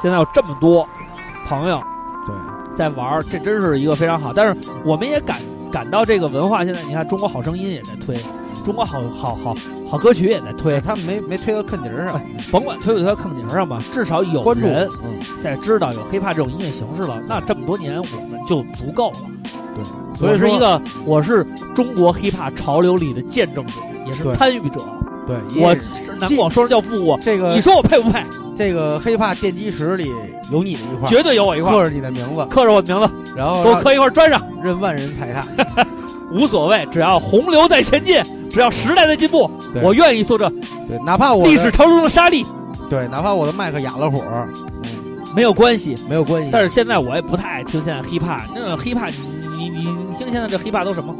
[0.00, 0.86] 现在有这么多
[1.46, 1.97] 朋友对
[2.78, 4.32] 在玩，这真是一个非常好。
[4.32, 5.38] 但是我们也感
[5.72, 8.16] 感到这个文化，现在你看《中国好声音》也在推，
[8.64, 9.54] 《中国好好好
[9.90, 12.20] 好歌曲》也在推，他们没没推到坑节上，
[12.52, 14.88] 甭管推不推到坑节上吧，至少有人
[15.42, 17.20] 在知道有 hiphop 这种音乐形式了。
[17.28, 19.18] 那这么多年我们就足够了。
[19.74, 19.84] 对，
[20.16, 21.44] 所以是一个，我是
[21.74, 23.72] 中国 hiphop 潮流里的见证者。
[24.06, 24.80] 也是参与者，
[25.26, 25.76] 对我
[26.18, 28.24] 南广说教父，这个你说我配不配？
[28.56, 30.10] 这个黑怕奠基石里
[30.50, 35.86] 有你的一块，绝对有我一块，刻着你的名字，刻着我的名字，然后给我刻一块砖上，任万人踩踏，
[36.32, 39.50] 无所谓，只要洪流在前进，只要时代在进步，
[39.82, 40.48] 我愿意做这，
[40.88, 42.44] 对，哪怕我历史长中的沙粒，
[42.88, 44.48] 对，哪怕我的麦克哑了火，嗯，
[45.34, 46.50] 没有关系，没有关系。
[46.52, 49.12] 但是现在我也不太爱听现在 hiphop，那种 hiphop，
[49.52, 51.14] 你你你你听现在这 hiphop 都什么？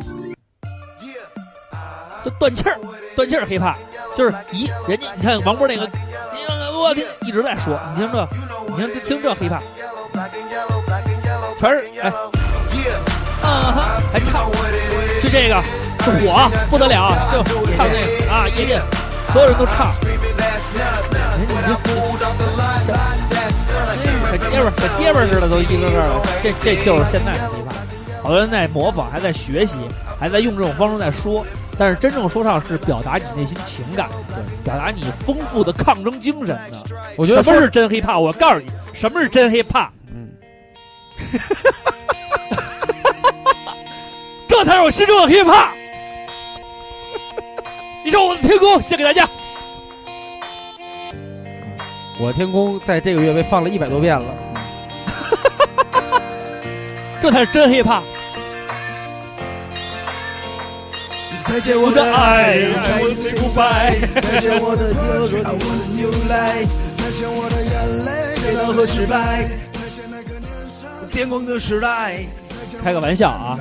[2.24, 2.76] 都断气儿。
[3.14, 3.76] 断气儿黑怕，
[4.14, 5.88] 就是一人家你看王波那个，
[6.78, 8.28] 我听一直在说，你听这，
[8.68, 9.60] 你听听这黑怕，
[11.58, 12.08] 全是哎，
[13.42, 14.48] 啊哈，还唱，
[15.20, 15.60] 就这个
[16.04, 17.42] 火不得了，就
[17.72, 18.78] 唱那个啊一定，
[19.32, 19.92] 所有人都唱，哎
[21.38, 21.52] 你这
[24.30, 25.98] 可结巴可结巴似的都一个个的，
[26.42, 27.74] 这这就是现在的黑怕，
[28.22, 29.76] 好多人在模仿，还在学习，
[30.18, 31.44] 还在用这种方式在说。
[31.78, 36.60] 但是真正说唱是表达你内心情感，对，表达你丰富的抗争精神的。
[37.16, 38.18] 我觉得什么是真 hiphop？
[38.18, 39.90] 我告诉你，什么是真 hiphop？
[40.12, 40.28] 嗯，
[44.48, 45.68] 这才是我心中的 hiphop。
[48.04, 49.28] 一首我的天空献给大家。
[52.20, 54.34] 我天空在这个月被放了一百多遍了，
[57.20, 58.02] 这才是真 hiphop。
[61.46, 64.20] 再见我的爱，I will say goodbye。
[64.20, 66.68] 再见我的热络，I want new life。
[66.96, 67.74] 再见我的眼
[68.04, 69.48] 泪，跌倒和失败。
[69.72, 72.20] 再见那个年少天光的时代。
[72.82, 73.58] 开个玩笑啊，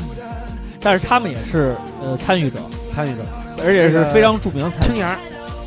[0.80, 2.58] 但是他们也是呃参与者，
[2.94, 3.22] 参与者，
[3.64, 4.92] 而且是非常著名的参与。
[4.92, 5.16] 青阳，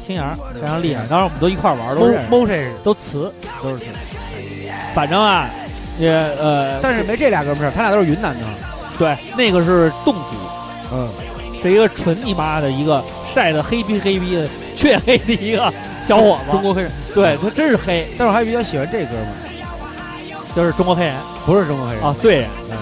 [0.05, 1.05] 青阳非常厉害。
[1.07, 2.45] 当时我们都一块玩，都
[2.83, 3.31] 都词，
[3.63, 3.85] 都是词。
[4.93, 5.49] 反正啊，
[5.99, 8.41] 也呃，但是没这俩哥们儿，他俩都是云南的。
[8.97, 10.21] 对，那个是侗族，
[10.91, 11.09] 嗯。
[11.59, 13.03] 是一个纯你妈的一个
[13.33, 15.73] 晒的黑逼黑逼的黢黑的一个
[16.03, 18.07] 小伙子，中国黑人，对他真是黑。
[18.15, 21.15] 但是我还比较喜欢这歌嘛，就是中国黑人，
[21.47, 22.49] 不是中国黑人啊，罪人。
[22.69, 22.77] 嗯，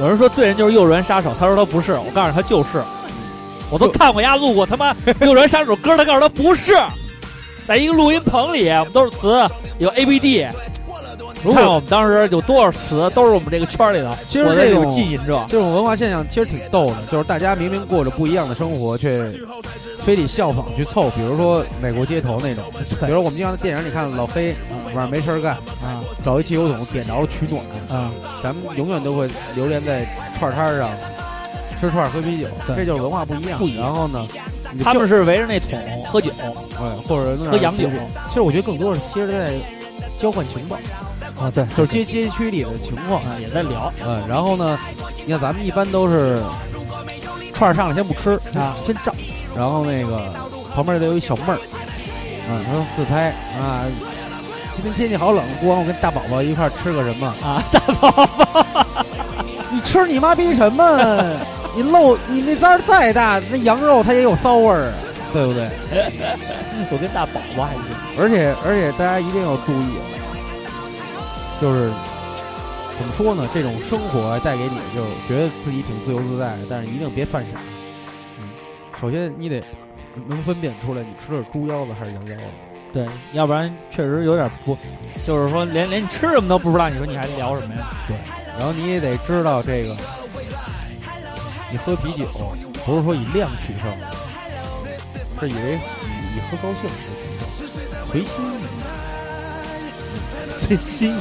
[0.00, 2.82] 有人说罪人就是幼儿园杀手，他说他不是，我告诉他就是，
[3.70, 6.76] 我都看过丫录过他妈幼儿园杀手歌，他告诉他不是，
[7.66, 9.48] 在一个录音棚里，我们都是词，
[9.78, 10.48] 有 A B D。
[11.52, 15.44] 看我们当时有多少词，都是我们这个圈里的，其实我的这种这种浸淫者。
[15.48, 19.30] 这种文化现象其实挺逗的，就是大家明明过着不一样的生活，却
[19.98, 21.10] 非得效仿去凑。
[21.10, 22.64] 比如说美国街头那种，
[23.06, 24.54] 比如我们经常在电影里看老黑
[24.86, 27.62] 晚上没事儿干啊，找一汽油桶点着了取暖。
[27.88, 28.10] 啊，
[28.42, 30.06] 咱们永远都会流连在
[30.38, 30.90] 串摊上
[31.80, 33.58] 吃串喝啤酒，这就是文化不一样。
[33.58, 33.84] 不一样。
[33.84, 34.26] 然后呢，
[34.82, 36.30] 他们是围着那桶喝酒，
[36.80, 37.88] 哎，或者喝洋酒。
[38.28, 39.52] 其实我觉得更多是其实在
[40.18, 40.76] 交换情报
[41.40, 43.92] 啊，对，就是街街区里的情况啊，也在聊。
[44.04, 44.78] 嗯，然后呢，
[45.24, 46.42] 你看咱们一般都是
[47.54, 49.12] 串儿上来先不吃啊，先照，
[49.56, 50.32] 然后那个
[50.74, 51.54] 旁边得有一小妹儿，
[52.48, 53.84] 啊，她说自拍啊，
[54.74, 57.62] 今天天气好冷，不然我跟大宝宝一块儿吃个什么啊？
[57.72, 58.86] 大宝宝，
[59.70, 61.22] 你吃你妈逼什么？
[61.76, 64.94] 你漏你那簪儿再大，那羊肉它也有骚味儿啊，
[65.32, 65.68] 对不对？
[66.90, 67.82] 我跟大宝宝还行。
[68.18, 69.94] 而且而且大家一定要注意，
[71.60, 71.90] 就是
[72.98, 73.48] 怎么说呢？
[73.52, 77.58] 这种生活带给你，就觉得自己挺自由自在的，但是一定别犯傻。
[78.38, 78.48] 嗯，
[79.00, 79.62] 首先你得
[80.26, 82.42] 能分辨出来，你吃的是猪腰子还是羊腰子。
[82.92, 84.76] 对，要不然确实有点不，
[85.26, 87.86] 就是说连连你吃什么都不知道，你说你还聊什么呀？
[88.06, 88.16] 对，
[88.58, 89.96] 然后你也得知道这个，
[91.70, 92.26] 你喝啤酒
[92.86, 93.92] 不是说以量取胜，
[95.38, 96.94] 是以为以以喝高兴为
[97.54, 98.77] 取胜，随心意。
[100.58, 101.20] 随心意。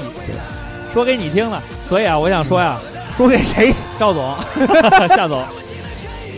[0.91, 2.77] 说给你听了，所以啊，我想说呀，
[3.15, 3.73] 说给谁？
[3.99, 4.35] 赵总、
[5.15, 5.43] 夏总，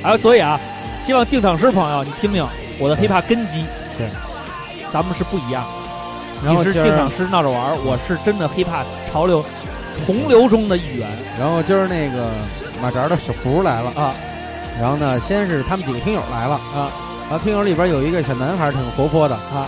[0.03, 0.59] 还有所以啊，
[1.01, 2.45] 希望定场诗朋友你听听
[2.77, 3.63] 我的 hiphop 根基，
[3.97, 4.07] 对，
[4.91, 6.45] 咱们是不一样的。
[6.45, 9.43] 然后你是定场诗闹着玩儿，我是真的 hiphop 潮流
[10.05, 11.07] 洪流中的一员。
[11.39, 12.29] 然后今儿那个
[12.81, 14.13] 马扎的小福来了啊，
[14.79, 16.91] 然后呢，先是他们几个听友来了啊，
[17.29, 19.67] 然后听友里边有一个小男孩挺活泼的啊，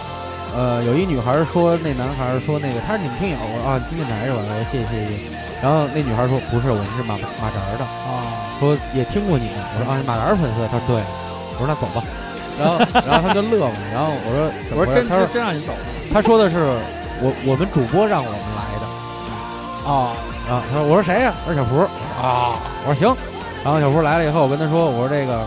[0.56, 4.40] 呃，有一女孩说那男孩说那个他是你们听友，我说啊，听电台是吧？
[4.40, 5.32] 我说谢谢谢谢。
[5.62, 9.56] 然后那女孩说不是，我们是马马扎的啊，说也听过你们。
[9.80, 10.68] 我说啊，马扎粉丝。
[10.68, 10.96] 他说对，
[11.56, 12.04] 我说那走吧。
[12.60, 13.76] 然后 然后他就乐了。
[13.94, 15.72] 然后我说我说真他说真让你走。
[16.12, 16.58] 他说的是
[17.22, 18.86] 我我们主播让我们来的。
[19.90, 20.14] 啊
[20.50, 21.34] 然后，他说我说谁呀？
[21.48, 21.80] 我说小福
[22.20, 22.60] 啊。
[22.86, 23.16] 我说行。
[23.64, 25.46] 然后小福来了以后，我跟他说，我说这个，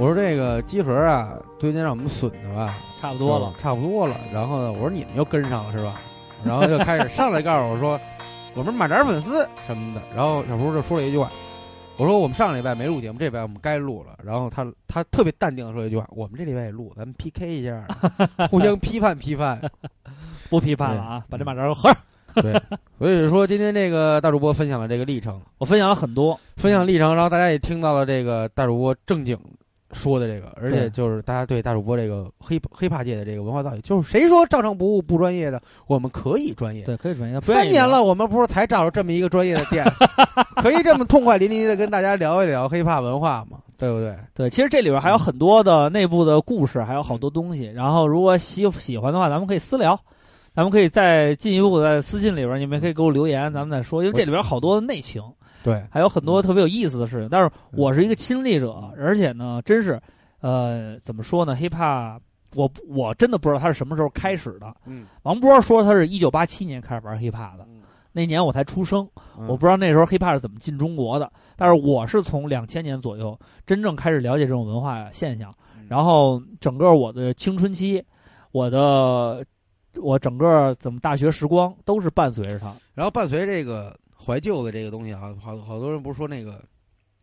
[0.00, 4.16] 我说这个集合啊，最近让我们损的吧，差不多了，差不多了。
[4.32, 6.00] 然后呢，我说你们又跟上了是吧？
[6.42, 8.00] 然后就开始上来告诉我说，
[8.54, 10.00] 我们马扎粉丝什么的。
[10.16, 11.30] 然后小福就说了一句话，
[11.98, 14.16] 我说我们上礼拜没录节目，这礼拜我们该录了。
[14.24, 17.86] 然后他他特别淡定的说一句话，我们这礼拜也录，咱们 PK 一下，
[18.50, 19.60] 互相批判批判，
[20.48, 21.96] 不批判了啊，把这马扎合上。
[22.36, 22.58] 对，
[22.98, 29.38] 所以说今天这个大主播分享了这个历程，我分享了很多，分享历程，然后大家也听到了这个大主播正经
[29.92, 37.40] 说的这个，而且就是大家对大主播这个黑黑怕界的这个文化造诣，就是谁说照常不误不专业的，我们可以专业，对，可以专业。
[37.40, 39.84] 三年了，我们不是才找着这么一个专业的店，
[40.62, 43.58] 可以这么痛快淋漓的跟大家聊一聊黑怕文化嘛？
[43.78, 44.14] 对不对？
[44.34, 47.64] 对，其实这里边还有很多的内部的故事，还有好多东西。
[47.74, 49.98] 然后如果喜喜欢的话，咱们可以私聊。
[50.52, 55.22] 咱们可以再进一步在私信里边，你们也可以给我留言，咱们再说，因为这里边好多的内情，
[55.62, 57.28] 对，还有很多特别有意思的事情。
[57.30, 60.00] 但是我是一个亲历者，而且呢，真是，
[60.40, 62.18] 呃，怎么说呢？hiphop，
[62.54, 64.74] 我我真的不知道他是什么时候开始的。
[64.86, 67.82] 嗯，王波说他是一九八七年开始玩 hiphop 的，嗯、
[68.12, 69.08] 那年我才出生，
[69.38, 71.30] 嗯、我不知道那时候 hiphop 是怎么进中国的。
[71.56, 78.04] 但是我是从两千年左右真正开始了解这种文化现象，嗯、然后整个我的青春期，
[78.52, 79.44] 我的。
[79.96, 83.92] 我整个怎么大学时光都是伴随着他，然后伴随这个
[84.22, 86.52] 怀旧的这个东西啊，好好多人不是说那个《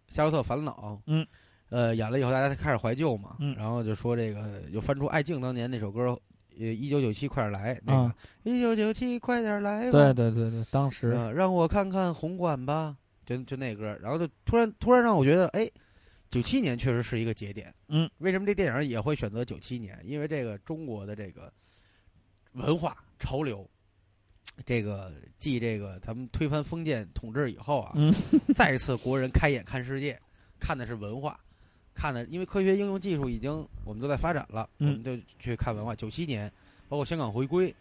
[0.08, 1.26] 夏洛特烦恼》，嗯，
[1.70, 6.18] 呃，演了以后大家才开始怀旧嘛，嗯，然后就说这个又翻出艾敬当年那首歌，
[6.60, 15.70] 呃，一九九七快点来，那啊个一九九七快点来吧，对对对对，当时、呃、让我看看红馆吧，就就那歌，然后就突然突然让我觉得，哎，
[16.30, 20.00] 九七年确实是一个节点，嗯，为什么这电影也会选择九七年？
[20.04, 21.52] 因为这个中国的这个。
[22.54, 23.70] 文化潮流，
[24.66, 28.14] 这个继这个咱们推翻封建统治以后啊，嗯、
[28.56, 30.20] 再一次国人开眼看世界，
[30.60, 31.40] 看的是文化，
[31.94, 35.96] 看的因为科学应用技术已经我们都在发展了，嗯、我们就去看文化。
[35.96, 36.52] 九七年，
[36.90, 37.74] 包括香港回归，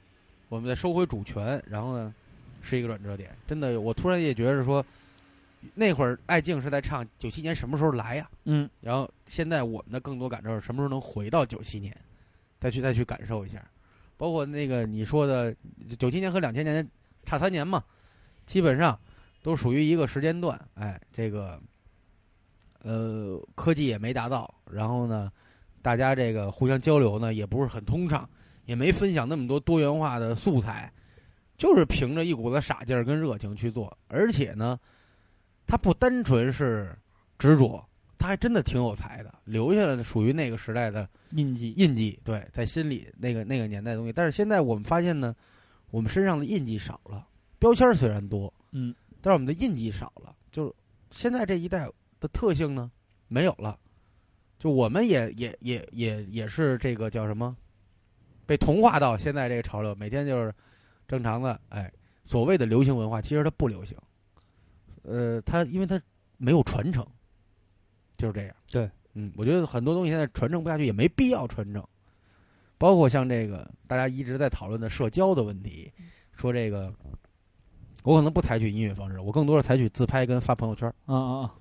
[0.48, 2.14] 我们再收回主权，然后呢
[2.60, 3.30] 是一个转折点。
[3.48, 4.84] 真的，我突然也觉得说，
[5.74, 8.44] 那会儿艾敬是在唱九七年什么时候来呀、啊？
[8.44, 11.96] 嗯，然后现在我们的更多感受是什么时候能回到九七年，
[12.60, 13.64] 再去再去感受一下。
[14.16, 15.55] 包括那个你说的
[15.98, 16.86] 九七年和两千年
[17.24, 17.82] 差三年嘛，
[18.47, 18.98] 基本上
[19.43, 20.60] 都属于一个时间段。
[20.74, 21.60] 哎，这个
[22.82, 25.30] 呃科技也没达到，然后呢，
[25.82, 28.28] 大家这个互相交流呢，也不是很通畅，
[28.64, 30.93] 也没分享那么多多元化的素材，
[31.59, 34.78] 就是凭着一股子傻劲儿跟热情去做，而且呢，
[35.66, 36.97] 他不单纯是
[37.38, 37.84] 执着，
[38.26, 41.70] 他还真的挺有才的，留下了属于那个时代的印记。
[41.76, 44.12] 印记，对，在心里那个那个年代的东西。
[44.12, 45.32] 但是现在我们发现呢，
[45.92, 47.24] 我们身上的印记少了，
[47.60, 50.74] 标签虽然多，嗯，但是我们的印记少了，就是
[51.12, 51.88] 现在这一代
[52.18, 52.90] 的特性呢
[53.28, 53.78] 没有了，
[54.58, 57.56] 就我们也也也也也是这个叫什么，
[58.44, 60.52] 被同化到现在这个潮流，每天就是
[61.06, 61.88] 正常的哎，
[62.24, 63.96] 所谓的流行文化，其实它不流行，
[65.04, 66.00] 呃，它因为它
[66.38, 67.06] 没有传承，
[68.16, 68.55] 就是这样。
[68.70, 71.82] 对，嗯，我觉得很多东西现在传承不下去，也没必要传承，
[72.78, 75.93] 包括像这个大家一直在讨论的社交的问题，
[76.36, 76.93] 说这个。
[78.05, 80.88] 我可能不采取音乐方式，我更多是采取自拍跟发朋友圈。
[81.06, 81.55] 啊啊啊，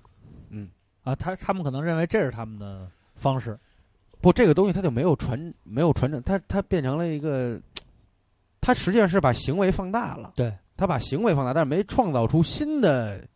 [0.50, 0.70] 嗯
[1.02, 3.58] 啊，他他们可能认为这是他们的方式。
[4.20, 7.60] 不，这个东西它就没有传，没有传承，它它变成了一个，
[8.60, 10.34] 它实际上是把行为放大了。
[10.36, 13.26] 对，它把行为放大，但是没创造出新的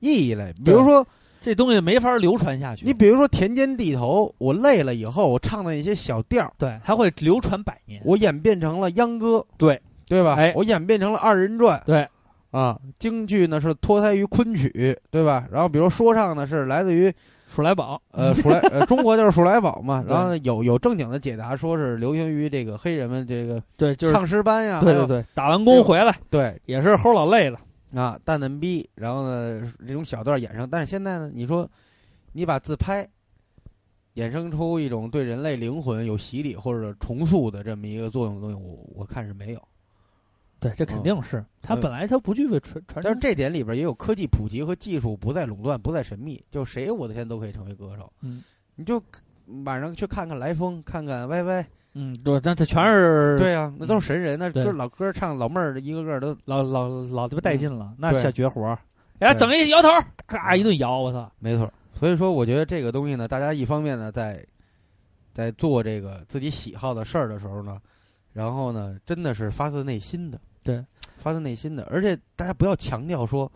[0.00, 0.52] 意义来。
[0.64, 1.06] 比如说，
[1.40, 2.84] 这东西没法流传下去。
[2.84, 8.00] 你比如说《田间地头》，我累了以后，我唱的那些小调，对，它会流传百年。
[8.04, 10.34] 我演变成了秧歌，对对吧？
[10.36, 12.06] 哎，我演变成了二人转，对。
[12.52, 15.46] 啊，京剧呢是脱胎于昆曲，对吧？
[15.52, 17.12] 然后比如说唱呢是来自于
[17.46, 20.02] 鼠来宝，呃，鼠来呃，中国就是鼠来宝嘛。
[20.08, 27.58] 然后呢有有正经的解答，说是流行于这个黑人们这个对，就是唱诗班呀，对对对，打完工回来，对，也是齁老累了
[27.94, 28.88] 啊，蛋蛋逼。
[28.94, 31.68] 然后呢，这种小段衍生，但是现在呢，你说
[32.32, 33.08] 你把自拍
[34.14, 39.62] 衍生出一种对人类灵魂有洗礼或者重塑的这么一个作用的东西，我我看是没有。
[40.58, 43.02] 对，这肯定是，它本来它不具备传传。
[43.02, 48.10] 但是这点里边也有科技普及和技术不再垄断、不再神秘，就谁我的天都可以成为歌手。
[48.22, 48.42] 嗯，
[48.74, 49.00] 你就
[49.64, 51.66] 晚上去看看来风，看看 YY。
[51.98, 58.78] 嗯，对，那这全是对呀，那都是神人，那歌老歌唱老妹儿，一个个都老老老鸡巴带劲了，那对小绝活儿。
[59.20, 59.88] 哎，整一摇头，
[60.26, 61.32] 咔一顿摇，我操！
[61.38, 64.44] 没错，所以说我觉得这个东西呢，大家一方面呢，在
[65.32, 67.80] 在做这个自己喜好的事儿的时候呢，
[68.34, 70.84] 然后呢，真的是发自内心的，对，
[71.16, 73.50] 发自内心的，而且大家不要强调说，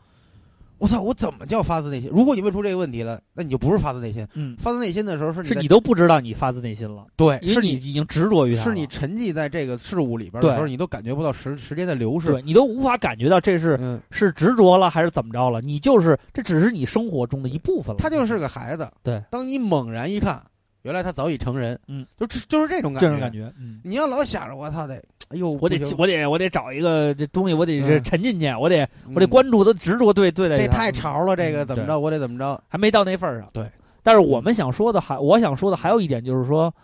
[0.81, 2.11] 我操，我怎么叫发自内心？
[2.11, 4.27] 如果你问出这个问题了，那你就不是发自内心。
[4.35, 12.32] 嗯，发自内心的时候是在是你都不知道你发自内心了，对，是你已经执着于是你沉寂在这个事物里边的时候，你都感觉不到时时间的流逝。
[12.32, 17.98] 对你都无法感觉到这是、嗯是执着了还是怎么着了，你就是这只是你生活中的一部分了。
[17.98, 18.89] 他就是个孩子。
[19.02, 20.43] 对，当你猛然一看，
[20.82, 21.78] 原来他早已成人。
[21.89, 23.07] 嗯，就就是这种感觉。
[23.07, 24.94] 这种感觉，嗯，你要老想着我操得，
[25.28, 32.62] 哎呦，我得我得我得找一个这东西，我得是嗯沉浸去，我得我得嗯关注他执着对对待这太潮了，这个怎么着，我得怎么着。
[32.69, 33.48] 还没到那份儿上。
[33.52, 33.70] 对，
[34.02, 36.74] 但是我们想说的还，我想说的还有一点就是说，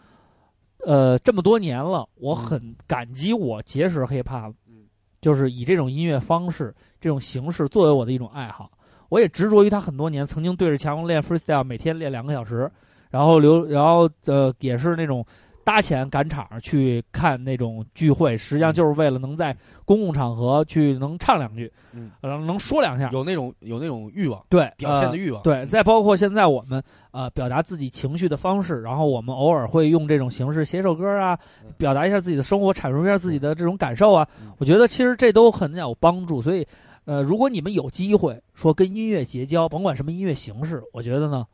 [0.84, 4.52] 呃，这么多年了，我很感激我结识 hiphop，
[5.20, 8.70] 就是以这种音乐方式、这种形式作为我的一种爱好。
[9.08, 12.70] 我也执着于他很多年，曾经对着墙练 freestyle，每天练两个小时，
[13.16, 15.24] 然后留，然后呃，也是那种
[15.64, 19.56] 搭钱赶场去看那种聚会，实际上就是为了能在
[19.86, 31.38] 公共场合去能唱两句，嗯，然后能说两下，有那种有那种欲望，对表现的欲望，呃对，再包括现在我们呃表达自己情绪的方式，然后我们偶尔会用这种形式写首歌啊，
[31.78, 34.28] 表达一下自己的生活，阐述一下自己的这种感受啊。
[34.58, 36.42] 我觉得其实这都很有帮助。
[36.42, 36.66] 所以，
[37.06, 41.46] 呃，如果你们有机会说跟音乐结交，甭管什么音乐形式，我觉得呢，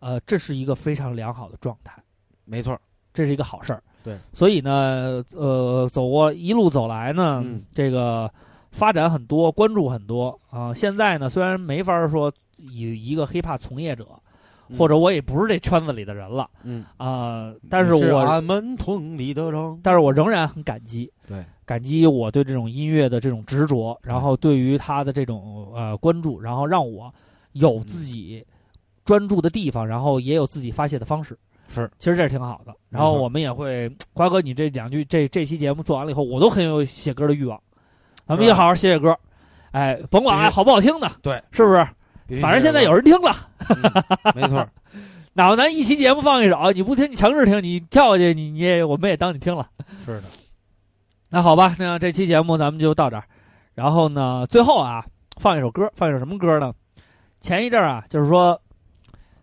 [0.00, 2.02] 呃，这是一个非常良好的状态，
[2.44, 2.78] 没错，
[3.14, 3.82] 这是一个好事儿。
[4.02, 8.32] 对，所以呢，呃，走过一路走来呢，嗯这个
[8.70, 10.38] 发展很多，关注很多。
[10.50, 14.06] 啊、现在呢，虽然没法说以一个 hiphop 从业者，
[14.78, 16.84] 或者我也不是这圈子里的人了，嗯。
[16.96, 27.12] 啊、但是我俺们同里的人，但是我仍然很感激，对，感激我对这种音乐的这种执着，然后对于他的这种呃关注，然后让我
[27.52, 28.46] 有自己
[29.04, 31.38] 专注的地方，然后也有自己发泄的方式。
[31.68, 32.74] 是，其实这是挺好的。
[32.88, 37.60] 然后我们也会，瓜哥，你这两句这这期节目做完了以后，我都很有写歌的欲望。
[38.26, 39.16] 咱们也好好写写歌，
[39.70, 42.40] 哎，甭管哎好不好听的，对，是不是？
[42.40, 43.34] 反正现在有人听了，
[44.34, 44.66] 没错。
[45.32, 49.68] 哪怕咱一期节目放一首，你不听，你强制听，你跳下去，你你也我们也当你听了。
[50.04, 50.22] 是的，
[51.30, 53.22] 那好吧，那这期节目咱们就到这儿。
[53.74, 55.04] 然后呢，最后啊，
[55.40, 56.72] 放一首歌，放一首什么歌呢？
[57.40, 58.60] 前一阵儿啊，就是说，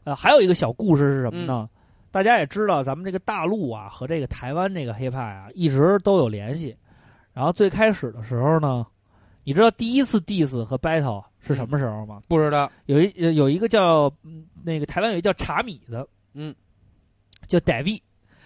[0.08, 1.70] 呃，还有一个小故事是什么呢？
[2.12, 6.74] 大家也知道，咱们这个大陆啊和这个台湾这个黑派啊，一直都有联系。
[7.34, 8.88] 然后最开始的时候呢，
[9.44, 12.22] 你知道第一次 diss 和 battle 是什么时候吗？
[12.30, 12.72] 不知道。
[12.86, 16.56] 有一有一个叫嗯那个台湾有一个叫茶米的，嗯，
[17.46, 18.02] 叫 David，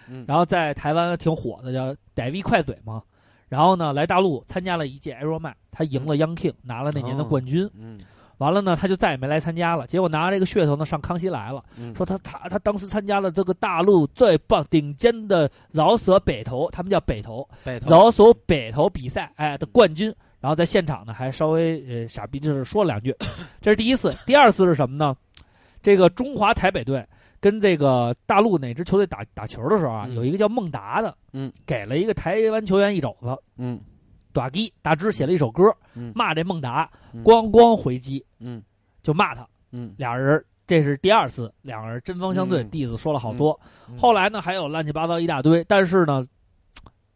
[0.08, 3.00] 嗯然后在台湾挺火的，叫逮 V 快嘴嘛。
[3.48, 7.70] 然后呢，来大陆参加了一届 Aero Man，他赢了 Young King，拿了那年的冠军。
[7.72, 8.00] 嗯
[8.42, 9.86] 完了呢，他就再也没来参加了。
[9.86, 20.12] 结果拿着这个噱头呢，上康熙来了，嗯说他他他当时参加了这个大陆最棒顶尖的饶舌北投，他们叫北投北投饶舌北投比赛哎的冠军。
[20.40, 23.14] 然后在现场呢，还稍微呃傻逼就是说了两句，
[23.62, 24.12] 这是第一次。
[24.26, 25.14] 第二次是什么呢？
[25.80, 27.06] 这个中华台北队
[27.38, 33.80] 跟这个大陆哪支球队打打球的时候啊，有一个叫孟达的，嗯，给了一个台湾球员一肘子，嗯，
[34.32, 35.64] 短基大只写了一首歌，
[35.94, 36.12] 嗯。
[36.14, 37.22] 骂这孟达，嗯。
[37.22, 38.62] 咣咣回击，嗯，
[39.02, 42.70] 就骂他，嗯，俩人这是第二次，两个人针锋相对，嗯。
[42.70, 43.58] 弟子说了好多。
[43.88, 43.96] 嗯。
[43.96, 46.26] 后来呢，还有乱七八糟一大堆，但是呢，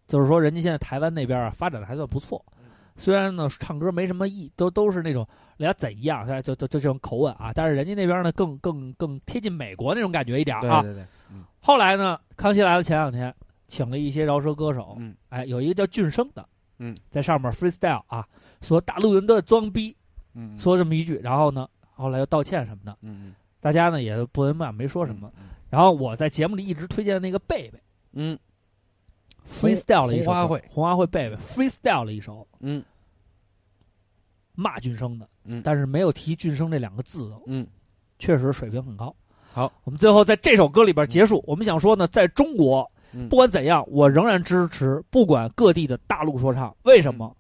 [0.06, 2.44] 就是说人家现在台湾那边啊发展的还算不错。
[2.58, 2.64] 嗯。
[2.96, 5.26] 虽然呢唱歌没什么意，都都是那种
[5.56, 10.82] 人家怎样，就就就这种口吻啊，但是人家那边呢更更更贴近美国那种感觉一点啊。
[10.82, 11.44] 对对对，嗯。
[11.60, 13.34] 后来呢，康熙来了前两天
[13.68, 16.46] 请了一些饶舌歌手，嗯，哎，有一个叫俊生的，
[16.78, 18.26] 嗯，在上面 freestyle 啊，
[18.60, 19.96] 说大陆人都在装逼，
[20.34, 25.32] 嗯，说这么一句，然后呢，后来又道歉什么的，嗯大家呢也不闻不没说什么。
[25.68, 27.82] 然后我在节目里一直推荐那个贝贝。
[28.12, 28.38] 嗯
[29.50, 30.30] ，freestyle 了一首。
[30.30, 31.36] 红花会，红花会贝贝。
[31.36, 32.46] freestyle 了一首。
[32.60, 32.84] 嗯。
[34.54, 35.60] 骂俊生的，嗯。
[35.64, 37.66] 但是没有提俊生这两个字，嗯，
[38.20, 39.14] 确实水平很高。
[39.52, 41.42] 好，我们最后在这首歌里边结束。
[41.46, 42.95] 我们想说呢，在中国，嗯
[43.28, 46.74] 不管怎样，我仍然支持不管各地的大陆说唱。
[46.82, 47.34] 为什么？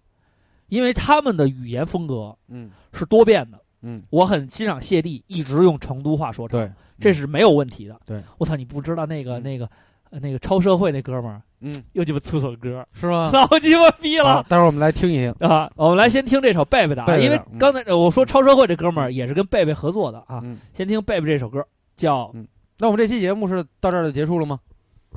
[0.68, 3.60] 因为他们的语言风格嗯是多变的。
[3.82, 8.00] 嗯，我很欣赏谢帝一直用成都话说唱，对，这是没有问题的。
[8.04, 9.68] 对，我操，你不知道那个那个
[10.10, 13.30] 呃那个超社会那哥们儿，嗯，又鸡巴出首歌，是吗？
[13.34, 14.44] 老鸡巴逼了。
[14.48, 15.30] 待会儿我们来听一听。
[15.38, 20.40] 啊，我们来先听这首贝贝的啊，因为刚才呃我说超社会这哥们儿也是跟贝贝合作的啊。
[20.42, 21.64] 嗯先听贝贝这首歌，
[21.96, 22.48] 叫嗯，
[22.78, 24.58] 那我们这期节目是到这儿就结束了吗？《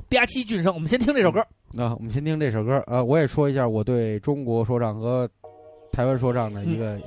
[0.08, 1.40] 吧唧俊生》，我们先听这首歌。
[1.76, 2.82] 啊，我们先听这首歌。
[2.86, 5.28] 呃，我也说一下我对中国说唱和
[5.92, 6.98] 台湾说唱的一个、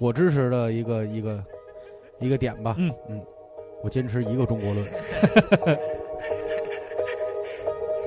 [0.00, 1.42] 我支持的一个一个
[2.20, 2.74] 一个点吧。
[2.78, 3.20] 嗯嗯，
[3.82, 4.86] 我坚持一个中国论。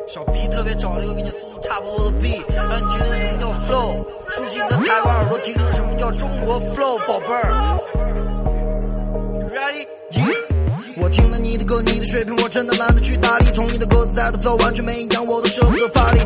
[0.08, 7.50] 小 B 特别找了一个跟你速度差不多的 B，让你听听什么叫 flow，竖起你的台湾耳朵，听听什么叫中国 flow，宝贝儿。
[9.50, 10.53] Ready？Yeah。
[10.96, 13.46] 我听了你的歌，你的水平，我真的懒得去搭理。
[13.56, 16.20] 从你的歌词带的走，完全没营养，我都舍不得发力。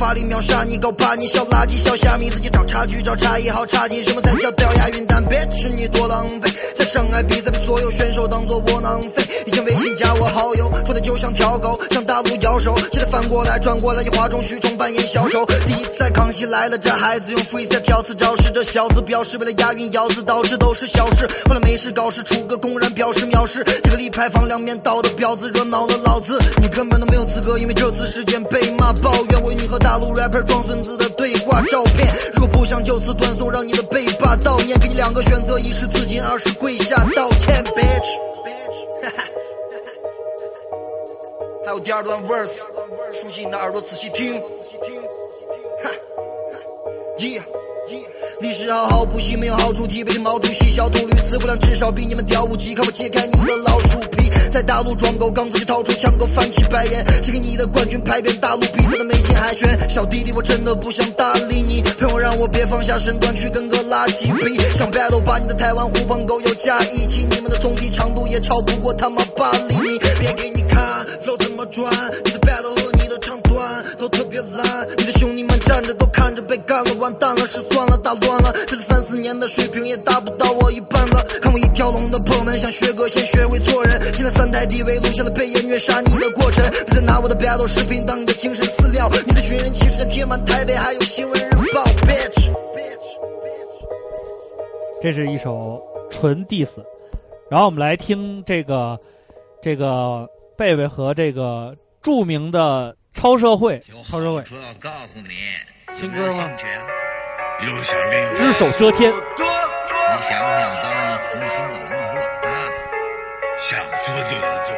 [0.00, 4.02] 我用不发力秒杀你，搞怕你小垃圾，小虾米，自己找差距，找差异，好差劲。
[4.02, 5.04] 什么才叫掉押韵？
[5.06, 9.22] 但别是你多浪费，在上海比赛被所有选手当做窝囊废。
[9.46, 12.74] 以前微信加我好友，说的就像条狗，向大陆摇手。
[12.90, 15.44] 现在反过来转过来，以哗众取宠扮演小丑。
[15.44, 21.28] 第一次在康熙来了，这孩子用 freestyle 挑刺招式，这小子表示为了押韵咬字，导致都是小事。
[21.46, 32.06] 后来没事搞事，出个公然表示藐视，这个立牌坊两面倒的婊子惹恼了老子，你根本都没有资格，因为这次事件被骂抱怨为你和大大陆 rapper 装孙子的对话照片。
[32.34, 38.06] 如果不想就此断送，让你的背霸悼念，给你两个选择：一是自尽，二是跪下道歉，bitch。
[41.66, 42.58] 还有第二段 verse，
[43.12, 44.40] 竖起你的耳朵仔细听。
[44.40, 44.46] 哈，
[47.18, 47.42] yeah。
[48.40, 54.30] 历史好好补习，没有好主题，被毛主席小秃驴词不量至少比你们屌五级，看我揭开你的老鼠皮。
[54.50, 57.04] 在大陆装狗，刚自己掏出枪口，翻起白眼。
[57.22, 58.40] 谁给你的冠军牌匾？
[58.40, 64.58] 大陆比赛的美金海权，小弟弟我真的不想搭理你，朋友让我别放下身段去跟个垃圾比。
[64.74, 69.98] 想 battle 把你的台湾狐朋狗友加一起，你们的总体长度也超不过他妈八厘米。
[70.18, 71.92] 别给你看 flow 怎么转，
[72.24, 75.49] 你的 battle 和你的长短都特别烂，你的兄弟们
[75.80, 81.24] 们站着都看着被干了，完蛋了，失算了，打乱了，这三四年的水平也达不到我一半了。
[81.40, 92.50] 看我一条龙的朋友们，想学歌先学会做人，现在三台 DV 录下了被演虐杀你的过程，别再拿我的 battle 视频当你的精神饲料，你的寻人启事将贴满台北，还有新闻日报，bitch。
[95.02, 95.80] 这是一首
[96.10, 96.68] 纯 diss，
[97.50, 98.98] 然后我们来听这个
[99.62, 100.28] 这个
[100.58, 105.34] 贝贝和这个著名的超社会超社会说要告诉你，
[105.98, 106.50] 新歌吗？
[107.60, 109.12] 又想令只手遮天。
[109.12, 109.16] 你
[110.22, 112.46] 想不想当红星的龙头老大？
[113.58, 114.70] 想做就能做，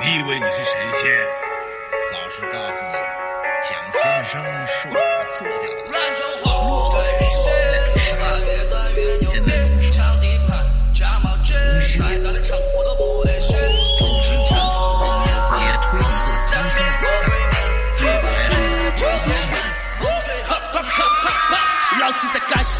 [0.00, 1.10] 你以为你是神仙？
[2.12, 2.94] 老实告诉你，
[3.62, 4.32] 蒋先生
[4.66, 4.94] 是我
[5.32, 5.90] 做掉的。
[5.90, 7.38] 乱讲话，我对你是
[7.92, 9.26] 电话越短越牛
[9.78, 10.50] 逼，抢地盘，
[10.94, 11.52] 假冒真，
[11.98, 13.27] 再大的场我都不会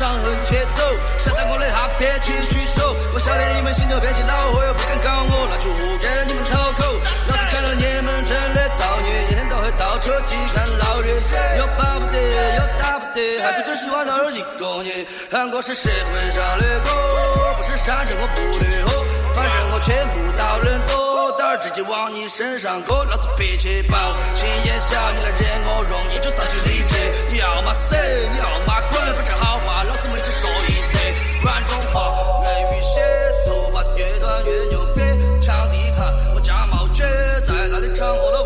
[0.09, 0.83] 在街上很节奏，
[1.19, 2.97] 想当我的哈别请举手。
[3.13, 6.95] 我晓得你们心头憋起恼火，又不敢搞我，那就活给你们讨口。
[7.29, 9.37] 老子看到你们真的造孽，
[9.77, 11.15] 倒车机看老人，
[11.59, 12.19] 又巴不得，
[12.57, 15.07] 又打不得，还就只喜欢老人一个你。
[15.31, 16.91] 韩国是社会上的狗，
[17.59, 19.05] 不是山珍我不的货，
[19.35, 23.97] 反正我全部到人多，胆儿直接往你身上搁，老子脾气爆。
[24.35, 26.95] 心眼小，你来惹我，容易就丧失理智。
[27.31, 30.99] 你要么死，你要么滚，反正好话老子没只说一次。
[31.43, 33.01] 软中华，人与血，
[33.47, 35.01] 头发越短越牛逼。
[35.41, 37.05] 抢地盘，我家冒绝，
[37.43, 38.38] 在那里场合都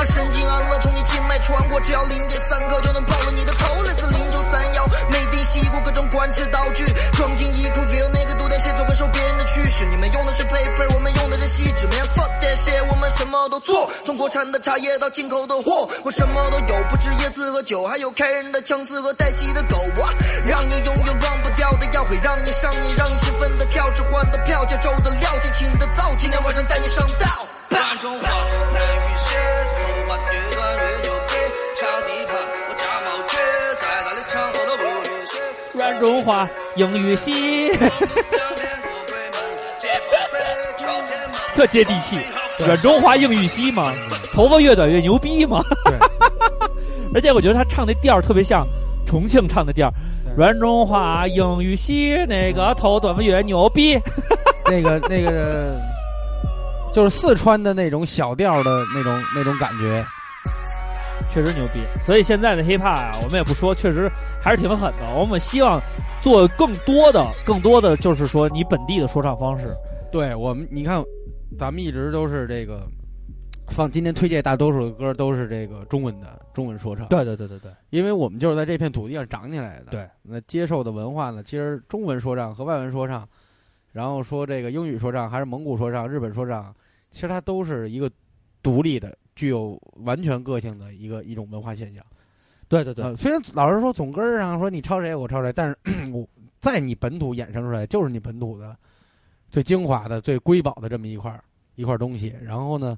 [0.00, 9.84] 让神经安乐从你静脉穿过，只要零点三克就能爆了你的头，类似零九三幺，没定西过各种管制道具，装进一口，只有那个毒袋，谁总会受别人的驱使。
[9.84, 20.08] 你们用的是 paper，我们用的是锡纸，man fuck that shit，我们什么都做，从国产的茶叶到进口的货，我什么都有，不止椰子和酒，还有开人的枪支和带气的狗啊，
[20.48, 27.44] 让你永远忘不掉的药，会让你上瘾，让你兴奋的跳，只换的票，节奏的料，尽情的造，今天晚上带你上道。
[27.68, 29.36] 软中华，人与血，
[35.72, 36.46] 软中华，
[36.76, 37.70] 英语系，
[41.54, 42.18] 特接地气。
[42.58, 43.92] 软中华英语系嘛，
[44.32, 45.62] 头发越短越牛逼嘛。
[47.14, 48.66] 而且我觉得他唱那调儿特别像
[49.06, 49.92] 重庆唱的调儿，
[50.36, 53.98] 软中华英语系，那个头短发越牛逼。
[54.66, 55.74] 那个那个，
[56.92, 60.04] 就是四川的那种小调的那种那种感觉，
[61.30, 61.80] 确实牛逼。
[62.02, 64.10] 所以现在的 hiphop 啊，我们也不说，确实
[64.42, 65.14] 还是挺狠的。
[65.16, 65.80] 我们希望
[66.20, 69.74] 做更多的、更多的，就是说你本地的说唱方式。
[70.10, 71.02] 对我们，你看，
[71.56, 72.82] 咱们一直都是这个
[73.68, 77.06] 放今天推荐大多数的歌都是这个中文的中文说唱。
[77.06, 79.92] 对对对对对，因为我们就是在这片土地上长起来的。
[79.92, 83.28] 对，那接受的文化呢，其实中文说唱和外文说唱，
[83.92, 86.74] 然后说这个英语说唱还是蒙古说唱、日本说唱，
[87.10, 88.10] 其实它都是一个
[88.62, 92.04] 独立的、具有完全个性的一个一种文化现象。
[92.68, 95.76] 对对对，呃，虽然老实说总根儿上说你抄谁我抄谁， 但是
[96.12, 96.28] 我
[96.60, 98.76] 在你本土衍生出来就是你本土的
[99.50, 101.42] 最精华的、最瑰宝的这么一块
[101.74, 102.34] 一块东西。
[102.42, 102.96] 然后呢，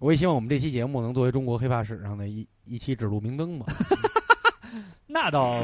[0.00, 3.66] 我也希望我们这期节目能作为中国黑怕史上的一一期指路明灯吧。
[5.06, 5.60] 那倒，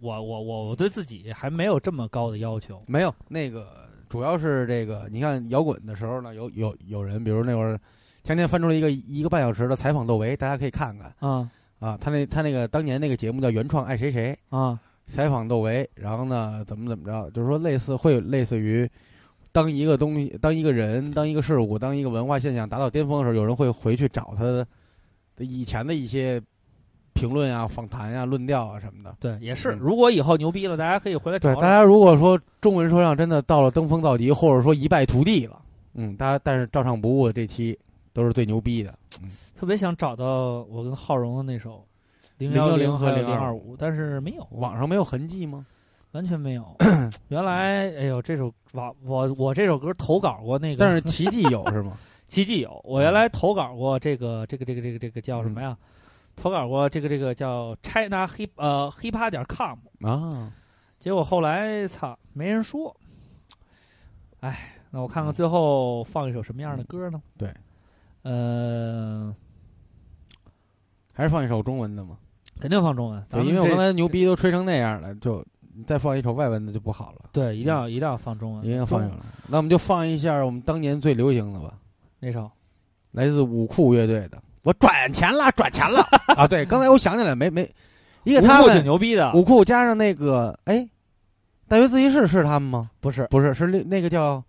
[0.00, 2.82] 我我我我对自己还没有这么高的要求。
[2.86, 7.78] 没有那个，主要是这个，你看摇滚的时候呢，有有有人，比如那会儿
[8.24, 11.12] 前天翻出了一个一个半小时的采访窦唯，大家可以看看。
[11.18, 18.88] 啊啊，他那他那个当年那个节目叫《原创爱谁谁》啊，采访窦唯，然后呢怎么怎么着，就是说类似会有类似于，
[19.52, 24.66] 当一个东西、当一个人、当一个事物、当一个文化现象达到巅峰的时候，有人会回去找他的
[25.44, 26.40] 以前的一些
[27.16, 29.16] 评论啊、访谈啊、论调啊什么的。
[29.18, 29.70] 对，也是。
[29.80, 35.60] 如果以后牛逼了，大家可以回来找对，大家如果说中文说唱真的到了登峰造极，或者说一败涂地了，
[35.94, 37.76] 嗯，大家但是照唱不误的这期
[38.12, 38.94] 都是最牛逼的。
[39.22, 41.82] 嗯，特别想找到我跟浩荣的那首
[42.38, 45.64] 零010零和零025五，但是没有，网上没有痕迹吗？
[46.12, 46.64] 完全没有。
[47.28, 51.92] 原来，哎呦，这首网我我这首歌投稿过那个，但是奇迹有是吗？
[52.26, 55.76] 奇迹有，我原来投稿过这个这个这个这个这个叫什么呀？
[56.36, 60.52] 投稿过这个这个叫 China Hip 呃 hiphop 点 com 啊，
[61.00, 62.94] 结果后来操没人说。
[64.40, 67.20] 哎，那我看看最后放一首什么样的歌呢？
[67.38, 67.52] 对，
[68.22, 69.34] 呃，
[71.12, 72.18] 还是放一首中文的吗？
[72.60, 75.44] 肯定放中文，咱对，们因为我刚才牛逼都吹成那样了，就
[75.86, 77.30] 再放一首外文的就不好了。
[77.32, 79.24] 对，一定要一定要放中文，一定要放一中首。
[79.48, 81.78] 那我们就放一下我们当年最流行的吧，
[82.20, 82.50] 那首？
[83.12, 84.40] 来自五库乐队的。
[84.66, 86.04] 我转钱了，转钱了
[86.36, 86.44] 啊！
[86.44, 87.70] 对，刚才我想起来没没，
[88.24, 90.84] 一个他们五酷挺牛逼的五酷加上那个哎，
[91.68, 92.90] 大学自习室是他们吗？
[93.00, 94.42] 不是，不是，是另那个叫，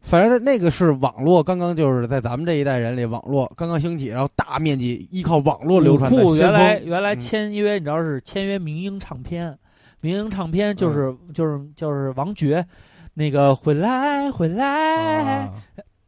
[0.00, 6.50] 反正那个是网络刚刚就是在咱们这一代人里，网络刚刚兴起，然后大面积依靠网络流传的库原。
[6.50, 9.54] 来原来嗯签约，你知道是签约民营唱片，
[10.00, 12.66] 民营唱片就是、嗯就是就是王爵，
[13.12, 14.64] 那个回来回来，
[15.42, 15.52] 啊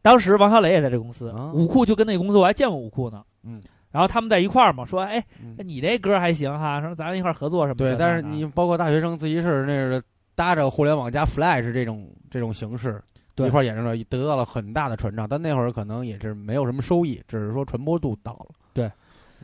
[0.03, 3.61] 当时王小雷也在这公司，武库就跟那个公司我还见过武库呢，嗯，
[3.91, 5.23] 然后他们在一块儿嘛，说哎，
[5.59, 7.97] 你这歌还行哈，说咱们一块儿合作什么的。
[7.97, 10.03] 对，但是你包括大学生自习室那是
[10.35, 13.03] 搭着互联网加 Flash 这种这种形式
[13.35, 13.49] 对。
[13.49, 15.29] 一块儿演出来，得到了很大的传唱。
[15.29, 18.47] 但那会儿可能也是没有什么收益，只是说传播度到了。
[18.73, 18.91] 对，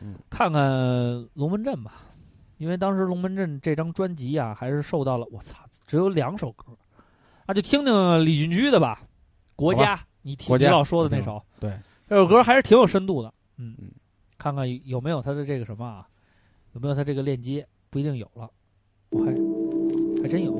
[0.01, 0.63] 嗯，看看
[1.33, 1.93] 龙门阵吧，
[2.57, 6.65] 因为当时龙门阵这张专辑啊，还是受到了我操，只有两首歌，
[7.45, 8.99] 啊，就听听李俊驹的吧，
[9.55, 11.71] 《国家你听你老说的那首，对，
[12.09, 13.73] 这首歌还是挺有深度的，嗯，
[14.37, 16.05] 看看有没有他的这个什么啊，
[16.73, 17.65] 有没有他这个链接？
[17.89, 18.49] 不一定有了，
[19.11, 19.31] 我还
[20.21, 20.51] 还真有。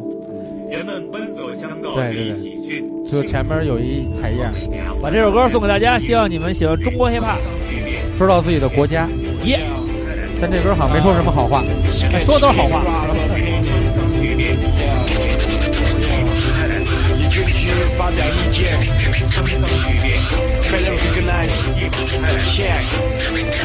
[0.72, 4.49] 人们奔走相告，对对对，就前面有一彩页，
[5.02, 7.38] 把这首歌送给大家，希望你们喜欢中国 hiphop，
[8.18, 9.10] 知道自己的国家。
[9.44, 9.68] 耶！
[10.39, 11.61] 但这歌好像没说什么好话，
[12.22, 12.85] 说的都是好话。
[19.57, 21.55] ，Better recognize
[22.45, 22.84] check，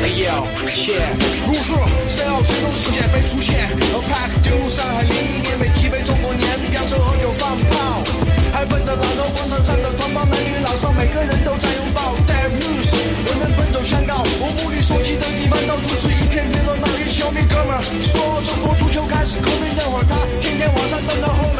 [0.02, 1.12] 哎呦 check，
[1.47, 1.74] 如是
[2.09, 8.02] 想要成功世界杯出现，和 Pack 丢入上海零一年被踢被中国年，飙车喝酒放炮，
[8.52, 12.14] 还分的老头广场上的同胞男女老少每个人都在拥抱。
[12.27, 12.93] Dead news，
[13.27, 21.52] 人们奔走相告，我无力所及的地方到处是一片热闹，一小米哥们说中国足球开始革命，那会儿他天天晚上等到后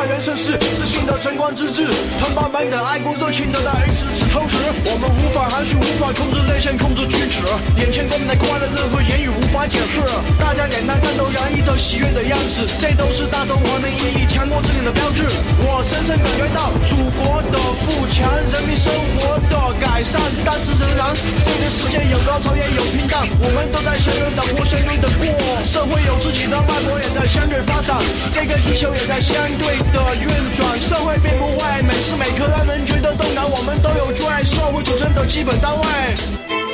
[0.00, 1.84] 自信的看人生事，自信的争光之志，
[2.18, 4.56] 同胞们的爱国热情的在一次次偷食。
[4.88, 7.44] 我们无法含蓄，无法控制泪腺，控制举止，
[7.76, 10.00] 眼前公民的快乐，任何言语无法解释。
[10.40, 15.28] 大家脸蛋上都洋溢着喜悦的样子，这都是大中华的意义，强国之脸的标志。
[15.60, 18.88] 我深深感觉到祖国的富强，人民生
[19.20, 19.54] 活的
[19.84, 20.16] 改善，
[20.48, 21.12] 但是仍然
[21.44, 25.28] 这个世界有高潮也有平淡，我们都在相约的活，相约的过，
[25.68, 28.00] 社会有自己的脉搏，也在相对发展，
[28.32, 35.84] 这个地球也在相对的运转，社会并不坏，每时每刻让人觉得动感，我们都有最爱社会组成的基本单位。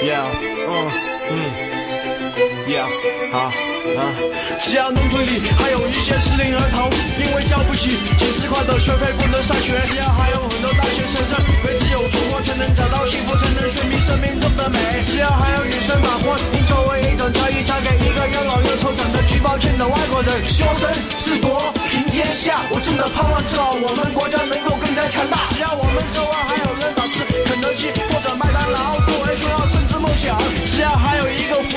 [0.03, 0.27] Yeah，
[0.69, 0.91] 嗯
[1.31, 1.66] 嗯。
[2.73, 2.83] 呀
[3.33, 3.55] 啊
[3.95, 4.11] 啊！
[4.61, 9.79] 只要农村里还有一些适龄儿童，因为交不起几十块的学费不能上学。
[9.87, 14.79] 只要还有很多大学生认为只有出国才能找到幸福，才能寻觅生命中的美。
[15.03, 20.31] 只要还有女生把婚姻作为一种交易，嫁给一个又老又丑长得举报欠的外国人。
[20.47, 20.91] 修身
[21.23, 25.47] 治国平天下，我真的盼望着我们国家能够更加强大。
[25.55, 30.35] 只要我们周围还有人把吃肯德基或者麦当劳作为重要甚至梦想，
[30.67, 31.16] 只要还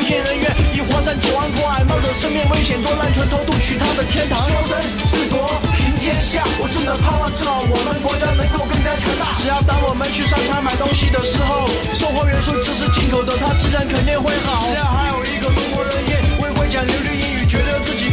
[0.09, 4.41] 有一个福建人愿意花上几万块，冒着生命危险做烂拳头渡去他的天堂。
[4.49, 5.45] 修身治国
[5.77, 9.33] 平天下，我真的盼望着我们国家能够更加强大。
[9.37, 14.65] 只要当我们去商场买东西的时候，售货员说这是进口的，它质量肯定会好。
[14.65, 16.38] 只要还有一个中国人也会会讲流利英语，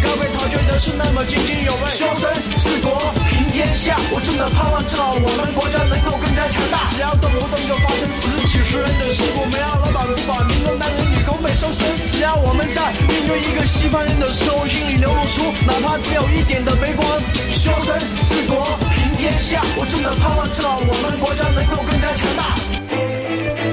[0.03, 1.85] 高被陶觉得是那么津津有味。
[1.97, 2.29] 修身
[2.63, 2.97] 治国
[3.29, 6.89] 平天下，我真的盼望着我们国家能够更加强大。
[6.95, 11.85] 只要动不动就发生十几十人的事故，没有老板不把民工男人女工被收身。
[12.05, 17.05] 只要我们在面对一个西方人的时候，心里流露出哪怕只有一点的悲观。
[17.53, 17.99] 修身
[18.29, 18.65] 治国
[18.95, 22.55] 平天下，我真的盼望着我们国家能够更加强大。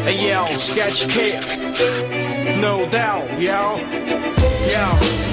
[0.06, 1.40] Hey yo, Sketch Kid,
[2.60, 3.80] no doubt, yo,
[4.68, 5.32] yo, uh.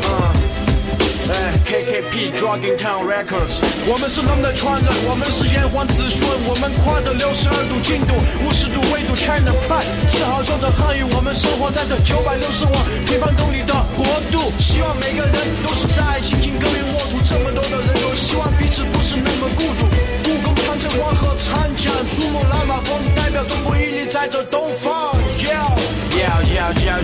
[1.66, 8.14] ，KKP Dragging Town Records，我们是龙的传人，我们是炎黄子孙，我们跨着六十二度经度，
[8.44, 12.74] 五十度纬度 China Pride，自豪说着汉语，我们生活在这九百六十万
[13.06, 19.86] 平方公里的国度，希望每个人都是在辛勤耕耘沃土，这么多的人都希望彼此不是那么孤独。
[20.24, 25.14] 故宫、长城、黄河、长江，珠穆朗玛峰代表中国屹立在这东方。
[25.40, 25.74] Yeah,
[26.16, 27.00] yeah, yeah, yeah,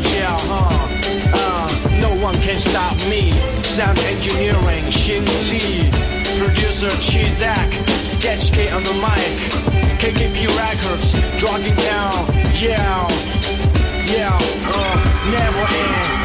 [2.21, 3.33] one can stop me.
[3.63, 5.91] Sound engineering, Xing Li.
[6.39, 7.71] Producer Chizak,
[8.05, 9.67] Sketch K on the mic.
[10.01, 12.27] KKP Records, Dragging Down,
[12.61, 13.09] yeah,
[14.07, 16.16] yeah, uh, never end.